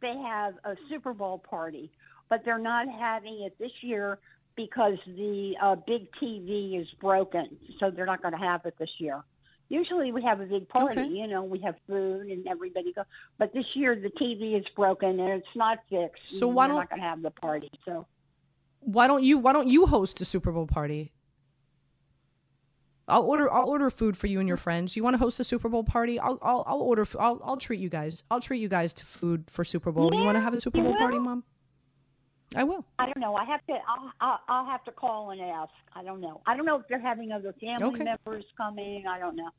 they 0.00 0.16
have 0.16 0.54
a 0.64 0.76
Super 0.88 1.12
Bowl 1.12 1.38
party, 1.38 1.90
but 2.28 2.44
they're 2.44 2.58
not 2.58 2.86
having 2.88 3.42
it 3.42 3.58
this 3.58 3.72
year 3.82 4.18
because 4.54 4.98
the 5.06 5.56
uh, 5.60 5.74
big 5.74 6.08
TV 6.22 6.80
is 6.80 6.86
broken, 7.00 7.56
so 7.80 7.90
they're 7.90 8.06
not 8.06 8.22
going 8.22 8.32
to 8.32 8.38
have 8.38 8.64
it 8.66 8.74
this 8.78 8.90
year. 8.98 9.22
Usually 9.68 10.12
we 10.12 10.22
have 10.22 10.40
a 10.40 10.46
big 10.46 10.68
party, 10.68 11.00
Okay. 11.00 11.08
you 11.10 11.26
know, 11.26 11.42
we 11.42 11.58
have 11.58 11.74
food 11.88 12.28
and 12.28 12.46
everybody 12.46 12.92
go. 12.92 13.02
But 13.36 13.52
this 13.52 13.66
year 13.74 13.96
the 13.96 14.10
TV 14.10 14.54
is 14.56 14.64
broken 14.76 15.18
and 15.18 15.30
it's 15.32 15.56
not 15.56 15.78
fixed. 15.90 16.28
So 16.38 16.46
why 16.46 16.68
don't- 16.68 16.76
not 16.76 16.88
going 16.88 17.02
to 17.02 17.08
have 17.08 17.20
the 17.22 17.32
party? 17.32 17.70
So 17.84 18.06
Why 18.80 19.08
don't 19.08 19.24
you 19.24 19.38
why 19.38 19.52
don't 19.52 19.68
you 19.68 19.86
host 19.86 20.20
a 20.20 20.24
Super 20.24 20.52
Bowl 20.52 20.68
party? 20.68 21.10
I'll 23.08 23.22
order 23.22 23.52
I'll 23.52 23.68
order 23.68 23.88
food 23.90 24.16
for 24.16 24.26
you 24.26 24.40
and 24.40 24.48
your 24.48 24.56
friends. 24.56 24.96
You 24.96 25.04
want 25.04 25.14
to 25.14 25.18
host 25.18 25.38
a 25.38 25.44
Super 25.44 25.68
Bowl 25.68 25.84
party? 25.84 26.18
I'll 26.18 26.38
I'll, 26.42 26.64
I'll 26.66 26.80
order 26.80 27.06
I'll 27.18 27.40
I'll 27.44 27.56
treat 27.56 27.80
you 27.80 27.88
guys. 27.88 28.24
I'll 28.30 28.40
treat 28.40 28.58
you 28.58 28.68
guys 28.68 28.92
to 28.94 29.06
food 29.06 29.44
for 29.48 29.64
Super 29.64 29.92
Bowl. 29.92 30.12
you 30.12 30.24
want 30.24 30.36
to 30.36 30.40
have 30.40 30.54
a 30.54 30.60
Super 30.60 30.82
Bowl 30.82 30.96
party, 30.96 31.18
mom? 31.18 31.44
I 32.54 32.64
will. 32.64 32.84
I 32.98 33.06
don't 33.06 33.18
know. 33.18 33.34
I 33.34 33.44
have 33.44 33.64
to. 33.66 33.72
I'll, 33.72 34.12
I'll, 34.20 34.40
I'll 34.48 34.66
have 34.66 34.84
to 34.84 34.92
call 34.92 35.30
and 35.30 35.40
ask. 35.40 35.72
I 35.94 36.04
don't 36.04 36.20
know. 36.20 36.40
I 36.46 36.56
don't 36.56 36.64
know 36.64 36.78
if 36.78 36.86
they're 36.88 37.00
having 37.00 37.32
other 37.32 37.52
family 37.60 38.00
Okay. 38.00 38.04
members 38.04 38.44
coming. 38.56 39.04
I 39.08 39.18
don't 39.18 39.34
know. 39.34 39.50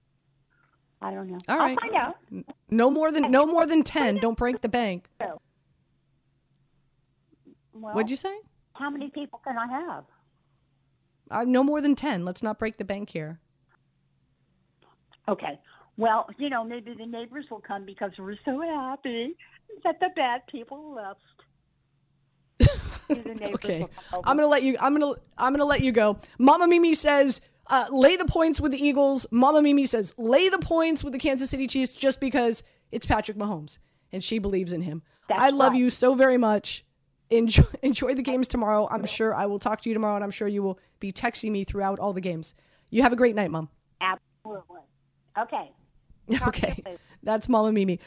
I 1.01 1.13
don't 1.13 1.29
know. 1.29 1.37
All 1.49 1.59
I'll 1.59 1.75
find 1.75 1.95
out. 1.95 2.15
No 2.69 2.89
more 2.89 3.11
than 3.11 3.29
no 3.29 3.45
more 3.45 3.65
than 3.65 3.83
10. 3.83 4.17
Don't 4.17 4.37
break 4.37 4.61
the 4.61 4.69
bank. 4.69 5.09
Well, 5.19 5.41
What'd 7.93 8.09
you 8.09 8.15
say? 8.15 8.35
How 8.73 8.89
many 8.89 9.09
people 9.09 9.39
can 9.43 9.57
I 9.57 9.67
have? 9.67 10.05
Uh, 11.29 11.43
no 11.43 11.63
more 11.63 11.81
than 11.81 11.95
10. 11.95 12.25
Let's 12.25 12.43
not 12.43 12.59
break 12.59 12.77
the 12.77 12.85
bank 12.85 13.09
here. 13.09 13.39
Okay. 15.27 15.59
Well, 15.97 16.27
you 16.37 16.49
know, 16.49 16.63
maybe 16.63 16.93
the 16.93 17.05
neighbors 17.05 17.45
will 17.49 17.59
come 17.59 17.85
because 17.85 18.11
we're 18.17 18.37
so 18.45 18.61
happy 18.61 19.35
that 19.83 19.99
the 19.99 20.09
bad 20.15 20.41
people 20.47 20.93
left. 20.93 21.19
Maybe 23.09 23.21
the 23.21 23.35
neighbors 23.35 23.55
Okay. 23.55 23.79
will 23.79 23.87
come 23.87 24.19
over. 24.19 24.29
I'm 24.29 24.37
gonna 24.37 24.47
let 24.47 24.63
you. 24.63 24.77
I'm 24.79 24.97
gonna. 24.97 25.15
I'm 25.37 25.53
gonna 25.53 25.65
let 25.65 25.81
you 25.81 25.91
go. 25.91 26.17
Mama 26.37 26.67
Mimi 26.67 26.93
says, 26.93 27.41
uh, 27.67 27.87
lay 27.91 28.15
the 28.15 28.25
points 28.25 28.61
with 28.61 28.71
the 28.71 28.83
Eagles. 28.83 29.25
Mama 29.31 29.61
Mimi 29.61 29.85
says, 29.85 30.13
lay 30.17 30.49
the 30.49 30.59
points 30.59 31.03
with 31.03 31.13
the 31.13 31.19
Kansas 31.19 31.49
City 31.49 31.67
Chiefs, 31.67 31.93
just 31.93 32.19
because 32.19 32.63
it's 32.91 33.05
Patrick 33.05 33.37
Mahomes 33.37 33.79
and 34.11 34.23
she 34.23 34.39
believes 34.39 34.73
in 34.73 34.81
him. 34.81 35.01
I 35.29 35.49
love 35.49 35.73
right. 35.73 35.79
you 35.79 35.89
so 35.89 36.15
very 36.15 36.37
much. 36.37 36.85
Enjoy, 37.29 37.63
enjoy 37.81 38.15
the 38.15 38.21
games 38.21 38.47
tomorrow. 38.47 38.87
I'm 38.89 39.05
sure 39.05 39.33
I 39.33 39.45
will 39.45 39.59
talk 39.59 39.81
to 39.81 39.89
you 39.89 39.93
tomorrow, 39.93 40.15
and 40.15 40.23
I'm 40.23 40.31
sure 40.31 40.47
you 40.47 40.63
will 40.63 40.79
be 40.99 41.11
texting 41.11 41.51
me 41.51 41.63
throughout 41.63 41.99
all 41.99 42.13
the 42.13 42.21
games. 42.21 42.53
You 42.89 43.03
have 43.03 43.13
a 43.13 43.17
great 43.17 43.35
night, 43.35 43.51
Mom. 43.51 43.69
Absolutely. 44.01 44.81
Okay. 45.37 45.71
Okay. 46.45 46.83
That's 47.23 47.47
Mama 47.47 47.71
Mimi. 47.71 48.01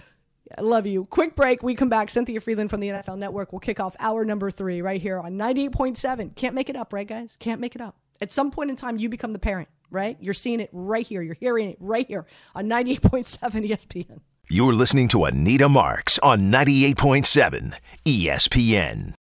I 0.57 0.61
love 0.61 0.87
you. 0.87 1.07
Quick 1.07 1.37
break. 1.37 1.63
We 1.63 1.75
come 1.75 1.89
back. 1.89 2.11
Cynthia 2.11 2.39
Frelund 2.41 2.69
from 2.69 2.81
the 2.81 2.89
NFL 2.89 3.17
Network 3.17 3.53
will 3.53 3.61
kick 3.61 3.81
off 3.81 3.97
hour 3.99 4.27
number 4.27 4.51
three 4.51 4.83
right 4.83 5.01
here 5.01 5.19
on 5.19 5.39
98.7. 5.39 6.35
Can't 6.37 6.55
make 6.55 6.69
it 6.69 6.77
up, 6.77 6.93
right, 6.93 7.07
guys? 7.07 7.37
Can't 7.39 7.61
make 7.61 7.75
it 7.75 7.81
up. 7.81 7.97
At 8.21 8.33
some 8.33 8.51
point 8.51 8.69
in 8.69 8.77
time, 8.77 8.99
you 8.99 9.09
become 9.09 9.33
the 9.33 9.39
parent, 9.39 9.69
right? 9.91 10.19
You're 10.21 10.35
seeing 10.35 10.61
it 10.61 10.69
right 10.73 11.07
here. 11.07 11.23
You're 11.23 11.35
hearing 11.35 11.71
it 11.71 11.79
right 11.81 12.07
here 12.07 12.27
on 12.55 12.67
98.7 12.67 13.39
ESPN. 13.71 14.21
You're 14.53 14.75
listening 14.75 15.07
to 15.11 15.27
Anita 15.27 15.69
Marks 15.69 16.19
on 16.25 16.51
98.7 16.51 17.75
ESPN. 18.05 19.15